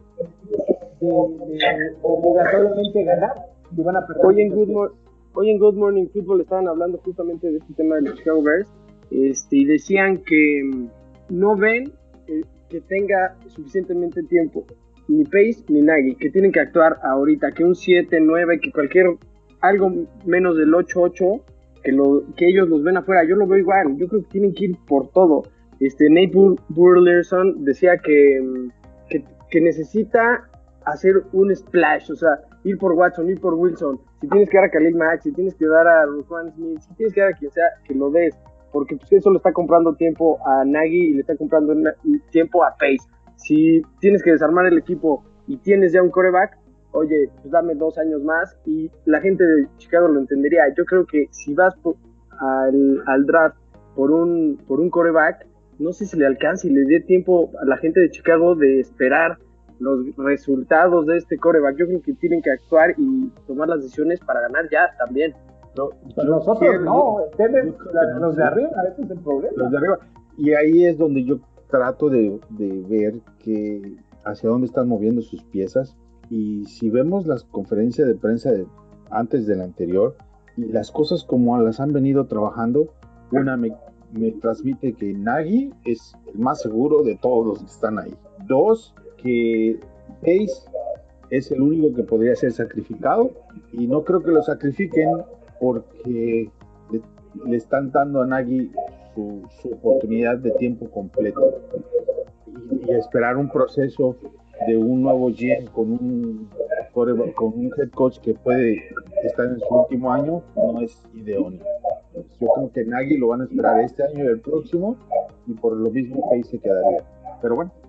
de, 0.99 1.95
obligatoriamente 2.01 3.03
ganar 3.03 3.54
y 3.75 3.81
van 3.81 3.97
a 3.97 4.05
perder. 4.05 4.25
Hoy 4.25 4.41
en, 4.41 4.49
Good 4.49 4.91
hoy 5.33 5.49
en 5.49 5.59
Good 5.59 5.75
Morning 5.75 6.07
Football 6.07 6.41
estaban 6.41 6.67
hablando 6.67 6.97
justamente 6.99 7.51
de 7.51 7.57
este 7.57 7.73
tema 7.73 7.95
de 7.95 8.01
los 8.03 8.23
Bears 8.23 8.69
este, 9.11 9.57
y 9.57 9.65
decían 9.65 10.17
que 10.23 10.61
mm, 10.63 10.87
no 11.29 11.55
ven 11.55 11.91
eh, 12.27 12.41
que 12.69 12.81
tenga 12.81 13.35
suficientemente 13.47 14.23
tiempo 14.23 14.65
ni 15.07 15.23
Pace 15.23 15.63
ni 15.69 15.81
Nagy, 15.81 16.15
que 16.15 16.29
tienen 16.31 16.51
que 16.51 16.59
actuar 16.59 16.97
ahorita, 17.03 17.51
que 17.51 17.63
un 17.63 17.75
7, 17.75 18.19
9, 18.21 18.59
que 18.59 18.71
cualquier 18.71 19.17
algo 19.61 19.91
menos 20.25 20.57
del 20.57 20.71
8-8, 20.73 21.41
que, 21.83 21.91
lo, 21.91 22.23
que 22.35 22.47
ellos 22.47 22.67
los 22.67 22.83
ven 22.83 22.97
afuera. 22.97 23.23
Yo 23.27 23.35
lo 23.35 23.47
veo 23.47 23.59
igual, 23.59 23.97
yo 23.97 24.07
creo 24.07 24.23
que 24.23 24.29
tienen 24.29 24.53
que 24.53 24.65
ir 24.65 24.77
por 24.87 25.09
todo. 25.11 25.43
Este, 25.79 26.09
Nate 26.09 26.31
Burleson 26.69 27.63
decía 27.63 27.97
que, 27.97 28.69
que, 29.09 29.61
necesita 29.61 30.49
hacer 30.83 31.23
un 31.31 31.55
splash, 31.55 32.11
o 32.11 32.15
sea, 32.15 32.41
ir 32.65 32.77
por 32.79 32.93
Watson, 32.93 33.29
ir 33.29 33.39
por 33.39 33.53
Wilson. 33.53 33.99
Si 34.19 34.27
tienes 34.27 34.49
que 34.49 34.57
dar 34.57 34.65
a 34.65 34.69
Khalil 34.69 34.95
Max, 34.95 35.23
si 35.23 35.31
tienes 35.31 35.55
que 35.55 35.67
dar 35.67 35.87
a 35.87 36.05
Juan 36.27 36.51
Smith, 36.51 36.79
si 36.79 36.93
tienes 36.95 37.13
que 37.13 37.21
dar 37.21 37.29
a 37.31 37.37
quien 37.37 37.51
sea, 37.51 37.65
que 37.85 37.93
lo 37.93 38.09
des. 38.09 38.35
Porque 38.71 38.97
pues, 38.97 39.13
eso 39.13 39.29
le 39.29 39.37
está 39.37 39.53
comprando 39.53 39.93
tiempo 39.95 40.39
a 40.45 40.65
Nagy 40.65 41.11
y 41.11 41.13
le 41.13 41.21
está 41.21 41.37
comprando 41.37 41.73
tiempo 42.31 42.63
a 42.63 42.71
Pace. 42.71 43.07
Si 43.37 43.81
tienes 43.99 44.23
que 44.23 44.31
desarmar 44.31 44.65
el 44.65 44.79
equipo 44.79 45.23
y 45.47 45.57
tienes 45.57 45.93
ya 45.93 46.01
un 46.01 46.09
coreback, 46.09 46.57
oye, 46.91 47.29
pues 47.41 47.51
dame 47.51 47.75
dos 47.75 47.97
años 47.99 48.23
más 48.23 48.57
y 48.65 48.89
la 49.05 49.21
gente 49.21 49.43
de 49.43 49.67
Chicago 49.77 50.07
lo 50.07 50.19
entendería. 50.19 50.63
Yo 50.75 50.85
creo 50.85 51.05
que 51.05 51.27
si 51.29 51.53
vas 51.53 51.75
al, 52.39 53.25
draft 53.25 53.57
por 53.95 54.11
un, 54.11 54.57
por 54.67 54.79
un 54.79 54.89
coreback, 54.89 55.45
no 55.77 55.93
sé 55.93 56.05
si 56.05 56.17
le 56.17 56.25
alcance 56.25 56.67
y 56.67 56.71
le 56.71 56.85
dé 56.85 56.99
tiempo 57.01 57.51
a 57.61 57.65
la 57.65 57.77
gente 57.77 57.99
de 57.99 58.09
Chicago 58.09 58.55
de 58.55 58.79
esperar 58.79 59.37
los 59.79 60.15
resultados 60.17 61.05
de 61.05 61.17
este 61.17 61.37
coreback. 61.37 61.77
Yo 61.77 61.87
creo 61.87 62.01
que 62.01 62.13
tienen 62.13 62.41
que 62.41 62.51
actuar 62.51 62.95
y 62.97 63.29
tomar 63.47 63.67
las 63.69 63.81
decisiones 63.81 64.19
para 64.19 64.41
ganar 64.41 64.69
ya 64.71 64.89
también. 64.97 65.33
No, 65.77 65.89
nosotros 66.23 66.81
no, 66.81 67.19
los 68.19 68.35
de 68.35 68.43
arriba, 68.43 68.69
ese 68.91 69.01
es 69.01 69.11
el 69.11 69.19
problema. 69.19 69.53
Los 69.57 69.71
de 69.71 69.77
arriba. 69.77 69.99
Y 70.37 70.53
ahí 70.53 70.85
es 70.85 70.97
donde 70.97 71.23
yo 71.23 71.39
trato 71.69 72.09
de, 72.09 72.39
de 72.51 72.85
ver 72.87 73.15
que 73.39 73.97
hacia 74.23 74.49
dónde 74.49 74.67
están 74.67 74.87
moviendo 74.87 75.21
sus 75.21 75.43
piezas 75.43 75.95
y 76.29 76.65
si 76.65 76.89
vemos 76.89 77.27
las 77.27 77.43
conferencias 77.43 78.07
de 78.07 78.15
prensa 78.15 78.51
de, 78.51 78.65
antes 79.11 79.45
de 79.47 79.55
la 79.55 79.63
anterior 79.63 80.15
y 80.57 80.65
las 80.65 80.91
cosas 80.91 81.23
como 81.23 81.57
las 81.59 81.79
han 81.79 81.93
venido 81.93 82.25
trabajando, 82.25 82.93
una 83.31 83.57
me, 83.57 83.71
transmite 84.41 84.93
que 84.93 85.13
Nagy 85.13 85.73
es 85.83 86.15
el 86.27 86.39
más 86.39 86.61
seguro 86.61 87.03
de 87.03 87.17
todos 87.17 87.45
los 87.45 87.59
que 87.59 87.65
están 87.65 87.99
ahí. 87.99 88.15
Dos, 88.47 88.93
que 89.25 89.79
Pace 90.21 90.69
es 91.31 91.51
el 91.51 91.61
único 91.61 91.93
que 91.95 92.03
podría 92.03 92.35
ser 92.35 92.51
sacrificado 92.51 93.31
y 93.73 93.87
no 93.87 94.03
creo 94.03 94.21
que 94.21 94.31
lo 94.31 94.43
sacrifiquen 94.43 95.09
porque 95.59 96.49
le, 97.45 97.57
están 97.57 97.91
dando 97.91 98.21
a 98.21 98.27
Nagy 98.27 98.71
su, 99.15 99.41
oportunidad 99.71 100.37
de 100.37 100.51
tiempo 100.51 100.89
completo 100.91 101.59
y 102.87 102.91
esperar 102.91 103.37
un 103.37 103.49
proceso 103.49 104.15
de 104.67 104.77
un 104.77 105.01
nuevo 105.01 105.29
GM 105.29 105.65
con 105.73 105.91
un 105.91 106.49
con 106.93 107.09
un 107.53 107.71
head 107.77 107.89
coach 107.89 108.19
que 108.19 108.33
puede 108.35 108.81
estar 109.23 109.47
en 109.47 109.59
su 109.59 109.75
último 109.75 110.13
año 110.13 110.41
no 110.55 110.79
es 110.79 111.03
idóneo. 111.13 111.61
Yo 112.39 112.47
creo 112.55 112.71
que 112.71 112.85
Nagy 112.85 113.17
lo 113.17 113.29
van 113.29 113.41
a 113.41 113.43
esperar 113.45 113.81
este 113.81 114.03
año 114.03 114.23
y 114.23 114.27
el 114.27 114.39
próximo 114.39 114.95
y 115.45 115.53
por 115.53 115.75
lo 115.75 115.89
mismo 115.89 116.29
ahí 116.31 116.43
se 116.43 116.57
quedaría. 116.57 117.03
Pero 117.41 117.55
bueno. 117.55 117.84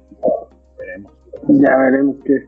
Ya 1.49 1.77
veremos 1.77 2.17
qué. 2.25 2.47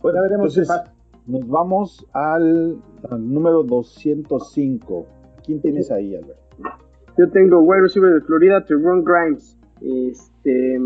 Bueno, 0.00 0.18
ya 0.18 0.22
veremos 0.22 0.56
entonces, 0.56 0.92
nos 1.26 1.48
vamos 1.48 2.06
al, 2.12 2.76
número 3.18 3.62
205. 3.62 5.06
¿Quién 5.44 5.60
tienes 5.60 5.90
ahí, 5.90 6.14
Albert? 6.14 6.38
Yo 7.18 7.30
tengo 7.30 7.60
wide 7.60 7.82
receiver 7.82 8.14
de 8.14 8.20
Florida, 8.22 8.64
Tyrone 8.64 9.02
Grimes. 9.04 9.56
Este 9.80 10.78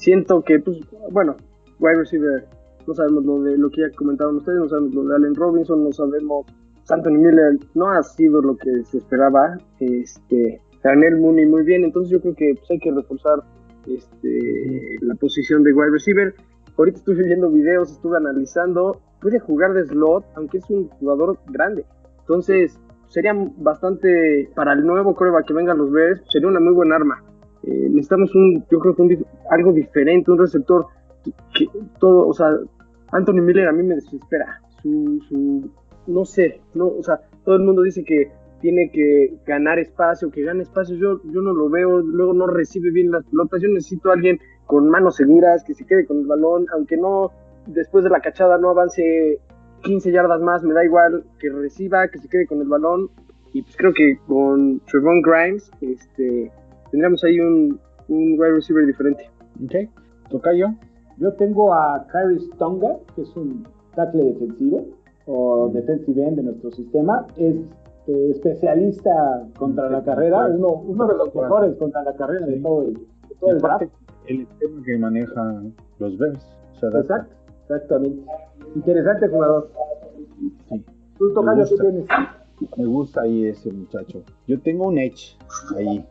siento 0.00 0.42
que, 0.42 0.58
pues, 0.58 0.78
bueno, 1.10 1.36
wide 1.78 1.98
receiver, 1.98 2.46
no 2.86 2.94
sabemos 2.94 3.24
lo 3.24 3.42
de 3.42 3.58
lo 3.58 3.70
que 3.70 3.82
ya 3.82 3.90
comentaron 3.96 4.36
ustedes, 4.36 4.58
no 4.58 4.68
sabemos 4.68 4.94
lo 4.94 5.04
de 5.04 5.14
Allen 5.14 5.34
Robinson, 5.34 5.84
no 5.84 5.92
sabemos, 5.92 6.46
Anthony 6.88 7.18
Miller 7.18 7.58
no 7.74 7.90
ha 7.90 8.02
sido 8.02 8.40
lo 8.40 8.56
que 8.56 8.82
se 8.84 8.98
esperaba, 8.98 9.58
este, 9.78 10.60
Daniel 10.82 11.20
Mooney 11.20 11.46
muy 11.46 11.62
bien, 11.64 11.84
entonces 11.84 12.10
yo 12.10 12.20
creo 12.20 12.34
que 12.34 12.54
pues, 12.54 12.70
hay 12.70 12.78
que 12.78 12.90
reforzar 12.90 13.42
este, 13.86 14.98
la 15.00 15.14
posición 15.14 15.62
de 15.62 15.72
wide 15.72 15.90
receiver. 15.90 16.34
Ahorita 16.76 16.98
estoy 16.98 17.16
viendo 17.16 17.50
videos, 17.50 17.92
estuve 17.92 18.16
analizando, 18.16 19.00
puede 19.20 19.38
jugar 19.38 19.74
de 19.74 19.84
slot, 19.86 20.24
aunque 20.34 20.58
es 20.58 20.70
un 20.70 20.88
jugador 20.88 21.38
grande. 21.48 21.84
Entonces, 22.20 22.78
sería 23.08 23.34
bastante, 23.58 24.48
para 24.54 24.72
el 24.72 24.86
nuevo 24.86 25.14
coreback 25.14 25.46
que 25.46 25.54
venga 25.54 25.72
a 25.72 25.76
los 25.76 25.90
Bears, 25.90 26.22
sería 26.28 26.48
una 26.48 26.60
muy 26.60 26.72
buena 26.72 26.96
arma. 26.96 27.22
Eh, 27.62 27.88
necesitamos 27.90 28.34
un, 28.34 28.64
yo 28.70 28.78
creo 28.78 28.94
que 28.96 29.18
algo 29.50 29.72
diferente, 29.72 30.30
un 30.30 30.38
receptor 30.38 30.86
que 31.54 31.68
todo, 31.98 32.26
o 32.26 32.32
sea, 32.32 32.56
Anthony 33.12 33.42
Miller 33.42 33.68
a 33.68 33.72
mí 33.72 33.82
me 33.82 33.96
desespera. 33.96 34.60
Su, 34.82 35.20
su, 35.28 35.70
no 36.06 36.24
sé, 36.24 36.60
no, 36.74 36.86
o 36.86 37.02
sea, 37.02 37.20
todo 37.44 37.56
el 37.56 37.62
mundo 37.62 37.82
dice 37.82 38.02
que 38.04 38.30
tiene 38.60 38.90
que 38.90 39.34
ganar 39.46 39.78
espacio, 39.78 40.30
que 40.30 40.42
gane 40.42 40.62
espacio, 40.62 40.96
yo, 40.96 41.20
yo 41.24 41.40
no 41.40 41.52
lo 41.52 41.68
veo, 41.68 42.00
luego 42.00 42.32
no 42.32 42.46
recibe 42.46 42.90
bien 42.90 43.10
las 43.10 43.24
pelotas, 43.24 43.60
yo 43.62 43.68
necesito 43.68 44.10
a 44.10 44.14
alguien 44.14 44.38
con 44.66 44.88
manos 44.88 45.16
seguras, 45.16 45.64
que 45.64 45.74
se 45.74 45.86
quede 45.86 46.06
con 46.06 46.18
el 46.18 46.26
balón, 46.26 46.66
aunque 46.72 46.96
no, 46.96 47.32
después 47.66 48.04
de 48.04 48.10
la 48.10 48.20
cachada 48.20 48.58
no 48.58 48.70
avance 48.70 49.40
15 49.82 50.12
yardas 50.12 50.40
más, 50.40 50.62
me 50.62 50.74
da 50.74 50.84
igual 50.84 51.24
que 51.38 51.50
reciba, 51.50 52.08
que 52.08 52.18
se 52.18 52.28
quede 52.28 52.46
con 52.46 52.60
el 52.60 52.68
balón, 52.68 53.10
y 53.52 53.62
pues 53.62 53.76
creo 53.76 53.92
que 53.92 54.18
con 54.26 54.80
Trevon 54.80 55.22
Grimes, 55.22 55.70
este, 55.80 56.52
tendríamos 56.90 57.24
ahí 57.24 57.40
un, 57.40 57.80
un 58.08 58.38
wide 58.38 58.52
receiver 58.52 58.86
diferente. 58.86 59.28
Ok, 59.64 59.74
toca 60.28 60.52
yo. 60.54 60.68
Yo 61.18 61.32
tengo 61.34 61.74
a 61.74 62.06
Kyrie 62.10 62.48
Tonga, 62.58 62.96
que 63.14 63.22
es 63.22 63.36
un 63.36 63.66
tackle 63.94 64.24
defensivo 64.24 64.86
o 65.26 65.70
defensive 65.72 66.22
end 66.22 66.36
de 66.36 66.42
nuestro 66.44 66.70
sistema. 66.70 67.26
Es 67.36 67.56
eh, 68.10 68.30
especialista 68.32 69.46
contra 69.58 69.88
la 69.88 70.02
carrera, 70.02 70.48
uno, 70.48 70.82
uno 70.86 71.06
de 71.06 71.16
los 71.16 71.34
mejores 71.34 71.76
contra 71.76 72.02
la 72.02 72.14
carrera 72.14 72.46
de 72.46 72.56
todo 72.56 72.82
el, 72.82 73.06
todo 73.38 73.50
el 73.52 73.58
draft. 73.58 73.84
El 74.26 74.46
tema 74.58 74.82
que 74.84 74.98
maneja 74.98 75.62
los 75.98 76.18
Bears. 76.18 76.46
Exacto, 76.82 77.34
exactamente. 77.62 78.22
Interesante 78.74 79.28
jugador. 79.28 79.70
Sí. 80.68 80.84
Tú, 81.18 81.32
Tocayo, 81.34 81.64
¿qué 81.64 81.76
tienes? 81.76 82.06
Me 82.76 82.86
gusta 82.86 83.22
ahí 83.22 83.46
ese 83.46 83.72
muchacho. 83.72 84.22
Yo 84.46 84.60
tengo 84.60 84.88
un 84.88 84.98
Edge 84.98 85.36
ahí 85.76 86.04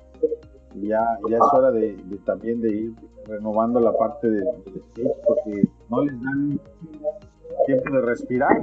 ya, 0.75 1.17
ya 1.29 1.38
es 1.38 1.43
hora 1.53 1.71
de, 1.71 1.97
también 2.25 2.62
de 2.62 2.69
ir 2.69 2.93
renovando 3.25 3.79
la 3.79 3.91
parte 3.93 4.29
de, 4.29 4.41
de 4.95 5.12
porque 5.25 5.67
no 5.89 6.03
les 6.03 6.21
dan 6.21 6.59
tiempo 7.65 7.93
de 7.93 8.01
respirar. 8.01 8.62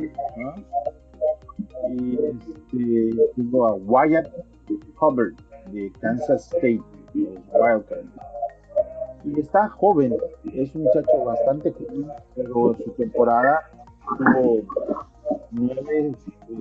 Y 1.90 2.18
este, 2.24 3.33
tengo 3.37 3.66
a 3.66 3.74
Wyatt 3.74 4.29
Hubbard 5.00 5.35
de 5.72 5.92
Kansas 6.00 6.52
State, 6.52 6.83
Wildcard. 7.14 8.06
Y 9.24 9.40
está 9.40 9.68
joven, 9.68 10.16
es 10.52 10.74
un 10.74 10.85
muchacho 10.85 11.24
bastante 11.24 11.72
joven, 11.72 12.06
pero 12.35 12.77
su 12.85 12.90
temporada 12.92 13.60
tuvo 14.18 14.62
nueve 15.50 16.12
eh, 16.48 16.54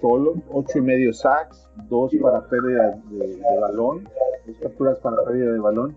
solo, 0.00 0.34
ocho 0.50 0.78
y 0.78 0.80
medio 0.80 1.12
sacks, 1.12 1.68
dos 1.88 2.12
para 2.22 2.42
pérdida 2.48 2.98
de, 3.10 3.40
balón, 3.60 4.08
dos 4.46 4.56
capturas 4.62 4.98
para 5.00 5.22
pérdida 5.24 5.52
de 5.52 5.58
balón, 5.58 5.96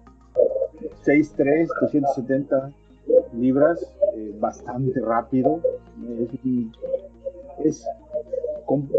6'3, 1.06 1.68
270 1.82 2.72
libras, 3.34 3.96
eh, 4.16 4.36
bastante 4.40 5.00
rápido. 5.02 5.62
Es, 6.20 6.30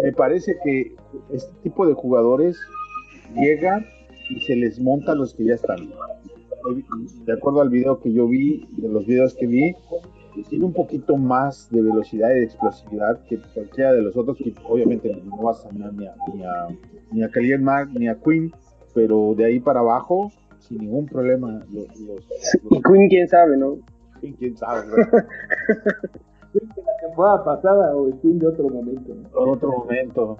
me 0.02 0.12
parece 0.12 0.57
que 0.64 0.94
este 1.32 1.52
tipo 1.62 1.86
de 1.86 1.94
jugadores 1.94 2.59
llega 3.34 3.84
y 4.30 4.40
se 4.40 4.57
les 4.57 4.80
monta 4.80 5.12
a 5.12 5.14
los 5.14 5.34
que 5.34 5.44
ya 5.44 5.54
están. 5.54 5.90
de 7.24 7.32
acuerdo 7.32 7.61
al 7.61 7.70
video 7.70 8.00
que 8.00 8.12
yo 8.12 8.26
vi, 8.26 8.66
de 8.76 8.88
los 8.88 9.07
videos 9.07 9.34
que 9.34 9.46
vi, 9.46 9.74
tiene 10.48 10.64
un 10.64 10.72
poquito 10.72 11.16
más 11.16 11.70
de 11.70 11.82
velocidad 11.82 12.30
y 12.30 12.40
de 12.40 12.44
explosividad 12.44 13.22
que 13.24 13.38
cualquiera 13.54 13.92
de 13.92 14.02
los 14.02 14.16
otros, 14.16 14.36
que 14.36 14.54
obviamente 14.64 15.14
no 15.24 15.36
vas 15.38 15.61
a 15.61 15.70
sanar 15.70 15.94
ni 15.94 16.07
a, 16.07 16.14
ni 16.34 16.44
a, 16.44 16.68
ni 17.12 17.22
a 17.22 17.30
Kalien 17.30 17.62
Mark 17.62 17.90
ni 17.94 18.09
a 18.09 18.16
Queen, 18.20 18.52
pero 18.94 19.34
de 19.34 19.46
ahí 19.46 19.61
para 19.61 19.80
abajo, 19.80 20.30
sin 20.59 20.78
ningún 20.78 21.07
problema. 21.07 21.64
Los, 21.70 22.00
los, 22.00 22.20
Y 22.70 22.82
Queen, 22.82 23.09
quién 23.09 23.28
sabe, 23.28 23.57
¿no? 23.57 23.78
Queen, 24.20 24.34
quién 24.34 24.57
sabe. 24.57 24.86
Queen 26.59 26.68
de 26.74 26.82
la 26.82 26.96
temporada 27.09 27.44
pasada 27.44 27.94
o 27.96 28.09
el 28.09 28.14
Queen 28.20 28.38
de 28.38 28.46
otro 28.46 28.68
momento. 28.68 29.14
¿no? 29.14 29.44
En 29.44 29.50
otro 29.50 29.72
momento. 29.72 30.38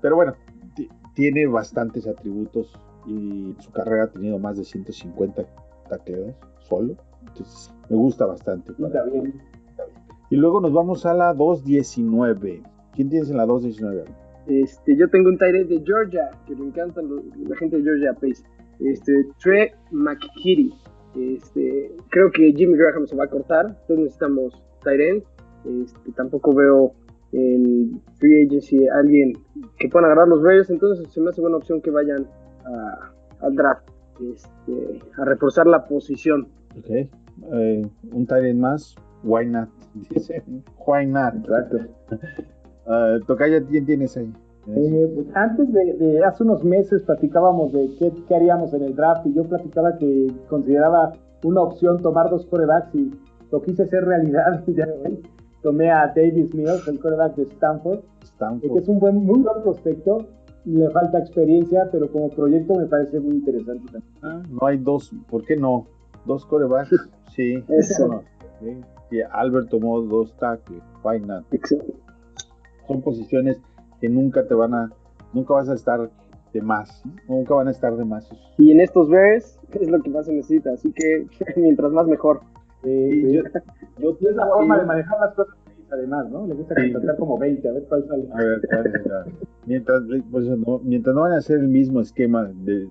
Pero 0.00 0.16
bueno, 0.16 0.34
ti- 0.74 0.88
tiene 1.14 1.46
bastantes 1.46 2.06
atributos 2.06 2.72
y 3.06 3.54
su 3.58 3.70
carrera 3.72 4.04
ha 4.04 4.08
tenido 4.08 4.38
más 4.38 4.56
de 4.56 4.64
150 4.64 5.44
tacleos 5.88 6.34
solo. 6.60 6.94
Entonces, 7.26 7.72
me 7.88 7.96
gusta 7.96 8.26
bastante. 8.26 8.72
Pinta 8.74 9.02
bien. 9.04 9.40
Y 10.30 10.36
luego 10.36 10.60
nos 10.60 10.72
vamos 10.72 11.04
a 11.06 11.14
la 11.14 11.32
219. 11.34 12.62
¿Quién 12.94 13.08
tienes 13.10 13.30
en 13.30 13.36
la 13.36 13.46
219? 13.46 14.04
Este, 14.46 14.96
yo 14.96 15.08
tengo 15.08 15.28
un 15.30 15.38
Tyrant 15.38 15.68
de 15.68 15.82
Georgia, 15.84 16.30
que 16.46 16.54
me 16.54 16.66
encantan 16.66 17.08
los- 17.08 17.24
la 17.48 17.56
gente 17.56 17.76
de 17.78 17.82
Georgia 17.82 18.12
Pace. 18.14 18.44
Este, 18.80 19.12
Trey 19.42 19.68
McKitty. 19.90 20.74
Este, 21.16 21.94
creo 22.10 22.30
que 22.32 22.52
Jimmy 22.52 22.76
Graham 22.76 23.06
se 23.06 23.14
va 23.16 23.24
a 23.24 23.28
cortar, 23.28 23.66
entonces 23.66 23.98
necesitamos 23.98 24.62
Tyrant. 24.84 25.24
Este, 25.84 26.12
tampoco 26.12 26.54
veo 26.54 26.92
en 27.32 28.00
Free 28.18 28.46
Agency 28.46 28.86
a 28.86 28.98
alguien 28.98 29.32
que 29.78 29.88
puedan 29.88 30.04
agarrar 30.06 30.28
los 30.28 30.40
Bears, 30.42 30.70
entonces 30.70 31.10
se 31.12 31.20
me 31.20 31.30
hace 31.30 31.40
buena 31.40 31.56
opción 31.56 31.80
que 31.80 31.90
vayan 31.90 32.26
a- 32.66 33.10
al 33.40 33.54
draft 33.56 33.88
este, 34.32 35.00
a 35.18 35.24
reforzar 35.24 35.66
la 35.66 35.84
posición. 35.86 36.46
Ok. 36.78 36.90
Eh, 36.90 37.82
un 38.12 38.26
Tyrant 38.26 38.60
más. 38.60 38.94
Why 39.24 39.46
not? 39.46 39.68
Dice. 40.10 40.42
Why 40.86 41.06
not? 41.06 41.34
Exacto. 41.36 41.78
Uh, 42.86 43.18
Tocaya, 43.24 43.64
¿quién 43.64 43.86
tienes 43.86 44.14
ahí? 44.14 44.30
Eh, 44.68 45.12
pues 45.14 45.26
antes 45.34 45.72
de, 45.72 45.94
de 45.94 46.22
hace 46.22 46.42
unos 46.42 46.62
meses 46.64 47.02
platicábamos 47.04 47.72
de 47.72 47.88
qué, 47.98 48.12
qué 48.28 48.34
haríamos 48.34 48.74
en 48.74 48.82
el 48.82 48.94
draft 48.94 49.24
y 49.26 49.32
yo 49.32 49.44
platicaba 49.44 49.96
que 49.96 50.26
consideraba 50.50 51.12
una 51.44 51.62
opción 51.62 52.02
tomar 52.02 52.28
dos 52.28 52.44
corebacks 52.44 52.94
y 52.94 53.10
lo 53.54 53.62
quise 53.62 53.84
hacer 53.84 54.04
realidad 54.04 54.64
el 54.66 54.74
día 54.74 54.86
de 54.86 54.92
hoy. 54.92 55.22
Tomé 55.62 55.88
a 55.88 56.08
Davis 56.08 56.52
Mills, 56.54 56.88
el 56.88 56.98
coreback 56.98 57.36
de 57.36 57.44
Stanford, 57.44 58.00
que 58.60 58.78
es 58.78 58.88
un 58.88 58.98
buen, 58.98 59.24
muy 59.24 59.40
buen 59.42 59.62
prospecto, 59.62 60.26
le 60.64 60.90
falta 60.90 61.20
experiencia, 61.20 61.88
pero 61.92 62.10
como 62.10 62.30
proyecto 62.30 62.74
me 62.74 62.86
parece 62.86 63.20
muy 63.20 63.36
interesante. 63.36 63.84
también. 63.92 64.12
Ah, 64.22 64.42
no 64.50 64.66
hay 64.66 64.78
dos. 64.78 65.12
¿Por 65.30 65.44
qué 65.44 65.56
no? 65.56 65.86
Dos 66.26 66.44
corebacks. 66.46 66.90
Sí. 67.30 67.62
Eso. 67.68 68.08
No. 68.08 68.22
Sí. 68.60 68.80
Y 69.12 69.20
Albert 69.20 69.68
tomó 69.68 70.00
dos 70.00 70.34
tackles. 70.36 70.82
Why 71.04 71.20
not? 71.20 71.44
son 72.88 73.02
posiciones 73.02 73.60
que 74.00 74.08
nunca 74.08 74.46
te 74.46 74.54
van 74.54 74.74
a, 74.74 74.90
nunca 75.32 75.54
vas 75.54 75.68
a 75.68 75.74
estar 75.74 76.10
de 76.52 76.60
más, 76.60 77.02
nunca 77.28 77.54
van 77.54 77.68
a 77.68 77.70
estar 77.70 77.96
de 77.96 78.04
más. 78.04 78.28
Y 78.58 78.72
en 78.72 78.80
estos 78.80 79.08
Bears 79.08 79.58
es 79.72 79.88
lo 79.88 80.02
que 80.02 80.10
más 80.10 80.26
se 80.26 80.32
necesita, 80.32 80.72
así 80.72 80.92
que 80.92 81.26
mientras 81.56 81.92
más 81.92 82.06
mejor. 82.08 82.40
Yo, 82.84 83.42
yo 83.98 84.16
y 84.20 84.26
es 84.26 84.36
la 84.36 84.46
forma 84.46 84.78
de 84.78 84.86
manejar 84.86 85.20
las 85.20 85.34
cosas 85.34 85.54
además, 85.90 86.28
¿no? 86.30 86.46
Le 86.46 86.54
gusta 86.54 86.74
contratar 86.74 87.16
como 87.18 87.38
20, 87.38 87.68
a 87.68 87.72
ver 87.72 87.84
cuál 87.88 88.06
sale. 88.08 88.28
a 88.32 88.36
ver, 88.36 88.60
¿cuál 88.68 88.92
la- 89.04 89.26
mientras, 89.66 90.02
no, 90.02 90.80
mientras 90.82 91.14
no 91.14 91.22
van 91.22 91.32
a 91.32 91.36
hacer 91.38 91.60
el 91.60 91.68
mismo 91.68 92.00
esquema 92.00 92.50
de, 92.64 92.88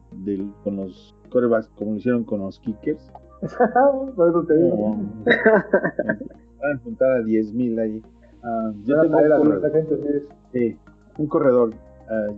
con 0.63 0.77
los 0.77 1.13
corebacks 1.29 1.67
como 1.77 1.91
lo 1.91 1.97
hicieron 1.97 2.23
con 2.23 2.39
los 2.41 2.59
kickers, 2.59 3.11
Por 4.15 4.29
eso 4.29 4.43
te 4.45 4.55
digo. 4.55 4.95
van 5.25 6.71
a 6.75 6.79
juntar 6.83 7.11
a 7.11 7.23
10 7.23 7.53
mil 7.53 7.77
ahí. 7.77 8.01
Ah, 8.41 8.71
yo 8.85 9.01
tengo 9.01 9.17
a 9.19 9.21
un 9.39 9.49
nuestra 9.49 9.69
corredor, 9.69 9.71
gente, 9.99 10.23
sí. 10.53 10.77
un 11.17 11.27
corredor 11.27 11.73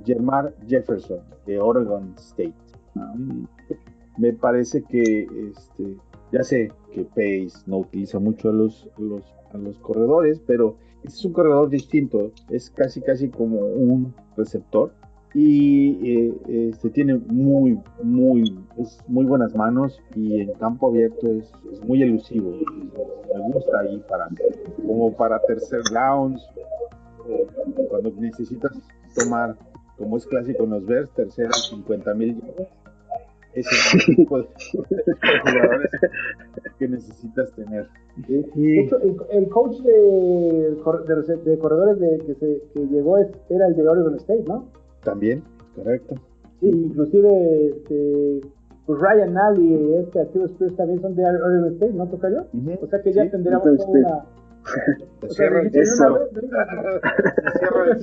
Jermar 0.04 0.54
Jefferson 0.68 1.20
de 1.46 1.60
Oregon 1.60 2.14
State. 2.18 2.54
Ah, 2.96 3.14
me 4.18 4.34
parece 4.34 4.82
que 4.84 5.28
este 5.52 5.98
ya 6.32 6.44
sé 6.44 6.72
que 6.96 7.04
Pace 7.04 7.64
no 7.66 7.80
utiliza 7.80 8.20
mucho 8.20 8.50
a 8.50 8.54
los, 8.54 8.90
los, 8.98 9.24
a 9.54 9.58
los 9.58 9.78
corredores, 9.80 10.42
pero 10.48 10.78
este 11.04 11.18
es 11.18 11.26
un 11.26 11.34
corredor 11.34 11.70
distinto, 11.70 12.32
es 12.50 12.70
casi 12.70 13.02
casi 13.02 13.30
como 13.30 13.60
un 13.60 14.14
receptor 14.38 14.94
y 15.34 16.10
eh, 16.10 16.70
este, 16.70 16.90
tiene 16.92 17.16
muy, 17.16 17.78
muy, 18.02 18.58
es 18.78 18.98
muy 19.08 19.26
buenas 19.26 19.54
manos 19.54 20.02
y 20.16 20.40
en 20.40 20.54
campo 20.54 20.88
abierto 20.88 21.28
es, 21.28 21.52
es 21.74 21.84
muy 21.86 22.02
elusivo. 22.02 22.52
Me 22.52 23.42
gusta 23.52 23.80
ahí 23.82 24.02
para, 24.08 24.30
como 24.88 25.14
para 25.14 25.40
tercer 25.42 25.82
downs, 25.92 26.42
cuando 27.90 28.14
necesitas 28.18 28.72
tomar, 29.14 29.58
como 29.98 30.16
es 30.16 30.26
clásico 30.26 30.64
en 30.64 30.70
los 30.70 30.86
Bears, 30.86 31.12
tercera 31.12 31.50
y 31.50 31.70
50 31.70 32.14
mil 32.14 32.42
ese 32.48 32.85
es 33.56 33.68
el 34.08 34.16
tipo 34.16 34.40
de, 34.40 34.48
jugadores 35.44 35.92
que 36.80 36.88
necesitas 36.88 37.52
tener. 37.56 37.88
De 38.28 38.80
hecho, 38.80 39.00
el, 39.00 39.16
el 39.32 39.50
coach 39.50 39.78
de, 39.82 40.78
corredores 40.84 42.00
de, 42.00 42.18
que, 42.26 42.36
se, 42.36 42.62
que 42.74 42.80
llegó 42.88 43.18
es- 43.18 43.32
era 43.50 43.68
el 43.68 43.76
de 43.76 43.88
Oregon 43.88 44.16
State, 44.16 44.44
¿no? 44.48 44.70
también, 45.04 45.44
correcto. 45.76 46.16
Sí, 46.60 46.70
inclusive 46.70 47.68
este, 47.68 48.42
pues 48.86 49.00
Ryan 49.00 49.34
Nall 49.34 49.62
y 49.62 49.94
este 49.96 50.22
Activo 50.22 50.46
Spears 50.46 50.76
también 50.78 51.02
son 51.02 51.16
de 51.16 51.26
Oregon 51.26 51.74
State, 51.74 51.94
¿no 51.94 52.08
toca 52.08 52.30
yo? 52.30 52.46
O 52.82 52.88
sea 52.88 53.02
que 53.02 53.14
ya 53.14 53.24
Sí, 53.24 53.30
tendríamos 53.32 53.66
una... 53.88 54.26
Se 55.22 55.30
cierra, 55.30 55.62
el 55.62 55.72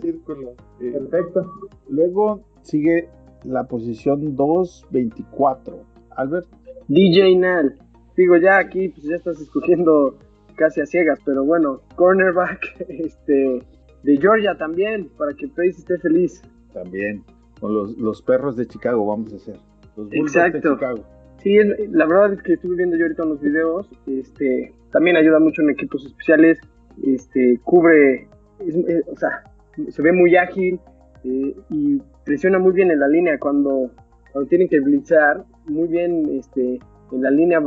círculo. 0.01 0.53
Eh, 0.81 0.93
Perfecto. 0.93 1.45
luego 1.89 2.41
sigue 2.63 3.09
la 3.45 3.65
posición 3.65 4.37
224. 4.37 5.81
Albert, 6.17 6.47
DJ 6.89 7.37
Nal. 7.37 7.75
Digo, 8.17 8.37
ya 8.37 8.59
aquí 8.59 8.89
pues 8.89 9.05
ya 9.05 9.17
estás 9.17 9.41
escogiendo 9.41 10.19
casi 10.57 10.81
a 10.81 10.87
ciegas, 10.87 11.19
pero 11.25 11.45
bueno, 11.45 11.81
cornerback 11.97 12.61
este 12.89 13.63
de 14.03 14.17
Georgia 14.19 14.57
también, 14.57 15.09
para 15.17 15.33
que 15.35 15.49
Pace 15.49 15.69
esté 15.79 15.99
feliz. 15.99 16.43
también. 16.73 17.25
Con 17.61 17.75
los, 17.75 17.97
los 17.97 18.21
perros 18.23 18.57
de 18.57 18.67
Chicago 18.67 19.07
vamos 19.07 19.33
a 19.33 19.37
hacer. 19.37 19.57
Los 19.97 20.09
Exacto. 20.13 20.59
de 20.71 20.75
Chicago. 20.75 21.05
Sí, 21.39 21.55
la 21.91 22.07
verdad 22.07 22.33
es 22.35 22.43
que 22.43 22.55
estuve 22.55 22.77
viendo 22.77 22.97
yo 22.97 23.05
ahorita 23.05 23.23
en 23.25 23.29
los 23.31 23.41
videos, 23.41 23.89
este, 24.07 24.73
también 24.91 25.17
ayuda 25.17 25.39
mucho 25.41 25.63
en 25.63 25.71
equipos 25.71 26.05
especiales, 26.07 26.59
este, 27.05 27.59
cubre, 27.65 28.29
es- 28.61 28.75
es- 28.77 29.09
o 29.09 29.17
sea, 29.17 29.45
se 29.89 30.03
ve 30.03 30.13
muy 30.13 30.37
ágil 30.37 30.79
eh, 31.25 31.55
y 31.71 32.03
presiona 32.25 32.59
muy 32.59 32.73
bien 32.73 32.91
en 32.91 33.01
la 33.01 33.09
línea 33.09 33.39
cuando, 33.39 33.91
cuando 34.33 34.49
tienen 34.49 34.69
que 34.69 34.81
blitzar, 34.81 35.45
muy 35.67 35.89
bien, 35.89 36.29
este, 36.39 36.81
en 37.13 37.23
la 37.23 37.31
línea, 37.31 37.63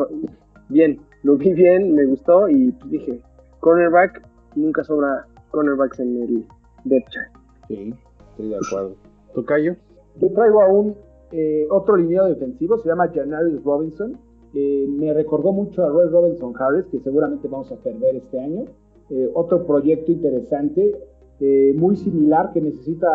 bien, 0.69 0.99
lo 1.23 1.37
vi 1.37 1.53
bien, 1.53 1.93
me 1.93 2.05
gustó 2.05 2.49
y 2.49 2.71
pues, 2.71 2.91
dije, 2.91 3.21
cornerback, 3.59 4.21
nunca 4.55 4.83
sobra 4.83 5.25
cornerbacks 5.51 5.99
en 5.99 6.21
el 6.21 6.47
depth 6.83 7.09
chart. 7.09 7.31
Sí, 7.67 7.93
estoy 8.31 8.49
de 8.49 8.57
acuerdo. 8.57 8.95
Tocayo, 9.33 9.75
Yo 10.21 10.31
traigo 10.31 10.61
a 10.61 10.67
un 10.67 10.95
eh, 11.31 11.67
otro 11.69 11.97
liniero 11.97 12.25
defensivo, 12.25 12.77
se 12.77 12.89
llama 12.89 13.11
Janarius 13.13 13.63
Robinson. 13.63 14.17
Eh, 14.53 14.85
me 14.87 15.13
recordó 15.13 15.51
mucho 15.51 15.83
a 15.83 15.89
Roy 15.89 16.09
Robinson 16.09 16.53
Harris, 16.57 16.85
que 16.85 16.99
seguramente 16.99 17.47
vamos 17.47 17.71
a 17.71 17.75
perder 17.75 18.15
este 18.15 18.39
año. 18.39 18.65
Eh, 19.09 19.29
otro 19.33 19.65
proyecto 19.65 20.11
interesante, 20.11 20.95
eh, 21.39 21.73
muy 21.75 21.95
similar, 21.97 22.51
que 22.53 22.61
necesita 22.61 23.07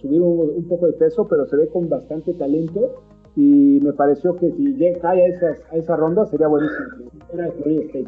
subir 0.00 0.20
un, 0.20 0.50
un 0.56 0.64
poco 0.68 0.86
de 0.86 0.92
peso, 0.94 1.26
pero 1.28 1.46
se 1.46 1.56
ve 1.56 1.68
con 1.68 1.88
bastante 1.88 2.34
talento. 2.34 3.02
Y 3.34 3.80
me 3.82 3.92
pareció 3.94 4.36
que 4.36 4.50
si 4.52 4.74
llega, 4.74 5.10
a, 5.10 5.16
esas, 5.18 5.58
a 5.70 5.76
esa 5.76 5.96
ronda 5.96 6.26
sería 6.26 6.48
buenísimo. 6.48 6.86
Era 7.32 7.46
State. 7.48 8.04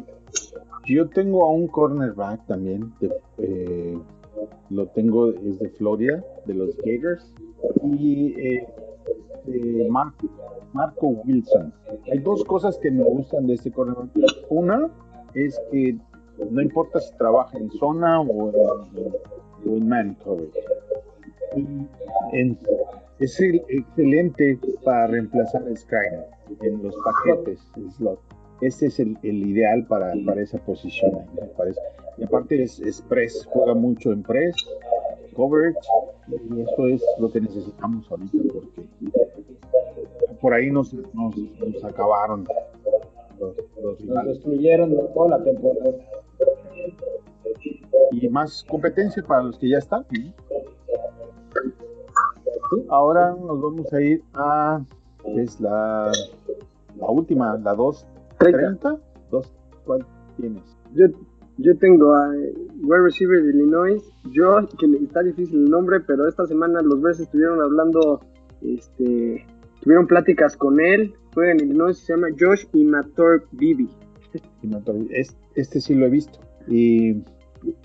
yo 0.87 1.09
tengo 1.09 1.45
a 1.45 1.49
un 1.51 1.67
cornerback 1.67 2.45
también. 2.45 2.91
de- 2.99 3.11
eh, 3.39 3.97
lo 4.69 4.85
tengo, 4.87 5.29
es 5.29 5.57
de 5.59 5.69
Florida, 5.69 6.23
de 6.45 6.53
los 6.53 6.75
Gators. 6.77 7.33
Y 7.83 8.33
eh, 8.39 8.67
de 9.47 9.87
Marco, 9.89 10.27
Marco 10.73 11.07
Wilson. 11.25 11.73
Hay 12.11 12.19
dos 12.19 12.43
cosas 12.43 12.77
que 12.77 12.91
me 12.91 13.03
gustan 13.03 13.47
de 13.47 13.55
este 13.55 13.71
cornerback. 13.71 14.11
Una 14.49 14.89
es 15.33 15.59
que 15.71 15.97
no 16.51 16.61
importa 16.61 16.99
si 16.99 17.15
trabaja 17.17 17.57
en 17.57 17.71
zona 17.71 18.21
o 18.21 18.49
en, 18.49 19.13
o 19.67 19.75
en 19.77 19.87
man 19.87 20.15
coverage. 20.23 20.59
En- 22.33 22.57
es 23.19 23.39
el- 23.39 23.63
excelente 23.69 24.59
para 24.83 25.07
reemplazar 25.07 25.63
a 25.67 25.75
Skyner 25.75 26.25
en 26.61 26.83
los 26.83 26.93
paquetes 26.97 27.59
slot. 27.97 28.19
Este 28.61 28.87
es 28.87 28.99
el, 28.99 29.17
el 29.23 29.47
ideal 29.49 29.85
para, 29.87 30.13
para 30.25 30.41
esa 30.41 30.57
posición, 30.59 31.11
parece. 31.57 31.79
Y 32.17 32.23
aparte 32.23 32.61
es, 32.63 32.79
es 32.79 33.01
press, 33.01 33.45
juega 33.51 33.73
mucho 33.73 34.11
en 34.11 34.23
press, 34.23 34.55
coverage, 35.33 35.77
y 36.29 36.61
eso 36.61 36.87
es 36.87 37.03
lo 37.19 37.31
que 37.31 37.41
necesitamos 37.41 38.09
ahorita 38.09 38.37
porque 38.53 38.87
por 40.41 40.53
ahí 40.53 40.69
nos, 40.71 40.93
nos, 40.93 41.35
nos 41.37 41.83
acabaron 41.83 42.45
los, 43.39 43.55
los 43.57 43.83
Nos 43.83 43.99
rivales. 43.99 44.33
destruyeron 44.35 44.95
toda 45.13 45.37
la 45.37 45.43
temporada. 45.43 45.91
Y 48.11 48.27
más 48.29 48.63
competencia 48.69 49.23
para 49.23 49.43
los 49.43 49.57
que 49.57 49.69
ya 49.69 49.77
están. 49.77 50.05
Ahora 52.89 53.31
nos 53.31 53.61
vamos 53.61 53.91
a 53.93 54.01
ir 54.01 54.21
a 54.33 54.81
es 55.37 55.59
la, 55.59 56.11
la 56.97 57.07
última, 57.09 57.57
la 57.57 57.73
230. 57.73 58.97
Dos, 59.31 59.51
¿Cuál 59.85 60.05
tienes? 60.37 60.63
Yo, 60.93 61.05
yo 61.57 61.77
tengo 61.77 62.13
a 62.13 62.29
wide 62.29 63.01
receiver 63.03 63.41
de 63.41 63.49
Illinois, 63.49 64.01
Josh, 64.35 64.69
que 64.77 64.85
está 65.03 65.23
difícil 65.23 65.63
el 65.63 65.69
nombre, 65.69 65.99
pero 66.01 66.27
esta 66.27 66.45
semana 66.45 66.81
los 66.81 67.01
Bears 67.01 67.19
estuvieron 67.19 67.61
hablando, 67.61 68.19
este, 68.61 69.45
tuvieron 69.81 70.05
pláticas 70.07 70.55
con 70.57 70.79
él, 70.79 71.13
juega 71.33 71.53
en 71.53 71.61
Illinois, 71.61 71.97
se 71.97 72.13
llama 72.13 72.27
Josh 72.39 72.65
Imator 72.73 73.47
Bibi. 73.51 73.89
Y 74.61 74.67
me 74.67 74.77
acuerdo, 74.77 75.05
es- 75.11 75.37
Este 75.55 75.79
sí 75.79 75.95
lo 75.95 76.05
he 76.05 76.09
visto. 76.09 76.37
Y 76.67 77.23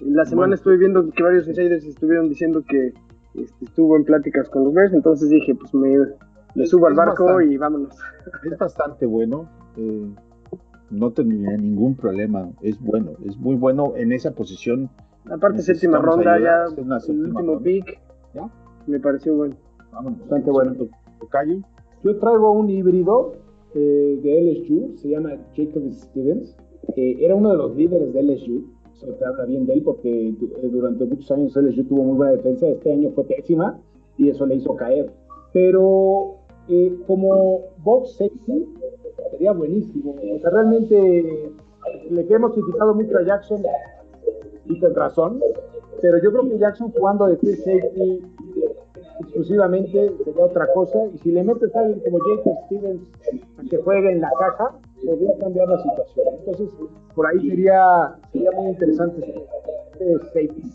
La 0.00 0.24
semana 0.24 0.48
Bueno. 0.48 0.54
estuve 0.54 0.76
viendo 0.76 1.10
que 1.10 1.22
varios 1.22 1.46
insiders 1.48 1.84
estuvieron 1.84 2.28
diciendo 2.28 2.62
que 2.68 2.92
este, 3.34 3.64
estuvo 3.64 3.96
en 3.96 4.04
pláticas 4.04 4.48
con 4.48 4.64
los 4.64 4.74
Bears, 4.74 4.92
entonces 4.92 5.28
dije, 5.30 5.54
pues 5.54 5.72
me, 5.74 5.96
me 6.54 6.64
Es- 6.64 6.70
subo 6.70 6.86
al 6.88 6.94
barco 6.94 7.24
bastante. 7.24 7.54
y 7.54 7.56
vámonos. 7.56 7.96
es 8.50 8.58
bastante 8.58 9.06
bueno. 9.06 9.48
eh, 9.76 10.10
no 10.90 11.12
tendría 11.12 11.56
ningún 11.56 11.94
problema. 11.96 12.50
Es 12.62 12.80
bueno, 12.80 13.12
es 13.24 13.36
muy 13.38 13.54
bueno 13.54 13.92
en 13.96 14.10
esa 14.12 14.32
posición. 14.34 14.90
Aparte, 15.30 15.62
séptima 15.62 15.98
ronda, 15.98 16.32
ayuda, 16.34 16.66
ya 16.66 16.72
es 16.72 16.78
una 16.84 16.96
el 16.96 17.00
séptima 17.02 17.28
último 17.28 17.52
ronda. 17.54 17.62
pick, 17.62 18.00
¿Ya? 18.34 18.50
me 18.88 18.98
pareció 18.98 19.36
bueno. 19.36 19.54
Vámonos. 19.92 20.18
Bastante 20.20 20.50
bueno. 20.50 20.74
Tocayo. 21.20 21.58
Yo 22.02 22.18
traigo 22.18 22.50
un 22.52 22.70
híbrido 22.70 23.34
eh, 23.74 24.18
de 24.20 24.42
LSU, 24.64 24.96
se 24.96 25.10
llama 25.10 25.30
Jacob 25.54 25.82
Stevens. 25.92 26.56
Eh, 26.96 27.18
era 27.20 27.36
uno 27.36 27.52
de 27.52 27.56
los 27.58 27.76
líderes 27.76 28.12
de 28.12 28.22
LSU. 28.24 28.64
Eso 29.02 29.14
te 29.14 29.24
habla 29.24 29.44
bien 29.46 29.66
de 29.66 29.74
él 29.74 29.82
porque 29.82 30.28
eh, 30.28 30.68
durante 30.70 31.04
muchos 31.06 31.30
años 31.30 31.56
LSU 31.56 31.84
tuvo 31.84 32.04
muy 32.04 32.16
buena 32.16 32.32
defensa. 32.32 32.68
Este 32.68 32.92
año 32.92 33.10
fue 33.14 33.24
pésima 33.24 33.78
y 34.18 34.28
eso 34.28 34.44
le 34.44 34.56
hizo 34.56 34.76
caer. 34.76 35.10
Pero 35.52 36.36
eh, 36.68 36.94
como 37.06 37.60
box 37.82 38.16
safety 38.18 38.66
sería 39.30 39.52
buenísimo. 39.52 40.16
O 40.34 40.38
sea, 40.38 40.50
realmente 40.50 41.50
le 42.10 42.26
hemos 42.28 42.52
criticado 42.52 42.94
mucho 42.94 43.16
a 43.18 43.22
Jackson 43.22 43.62
y 44.66 44.78
con 44.78 44.94
razón. 44.94 45.40
Pero 46.02 46.18
yo 46.22 46.30
creo 46.32 46.48
que 46.48 46.58
Jackson 46.58 46.92
jugando 46.92 47.26
de 47.26 47.36
free 47.36 47.56
safety 47.56 48.22
exclusivamente 49.20 50.10
sería 50.24 50.44
otra 50.44 50.66
cosa. 50.74 50.98
Y 51.14 51.18
si 51.18 51.32
le 51.32 51.42
metes 51.42 51.74
a 51.74 51.80
alguien 51.80 52.00
como 52.00 52.18
Jacob 52.18 52.54
Stevens 52.66 53.02
a 53.58 53.62
que 53.68 53.76
juegue 53.78 54.12
en 54.12 54.20
la 54.20 54.30
caja, 54.38 54.78
podría 55.06 55.38
cambiar 55.38 55.68
la 55.68 55.82
situación. 55.82 56.26
Entonces, 56.38 56.70
por 57.14 57.26
ahí 57.26 57.48
sería, 57.48 58.16
sería 58.32 58.50
muy 58.52 58.70
interesante 58.70 59.46
este 59.92 60.18
safety. 60.26 60.70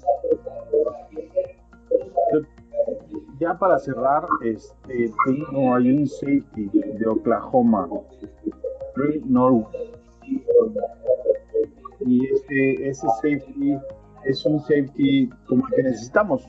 Ya 3.40 3.58
para 3.58 3.78
cerrar, 3.80 4.26
este, 4.44 5.12
tengo 5.26 5.76
hay 5.76 5.92
un 5.92 6.08
safety 6.08 6.70
de 6.74 7.08
Oklahoma, 7.08 7.90
Trey 8.96 9.22
Norwood. 9.26 9.66
Y 12.06 12.26
este, 12.28 12.90
ese 12.90 13.08
safety 13.22 13.78
es 14.26 14.46
un 14.46 14.60
safety 14.62 15.30
como 15.48 15.68
el 15.68 15.76
que 15.76 15.84
necesitamos, 15.84 16.48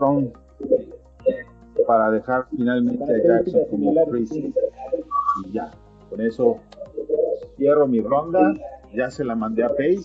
un 0.00 0.32
para 1.86 2.10
dejar 2.10 2.46
finalmente 2.50 3.04
a 3.04 3.22
Jackson 3.22 3.62
como 3.70 4.06
free 4.06 4.26
safety. 4.26 4.54
Y 5.44 5.52
ya, 5.52 5.70
con 6.10 6.20
eso 6.20 6.58
cierro 7.62 7.86
mi 7.86 8.00
ronda, 8.00 8.54
ya 8.92 9.08
se 9.10 9.24
la 9.24 9.36
mandé 9.36 9.62
a 9.62 9.68
Pace. 9.68 10.02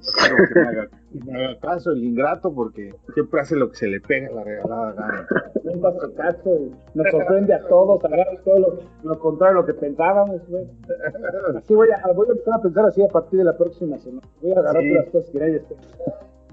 Espero 0.00 0.36
que 0.48 0.60
me 0.60 0.66
haga, 0.68 0.88
que 1.12 1.30
me 1.32 1.44
haga 1.44 1.60
caso 1.60 1.90
el 1.90 2.02
ingrato 2.02 2.54
porque 2.54 2.94
siempre 3.12 3.40
hace 3.40 3.56
lo 3.56 3.68
que 3.70 3.76
se 3.76 3.88
le 3.88 4.00
pega 4.00 4.30
la 4.32 4.42
regalada 4.44 4.92
gana. 4.92 5.26
Nunca 5.64 5.88
hace 5.88 6.12
caso, 6.14 6.56
y 6.56 6.72
nos 6.94 7.10
sorprende 7.10 7.52
a 7.52 7.60
todos, 7.68 8.02
agarra 8.04 8.24
todo 8.44 8.58
lo, 8.58 8.78
lo 9.02 9.18
contrario 9.18 9.58
a 9.58 9.60
lo 9.60 9.66
que 9.66 9.74
pensábamos. 9.74 10.40
güey. 10.48 10.64
Así 11.56 11.74
voy 11.74 11.88
a, 11.90 12.12
voy 12.12 12.26
a 12.28 12.32
empezar 12.32 12.54
a 12.54 12.62
pensar 12.62 12.86
así 12.86 13.02
a 13.02 13.08
partir 13.08 13.38
de 13.38 13.44
la 13.44 13.56
próxima 13.56 13.98
semana. 13.98 14.26
Voy 14.40 14.52
a 14.52 14.60
agarrar 14.60 14.82
Sí. 14.82 14.88
todas 14.90 15.04
las 15.04 15.12
cosas 15.12 15.30
que. 15.30 15.62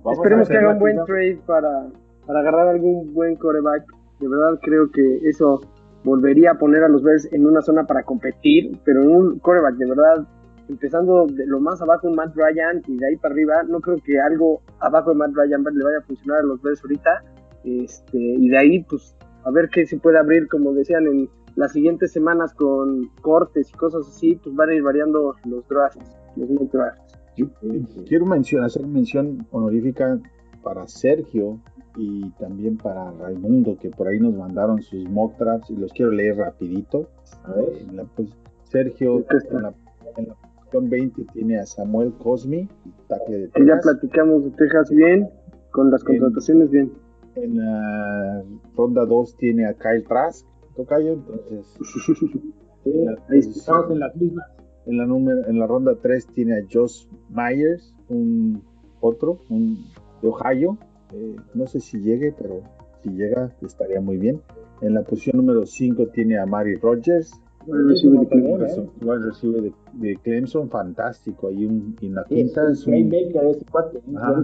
Vamos 0.03 0.19
Esperemos 0.19 0.49
que 0.49 0.57
haga 0.57 0.69
un 0.71 0.79
buen 0.79 1.05
trade 1.05 1.39
para, 1.45 1.87
para 2.27 2.39
agarrar 2.41 2.67
algún 2.67 3.13
buen 3.13 3.35
coreback. 3.37 3.85
De 4.19 4.27
verdad 4.27 4.59
creo 4.61 4.91
que 4.91 5.17
eso 5.29 5.61
volvería 6.05 6.51
a 6.51 6.57
poner 6.57 6.83
a 6.83 6.87
los 6.87 7.03
Bears 7.03 7.27
en 7.33 7.45
una 7.45 7.61
zona 7.61 7.85
para 7.85 8.03
competir, 8.03 8.79
pero 8.85 9.01
en 9.01 9.09
un 9.09 9.39
coreback 9.39 9.75
de 9.75 9.87
verdad, 9.87 10.27
empezando 10.69 11.25
de 11.25 11.45
lo 11.47 11.59
más 11.59 11.81
abajo 11.81 12.07
un 12.07 12.15
Matt 12.15 12.35
Ryan 12.35 12.81
y 12.87 12.97
de 12.97 13.07
ahí 13.07 13.17
para 13.17 13.33
arriba, 13.33 13.63
no 13.63 13.81
creo 13.81 13.97
que 14.03 14.19
algo 14.21 14.61
abajo 14.79 15.09
de 15.09 15.17
Matt 15.17 15.31
Ryan 15.33 15.63
le 15.63 15.83
vaya 15.83 15.97
a 15.97 16.01
funcionar 16.01 16.39
a 16.41 16.43
los 16.43 16.61
Bears 16.61 16.81
ahorita. 16.83 17.23
Este, 17.63 18.17
y 18.17 18.47
de 18.47 18.57
ahí, 18.57 18.83
pues, 18.83 19.15
a 19.43 19.51
ver 19.51 19.69
qué 19.69 19.87
se 19.87 19.97
puede 19.97 20.19
abrir, 20.19 20.47
como 20.47 20.73
decían 20.73 21.07
en 21.07 21.27
las 21.55 21.71
siguientes 21.71 22.11
semanas 22.11 22.53
con 22.53 23.09
cortes 23.21 23.69
y 23.69 23.73
cosas 23.73 24.07
así, 24.07 24.35
pues 24.35 24.55
van 24.55 24.69
a 24.69 24.75
ir 24.75 24.83
variando 24.83 25.35
los 25.45 25.67
drafts, 25.67 26.15
los 26.35 26.49
mock 26.51 26.71
drafts. 26.71 27.17
Yo, 27.35 27.47
eh, 27.63 27.83
quiero 28.07 28.25
mencionar, 28.27 28.67
hacer 28.67 28.85
mención 28.85 29.45
honorífica 29.51 30.19
para 30.61 30.87
Sergio 30.87 31.59
y 31.97 32.29
también 32.31 32.77
para 32.77 33.11
Raimundo, 33.11 33.77
que 33.77 33.89
por 33.89 34.07
ahí 34.07 34.19
nos 34.19 34.33
mandaron 34.35 34.81
sus 34.81 35.07
mock 35.09 35.33
y 35.69 35.75
los 35.75 35.91
quiero 35.93 36.11
leer 36.11 36.37
rapidito. 36.37 37.09
A 37.43 37.53
ver, 37.53 37.69
en 37.89 37.97
la, 37.97 38.03
pues, 38.03 38.29
Sergio 38.63 39.25
en 39.29 39.61
la, 39.61 39.73
en 40.17 40.27
la 40.27 40.35
posición 40.35 40.89
20 40.89 41.25
tiene 41.33 41.59
a 41.59 41.65
Samuel 41.65 42.13
Cosmi, 42.13 42.67
tackle 43.07 43.37
de 43.37 43.49
Que 43.51 43.65
ya 43.65 43.75
Texas. 43.75 43.97
platicamos 43.99 44.43
de 44.45 44.51
Texas 44.51 44.89
bien, 44.89 45.29
con 45.71 45.91
las 45.91 46.03
contrataciones 46.03 46.69
bien. 46.71 46.91
En 47.35 47.57
la 47.57 48.43
ronda 48.75 49.05
2 49.05 49.37
tiene 49.37 49.65
a 49.67 49.73
Kyle 49.73 50.03
Trask, 50.07 50.47
tocayo, 50.75 51.13
entonces 51.13 51.65
en 52.85 53.05
la. 53.05 53.17
Estamos 53.29 53.91
en 53.91 53.99
las 53.99 54.15
mismas. 54.15 54.45
en 54.85 54.97
la 54.97 55.05
número, 55.05 55.45
en 55.47 55.59
la 55.59 55.67
ronda 55.67 55.95
3 56.01 56.27
tiene 56.27 56.57
a 56.57 56.61
Josh 56.71 57.07
Myers, 57.29 57.93
un 58.09 58.63
otro, 59.01 59.39
un 59.49 59.85
de 60.21 60.29
Ohio. 60.29 60.77
Eh, 61.15 61.35
no 61.53 61.65
sé 61.67 61.79
si 61.79 61.99
llegue, 61.99 62.33
pero 62.37 62.61
si 63.01 63.09
llega 63.11 63.51
estaría 63.61 64.01
muy 64.01 64.17
bien. 64.17 64.41
En 64.81 64.93
la 64.93 65.03
posición 65.03 65.37
número 65.37 65.65
5 65.65 66.07
tiene 66.07 66.37
a 66.37 66.45
Mari 66.45 66.75
Rogers, 66.75 67.41
Wide 67.67 67.83
receiver 67.87 68.27
de. 68.27 68.65
¿eh? 68.65 69.17
receiver 69.23 69.61
de, 69.61 69.73
de 69.93 70.15
Clemson, 70.17 70.69
fantástico. 70.69 71.47
Ahí 71.47 71.65
un, 71.65 71.95
y 71.99 72.07
en 72.07 72.15
la 72.15 72.23
quinta 72.25 72.69
es 72.69 72.79
es 72.81 72.87
un 72.87 74.17
Ajá. 74.17 74.43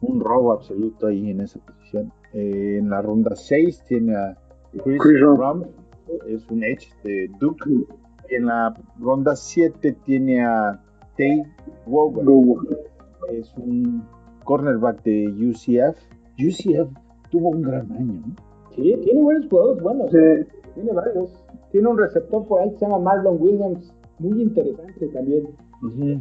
robo 0.00 0.52
absoluto 0.52 1.06
ahí 1.08 1.30
en 1.30 1.40
esa 1.40 1.58
posición. 1.60 2.12
Eh, 2.32 2.76
en 2.78 2.90
la 2.90 3.02
ronda 3.02 3.34
6 3.34 3.84
tiene 3.88 4.14
a 4.14 4.36
Chris, 4.84 5.00
Chris 5.00 5.20
Rump. 5.20 5.66
Es 6.28 6.48
un 6.50 6.62
edge 6.62 6.88
de 7.02 7.30
Duke. 7.40 7.64
Y 8.30 8.34
en 8.34 8.46
la 8.46 8.74
ronda 9.00 9.34
7 9.34 9.96
tiene 10.04 10.44
a 10.44 10.80
Tate 11.12 11.46
Wogan, 11.86 12.26
es 13.32 13.52
un 13.56 14.02
cornerback 14.44 15.02
de 15.02 15.28
UCF. 15.28 15.98
UCF 16.38 16.90
tuvo 17.30 17.50
un 17.50 17.62
gran 17.62 17.90
año. 17.92 18.22
¿no? 18.26 18.34
Sí, 18.74 18.96
tiene 19.02 19.20
buenos 19.20 19.46
jugadores 19.48 19.82
buenos. 19.82 20.10
Sí. 20.10 20.46
Tiene 20.74 20.92
varios. 20.92 21.44
Tiene 21.70 21.88
un 21.88 21.98
receptor 21.98 22.46
por 22.46 22.62
ahí 22.62 22.70
que 22.70 22.78
se 22.78 22.86
llama 22.86 22.98
Marlon 22.98 23.36
Williams. 23.40 23.92
Muy 24.18 24.42
interesante 24.42 25.06
también. 25.08 25.48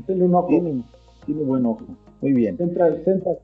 Tiene 0.06 0.24
un 0.24 0.36
ojo. 0.36 0.48
Tiene, 0.48 0.84
tiene 1.26 1.44
buen 1.44 1.66
ojo. 1.66 1.86
Muy 2.22 2.34
bien. 2.34 2.58
Central, 2.58 3.02
Central. 3.04 3.38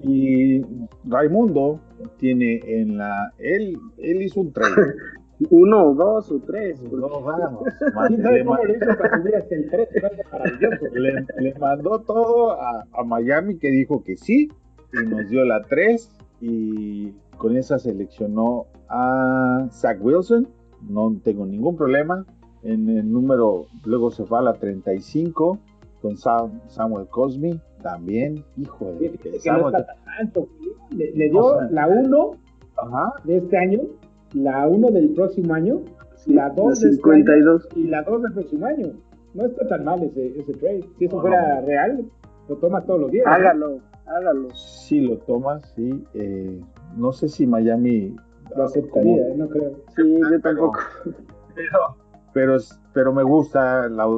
Y 0.00 0.62
Raimundo 1.04 1.80
tiene 2.18 2.60
en 2.66 2.98
la. 2.98 3.32
Él, 3.38 3.76
él 3.98 4.22
hizo 4.22 4.40
un 4.40 4.52
trade. 4.52 4.74
Uno, 5.50 5.92
dos 5.94 6.30
o 6.32 6.38
tres. 6.40 6.82
No, 6.82 7.20
vamos. 7.20 7.62
¿Quién 8.08 8.18
Le, 8.18 8.22
sabe 8.22 8.44
ma- 8.44 8.56
cómo 8.56 8.64
le 8.68 8.76
hizo 8.76 8.98
para 8.98 9.18
subir 9.20 9.36
hasta 9.36 9.54
el 9.54 9.70
3? 9.70 9.88
Maravilloso. 10.32 10.86
le- 10.94 11.26
le 11.38 11.54
mandó 11.58 11.98
todo 12.00 12.52
a, 12.52 12.84
a 12.92 13.04
Miami 13.04 13.58
que 13.58 13.70
dijo 13.70 14.02
que 14.02 14.16
sí. 14.16 14.48
Y 14.92 15.06
nos 15.08 15.28
dio 15.28 15.44
la 15.44 15.62
3. 15.62 16.10
Y 16.40 17.12
con 17.36 17.56
esa 17.56 17.78
seleccionó 17.78 18.66
a 18.88 19.66
Zach 19.70 19.98
Wilson. 20.00 20.48
No 20.88 21.14
tengo 21.22 21.44
ningún 21.46 21.76
problema. 21.76 22.24
En 22.62 22.88
el 22.88 23.10
número, 23.12 23.66
luego 23.84 24.10
se 24.10 24.24
fue 24.24 24.38
a 24.38 24.42
la 24.42 24.54
35 24.54 25.58
con 26.02 26.16
Sam- 26.16 26.60
Samuel 26.68 27.06
Cosmi. 27.08 27.60
También, 27.82 28.42
hijo 28.56 28.86
de 28.98 29.10
Fíjate 29.10 29.18
que 29.18 29.30
no 29.52 29.70
Samuel-. 29.70 29.84
Le, 30.90 31.28
dio 31.30 31.40
O 31.44 31.58
sea, 31.60 31.68
la 31.70 31.86
1 31.88 32.30
Ajá. 32.78 33.12
de 33.24 33.36
este 33.36 33.56
año, 33.58 33.80
la 34.34 34.66
1 34.68 34.90
del 34.90 35.10
próximo 35.14 35.54
año, 35.54 35.80
la 36.26 36.50
2 36.50 36.80
La 36.82 36.88
de 36.88 36.94
este 36.94 37.10
año 37.10 37.24
52. 37.24 37.68
y 37.76 37.84
la 37.88 38.02
2 38.02 38.22
del 38.22 38.32
próximo 38.32 38.66
año. 38.66 38.86
No 39.34 39.44
está 39.46 39.68
tan 39.68 39.84
mal 39.84 40.02
ese, 40.02 40.38
ese 40.38 40.52
trade. 40.54 40.84
Si 40.98 41.04
eso 41.04 41.20
fuera 41.20 41.60
no. 41.60 41.66
real, 41.66 42.04
lo 42.48 42.56
tomas 42.56 42.84
todos 42.86 43.00
los 43.02 43.10
días. 43.10 43.26
Hágalo, 43.26 43.80
hágalo. 44.06 44.48
Si 44.54 45.00
lo 45.00 45.18
tomas, 45.18 45.62
sí. 45.76 46.02
eh, 46.14 46.60
no 46.96 47.12
sé 47.12 47.28
si 47.28 47.46
Miami 47.46 48.16
Lo 48.56 48.64
aceptaría, 48.64 49.28
¿eh? 49.28 49.34
no 49.36 49.48
creo. 49.48 49.72
Sí, 49.94 50.18
yo 50.30 50.40
tampoco. 50.40 50.78
pero, 51.54 51.78
pero, 52.32 52.56
pero 52.94 53.12
me 53.12 53.22
gusta 53.22 53.88
la- 53.88 54.08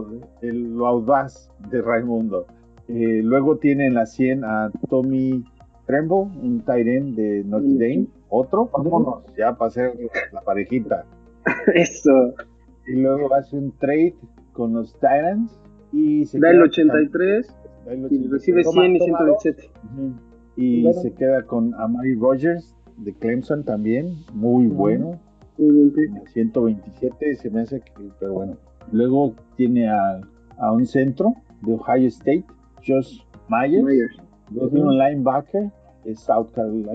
el- 0.42 0.74
lo 0.76 0.86
audaz 0.86 1.50
de 1.70 1.82
Raimundo. 1.82 2.46
Eh, 2.86 3.20
luego 3.22 3.56
tiene 3.58 3.86
en 3.86 3.94
la 3.94 4.06
100 4.06 4.44
a 4.44 4.70
Tommy 4.88 5.44
Tremble, 5.86 6.28
un 6.42 6.62
tight 6.64 6.86
end 6.86 7.16
de 7.16 7.42
Notre 7.44 7.72
Dame. 7.72 8.06
Otro, 8.30 8.66
vámonos, 8.72 9.24
ya 9.36 9.56
para 9.56 9.68
hacer 9.68 9.92
la 10.32 10.40
parejita. 10.42 11.04
Eso. 11.74 12.34
Y 12.86 13.00
luego 13.00 13.32
hace 13.34 13.56
un 13.56 13.72
trade 13.78 14.14
con 14.52 14.72
los 14.74 14.92
Titans 14.94 15.58
y 15.92 16.24
se 16.26 16.38
Da 16.38 16.50
el 16.50 16.56
queda- 16.56 16.64
83 16.64 17.56
da 17.86 17.92
el 17.92 18.12
y 18.12 18.28
recibe 18.28 18.62
Toma- 18.64 18.82
100 18.82 18.96
y 18.96 18.98
toma 18.98 19.18
127. 19.18 19.70
Ujú. 19.94 20.12
Y 20.56 20.82
Bueno. 20.82 21.00
se 21.00 21.12
queda 21.14 21.42
con 21.44 21.74
Amari 21.74 22.14
Rogers 22.16 22.74
de 22.98 23.14
Clemson 23.14 23.64
también, 23.64 24.16
muy 24.34 24.66
Ujú. 24.66 24.74
bueno. 24.76 25.20
Muy 25.56 25.70
buen 25.70 25.92
pick. 25.92 26.10
en 26.10 26.16
el 26.18 26.28
127 26.28 27.34
se 27.36 27.50
me 27.50 27.60
hace 27.62 27.80
que, 27.80 27.92
pero 28.20 28.32
bueno. 28.34 28.56
Luego 28.92 29.34
tiene 29.56 29.88
a, 29.88 30.20
a 30.58 30.72
un 30.72 30.86
centro 30.86 31.34
de 31.62 31.74
Ohio 31.74 32.08
State, 32.08 32.44
Josh 32.86 33.20
Myers. 33.48 33.84
Myers. 33.84 34.16
Luego 34.50 34.68
tiene 34.70 34.86
un 34.86 34.98
linebacker 34.98 35.70
de 36.04 36.14
South 36.14 36.50
Carolina, 36.54 36.92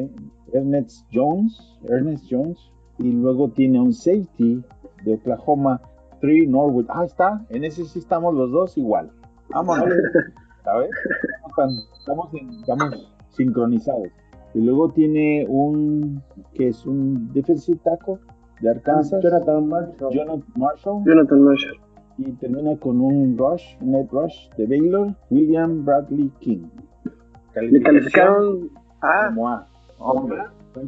Ernest 0.53 1.05
Jones, 1.11 1.77
Ernest 1.89 2.25
Jones. 2.29 2.59
Y 2.99 3.11
luego 3.11 3.49
tiene 3.49 3.81
un 3.81 3.91
safety 3.93 4.63
de 5.03 5.13
Oklahoma, 5.15 5.81
Tree 6.21 6.45
Norwood. 6.47 6.85
Ah, 6.89 7.03
está, 7.05 7.43
en 7.49 7.63
ese 7.63 7.83
sí 7.85 7.99
estamos 7.99 8.33
los 8.35 8.51
dos 8.51 8.77
igual. 8.77 9.11
Vámonos, 9.49 9.85
¿sabes? 10.63 10.89
Estamos, 11.99 12.33
en- 12.33 12.49
estamos 12.59 13.11
sincronizados. 13.29 14.07
Y 14.53 14.61
luego 14.61 14.89
tiene 14.91 15.45
un, 15.49 16.21
que 16.53 16.67
es 16.69 16.85
un 16.85 17.33
defensive 17.33 17.79
tackle 17.83 18.17
de 18.61 18.69
Arkansas, 18.69 19.21
Jonathan 19.23 19.67
Marshall. 19.67 20.11
Jonathan 20.13 20.43
Marshall. 20.55 21.03
Jonathan 21.05 21.41
Marshall. 21.41 21.77
Y 22.19 22.31
termina 22.33 22.77
con 22.77 23.01
un 23.01 23.35
rush, 23.35 23.75
net 23.81 24.07
rush 24.11 24.47
de 24.55 24.67
Baylor, 24.67 25.15
William 25.31 25.83
Bradley 25.83 26.31
King. 26.39 26.67
Le 27.55 27.81
calificaron 27.81 28.69
A. 29.01 29.29
como 29.33 29.49
A. 29.49 29.67
Hombre, 30.03 30.37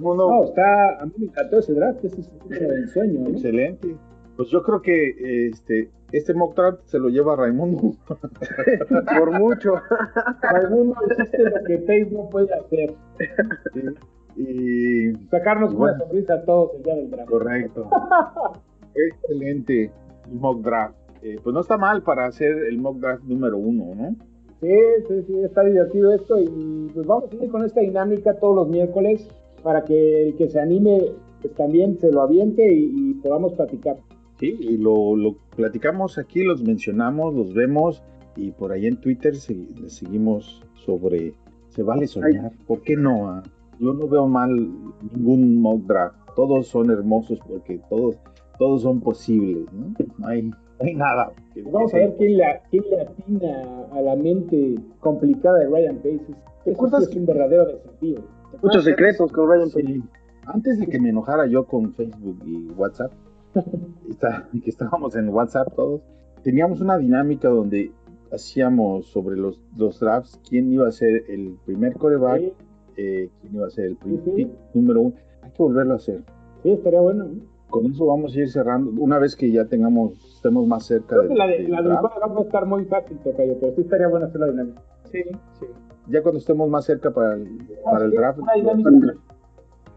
No, 0.01 0.43
está, 0.43 0.99
a 1.01 1.05
mí 1.05 1.11
me 1.17 1.25
encantó 1.25 1.59
ese 1.59 1.73
draft, 1.73 2.03
ese 2.03 2.21
es 2.21 2.29
el 2.49 2.87
sueño, 2.89 3.21
¿no? 3.21 3.29
excelente. 3.29 3.95
Pues 4.35 4.49
yo 4.49 4.61
creo 4.63 4.81
que 4.81 5.47
este, 5.47 5.89
este 6.11 6.33
mock 6.33 6.55
draft 6.55 6.81
se 6.85 6.99
lo 6.99 7.07
lleva 7.09 7.35
Raimundo. 7.37 7.93
Por 9.17 9.31
mucho. 9.39 9.75
Raimundo 10.41 10.95
hiciste 11.09 11.43
lo 11.43 11.63
que 11.65 11.77
Pace 11.77 12.09
no 12.11 12.29
puede 12.29 12.53
hacer, 12.53 12.93
y 14.35 15.13
sacarnos 15.29 15.73
Bueno. 15.73 15.95
una 15.95 16.05
sonrisa 16.05 16.33
a 16.35 16.43
todos 16.43 16.71
el 16.75 16.83
día 16.83 16.95
del 16.95 17.09
draft. 17.11 17.29
correcto. 17.29 17.89
Excelente 18.93 19.91
el 20.29 20.33
mock 20.39 20.61
draft. 20.61 20.95
Eh, 21.21 21.39
pues 21.43 21.53
no 21.53 21.61
está 21.61 21.77
mal 21.77 22.03
para 22.03 22.25
hacer 22.25 22.51
el 22.69 22.77
mock 22.77 22.97
draft 22.97 23.23
número 23.23 23.57
uno, 23.57 23.95
¿no? 23.95 24.15
Sí, 24.65 25.05
sí, 25.07 25.23
sí, 25.27 25.39
está 25.43 25.63
divertido 25.63 26.11
esto 26.11 26.39
y 26.39 26.89
pues 26.91 27.05
vamos 27.05 27.29
a 27.31 27.43
ir 27.43 27.51
con 27.51 27.63
esta 27.63 27.81
dinámica 27.81 28.33
todos 28.39 28.55
los 28.55 28.67
miércoles 28.67 29.27
para 29.61 29.83
que 29.83 30.29
el 30.29 30.35
que 30.37 30.49
se 30.49 30.59
anime 30.59 31.11
pues, 31.39 31.53
también 31.53 31.99
se 31.99 32.11
lo 32.11 32.23
aviente 32.23 32.73
y, 32.73 32.91
y 32.95 33.13
podamos 33.15 33.53
platicar. 33.53 33.97
Sí, 34.39 34.57
y 34.59 34.77
lo, 34.77 35.15
lo 35.15 35.35
platicamos 35.55 36.17
aquí, 36.17 36.43
los 36.43 36.63
mencionamos, 36.63 37.35
los 37.35 37.53
vemos 37.53 38.01
y 38.35 38.51
por 38.53 38.71
ahí 38.71 38.87
en 38.87 38.99
Twitter 38.99 39.33
les 39.33 39.93
seguimos 39.93 40.63
sobre 40.83 41.35
se 41.69 41.83
vale 41.83 42.07
soñar, 42.07 42.51
¿por 42.65 42.81
qué 42.81 42.95
no? 42.95 43.29
ah? 43.29 43.43
Yo 43.79 43.93
no 43.93 44.07
veo 44.07 44.27
mal 44.27 44.49
ningún 45.13 45.61
mock 45.61 45.81
draft, 45.81 46.17
todos 46.35 46.67
son 46.67 46.89
hermosos 46.89 47.37
porque 47.47 47.79
todos 47.87 48.17
todos 48.57 48.81
son 48.83 49.01
posibles, 49.01 49.65
¿no? 49.73 49.93
No 50.17 50.27
hay, 50.27 50.43
no 50.43 50.55
hay 50.79 50.95
nada. 50.95 51.31
que- 51.53 51.61
Pues 51.63 51.73
vamos 51.73 51.91
que 51.91 51.97
a 51.97 51.99
ver 52.07 52.15
quién 52.17 52.37
le, 52.37 52.61
quién 52.69 52.83
le 52.89 53.01
atina 53.01 53.63
a 53.91 54.01
la 54.01 54.15
mente 54.15 54.75
complicada 54.99 55.59
de 55.59 55.67
Ryan 55.67 55.97
Pace. 55.97 56.21
Eso 56.65 56.71
acuerdas 56.73 57.05
sí 57.05 57.11
es 57.11 57.17
un 57.17 57.25
verdadero 57.25 57.65
desafío. 57.67 58.17
Muchos 58.61 58.83
secretos 58.83 59.31
con 59.31 59.49
Ryan 59.49 59.69
Pace. 59.69 59.85
Sí. 59.85 60.03
Antes 60.47 60.79
de 60.79 60.87
que 60.87 60.99
me 60.99 61.09
enojara 61.09 61.47
yo 61.47 61.65
con 61.65 61.91
Facebook 61.93 62.37
y 62.45 62.67
WhatsApp, 62.71 63.11
está- 64.09 64.47
que 64.51 64.69
estábamos 64.69 65.15
en 65.15 65.29
WhatsApp 65.29 65.73
todos, 65.75 66.01
teníamos 66.43 66.81
una 66.81 66.97
dinámica 66.97 67.49
donde 67.49 67.91
hacíamos 68.31 69.07
sobre 69.07 69.37
los, 69.37 69.59
los 69.77 69.99
drafts 69.99 70.39
quién 70.49 70.71
iba 70.71 70.87
a 70.87 70.91
ser 70.91 71.23
el 71.29 71.55
primer 71.65 71.93
coreback, 71.93 72.39
Sí, 72.41 72.53
eh, 72.97 73.29
quién 73.41 73.55
iba 73.55 73.67
a 73.67 73.69
ser 73.69 73.85
el 73.85 73.95
prim- 73.97 74.17
Sí, 74.17 74.21
sí. 74.25 74.31
pick 74.45 74.49
número 74.73 75.01
uno. 75.01 75.15
Hay 75.41 75.51
que 75.51 75.63
volverlo 75.63 75.93
a 75.93 75.97
hacer. 75.97 76.21
sí, 76.63 76.71
estaría 76.71 76.99
bueno. 77.01 77.25
¿no? 77.25 77.54
Con 77.69 77.85
eso 77.87 78.05
vamos 78.05 78.35
a 78.35 78.39
ir 78.39 78.49
cerrando. 78.49 78.91
Una 79.01 79.19
vez 79.19 79.35
que 79.35 79.51
ya 79.51 79.65
tengamos, 79.65 80.13
estemos 80.35 80.65
más 80.67 80.85
cerca 80.85 81.07
Creo 81.17 81.21
del, 81.23 81.29
que 81.29 81.35
la, 81.35 81.47
de, 81.47 81.57
del 81.63 81.71
la 81.71 81.81
draft. 81.81 82.03
va 82.05 82.39
a 82.39 82.43
estar 82.43 82.65
muy 82.65 82.85
fácil, 82.85 83.17
Tocayo, 83.19 83.57
pero 83.59 83.73
sí 83.75 83.81
estaría 83.81 84.07
bueno 84.07 84.25
hacer 84.27 84.39
la 84.41 84.47
dinámica. 84.47 84.81
Sí, 85.11 85.23
sí. 85.59 85.65
Ya 86.07 86.21
cuando 86.21 86.39
estemos 86.39 86.69
más 86.69 86.85
cerca 86.85 87.11
para 87.11 87.33
el, 87.35 87.47
para 87.83 88.05
el 88.05 88.11
Sí, 88.11 88.17
draft. 88.17 88.39
una 88.39 88.53
dinámica. 88.53 89.15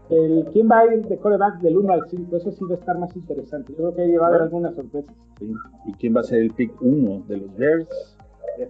El, 0.09 0.45
¿Quién 0.51 0.67
va 0.69 0.79
a 0.79 0.85
ir 0.95 1.05
de 1.05 1.17
quarterback 1.17 1.59
del 1.61 1.77
1 1.77 1.93
al 1.93 2.09
5? 2.09 2.35
Eso 2.37 2.51
sí 2.51 2.65
va 2.65 2.75
a 2.75 2.79
estar 2.79 2.97
más 2.97 3.15
interesante. 3.15 3.71
Yo 3.73 3.77
creo 3.77 3.93
que 3.95 4.01
ahí 4.01 4.15
va 4.17 4.25
a 4.25 4.29
haber 4.29 4.41
algunas 4.41 4.73
sorpresas. 4.75 5.15
Sí. 5.37 5.53
¿Y 5.85 5.93
quién 5.93 6.15
va 6.15 6.21
a 6.21 6.23
ser 6.23 6.41
el 6.41 6.51
pick 6.51 6.73
uno 6.81 7.23
de 7.27 7.37
los 7.37 7.55
Bears? 7.55 8.17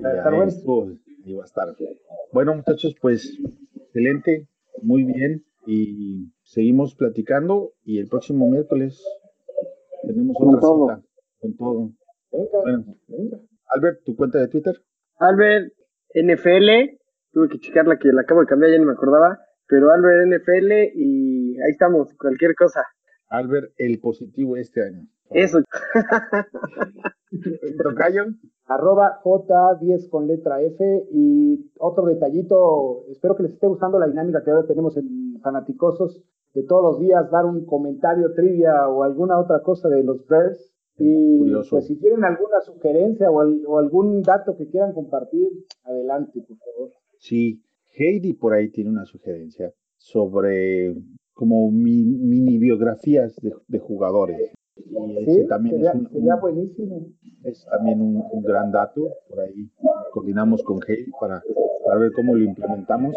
Va 0.04 0.10
a 0.10 0.14
estar 0.18 0.34
bueno. 0.36 0.50
esto 0.50 0.88
iba 1.24 1.42
a 1.42 1.46
estar. 1.46 1.68
Bueno, 2.34 2.56
muchachos, 2.56 2.94
pues 3.02 3.40
excelente, 3.76 4.48
muy 4.84 5.04
bien. 5.06 5.44
Y 5.66 6.32
seguimos 6.44 6.96
platicando. 6.96 7.74
Y 7.84 8.00
el 8.00 8.08
próximo 8.08 8.50
miércoles 8.50 9.04
tenemos 10.04 10.36
Con 10.38 10.50
otra 10.50 10.62
todo. 10.62 10.88
cita 10.96 11.08
con 11.42 11.56
todo. 11.56 11.92
Venga, 12.32 12.50
Bueno, 12.64 12.86
venga. 13.08 13.40
Albert, 13.68 14.04
tu 14.04 14.16
cuenta 14.16 14.40
de 14.40 14.48
Twitter. 14.48 14.76
Albert 15.20 15.72
NFL, 16.14 16.98
tuve 17.32 17.50
que 17.50 17.60
checarla 17.60 17.98
que 18.00 18.10
la 18.12 18.22
acabo 18.22 18.42
de 18.42 18.48
cambiar, 18.48 18.72
ya 18.72 18.80
no 18.80 18.86
me 18.88 18.94
acordaba, 18.94 19.40
pero 19.68 19.92
Albert 19.92 20.28
NFL 20.28 20.72
y 20.96 21.56
ahí 21.62 21.72
estamos, 21.72 22.14
cualquier 22.16 22.56
cosa. 22.56 22.84
Albert, 23.28 23.72
el 23.78 24.00
positivo 24.00 24.58
este 24.58 24.82
año. 24.84 25.08
Eso. 25.30 25.60
Tocayo. 27.84 28.26
arroba 28.66 29.20
J10 29.24 30.10
con 30.10 30.28
letra 30.28 30.62
F 30.62 31.08
y 31.12 31.72
otro 31.78 32.06
detallito, 32.08 33.06
espero 33.10 33.36
que 33.36 33.44
les 33.44 33.54
esté 33.54 33.68
gustando 33.68 34.00
la 34.00 34.08
dinámica 34.08 34.44
que 34.44 34.50
ahora 34.52 34.68
tenemos 34.68 34.98
en 34.98 35.29
Fanaticosos 35.42 36.22
de 36.54 36.64
todos 36.64 36.84
los 36.84 37.00
días 37.00 37.30
dar 37.32 37.46
un 37.46 37.66
comentario, 37.66 38.34
trivia 38.34 38.88
o 38.88 39.04
alguna 39.04 39.40
otra 39.40 39.62
cosa 39.62 39.88
de 39.90 40.04
los 40.04 40.26
Bears 40.28 40.74
y 40.98 41.38
Curioso. 41.40 41.70
pues 41.72 41.88
si 41.88 41.96
tienen 41.98 42.24
alguna 42.26 42.60
sugerencia 42.62 43.30
o, 43.32 43.40
al- 43.40 43.64
o 43.68 43.78
algún 43.78 44.22
dato 44.22 44.58
que 44.58 44.68
quieran 44.68 44.94
compartir, 44.94 45.48
adelante 45.84 46.42
por 46.42 46.58
favor. 46.58 46.92
Sí, 47.20 47.62
Heidi 47.98 48.34
por 48.34 48.54
ahí 48.54 48.70
tiene 48.70 48.90
una 48.90 49.06
sugerencia 49.06 49.72
sobre 49.98 50.96
como 51.34 51.72
mi- 51.72 52.04
mini 52.04 52.58
biografías 52.58 53.36
de, 53.42 53.54
de 53.68 53.80
jugadores. 53.80 54.52
Y 54.76 55.18
ese 55.20 55.42
Sí, 55.44 55.48
también 55.48 55.76
sería, 55.76 55.92
es 55.92 55.96
un, 55.98 56.10
sería 56.10 56.36
un- 56.36 56.42
buenísimo. 56.42 57.08
Es 57.44 57.66
también 57.70 58.02
un, 58.02 58.24
un 58.32 58.44
gran 58.44 58.72
dato. 58.72 59.02
Por 59.30 59.40
ahí 59.40 59.70
coordinamos 60.12 60.64
con 60.64 60.80
Heidi 60.88 61.12
para, 61.20 61.42
para 61.86 62.00
ver 62.00 62.12
cómo 62.14 62.36
lo 62.36 62.44
implementamos. 62.44 63.16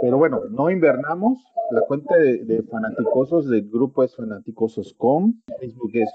Pero 0.00 0.18
bueno, 0.18 0.42
no 0.50 0.70
invernamos. 0.70 1.38
La 1.70 1.82
cuenta 1.82 2.16
de, 2.16 2.44
de 2.44 2.62
fanaticosos 2.62 3.48
del 3.48 3.68
grupo 3.68 4.02
es 4.02 4.16
fanaticosos.com. 4.16 5.34
Facebook 5.60 5.90
es 5.94 6.10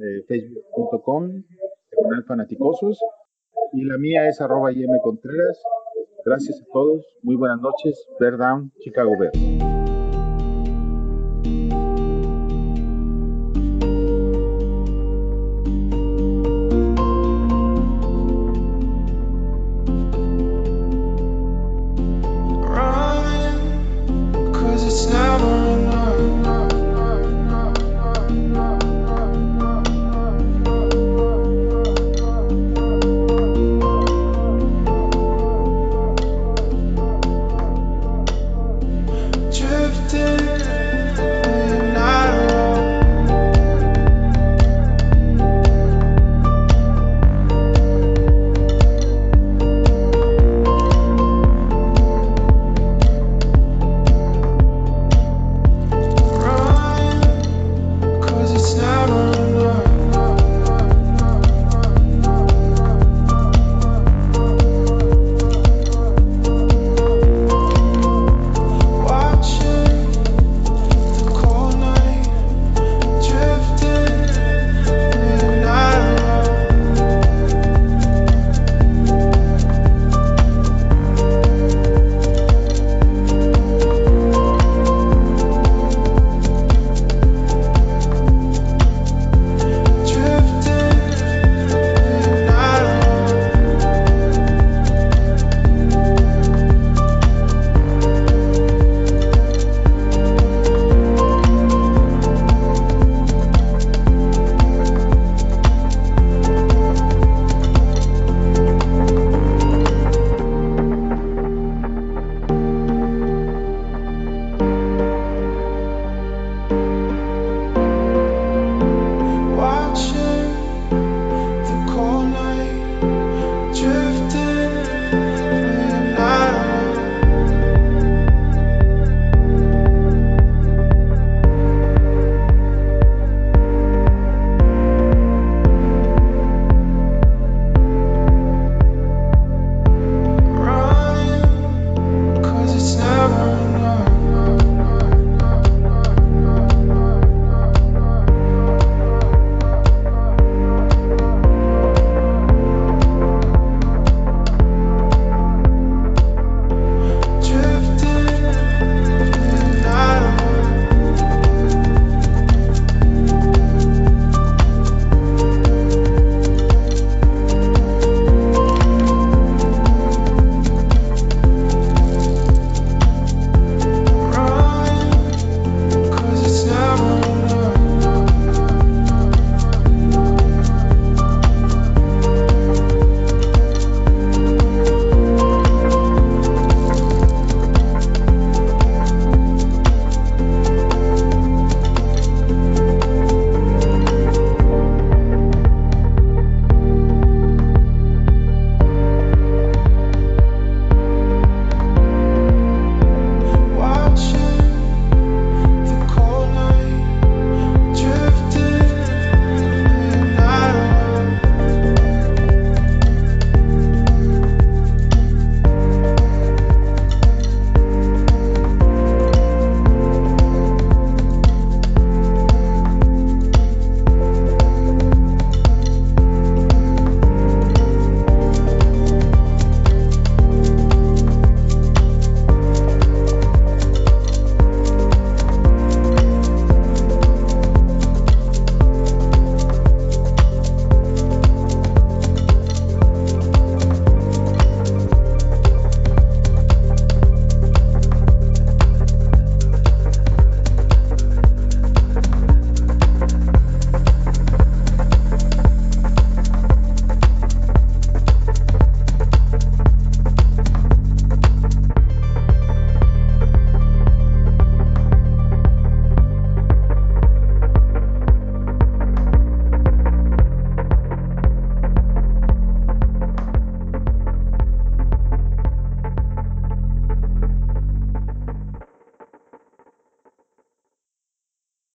eh, 0.00 0.24
facebook.com, 0.26 1.44
diagonal 1.92 2.24
fanaticosos. 2.24 2.98
Y 3.72 3.84
la 3.84 3.98
mía 3.98 4.28
es 4.28 4.40
arroba 4.40 4.70
Contreras. 5.02 5.62
Gracias 6.24 6.60
a 6.60 6.64
todos. 6.72 7.06
Muy 7.22 7.36
buenas 7.36 7.60
noches. 7.60 8.06
Bear 8.18 8.36
Down, 8.36 8.72
Chicago 8.80 9.12
Bears. 9.18 9.77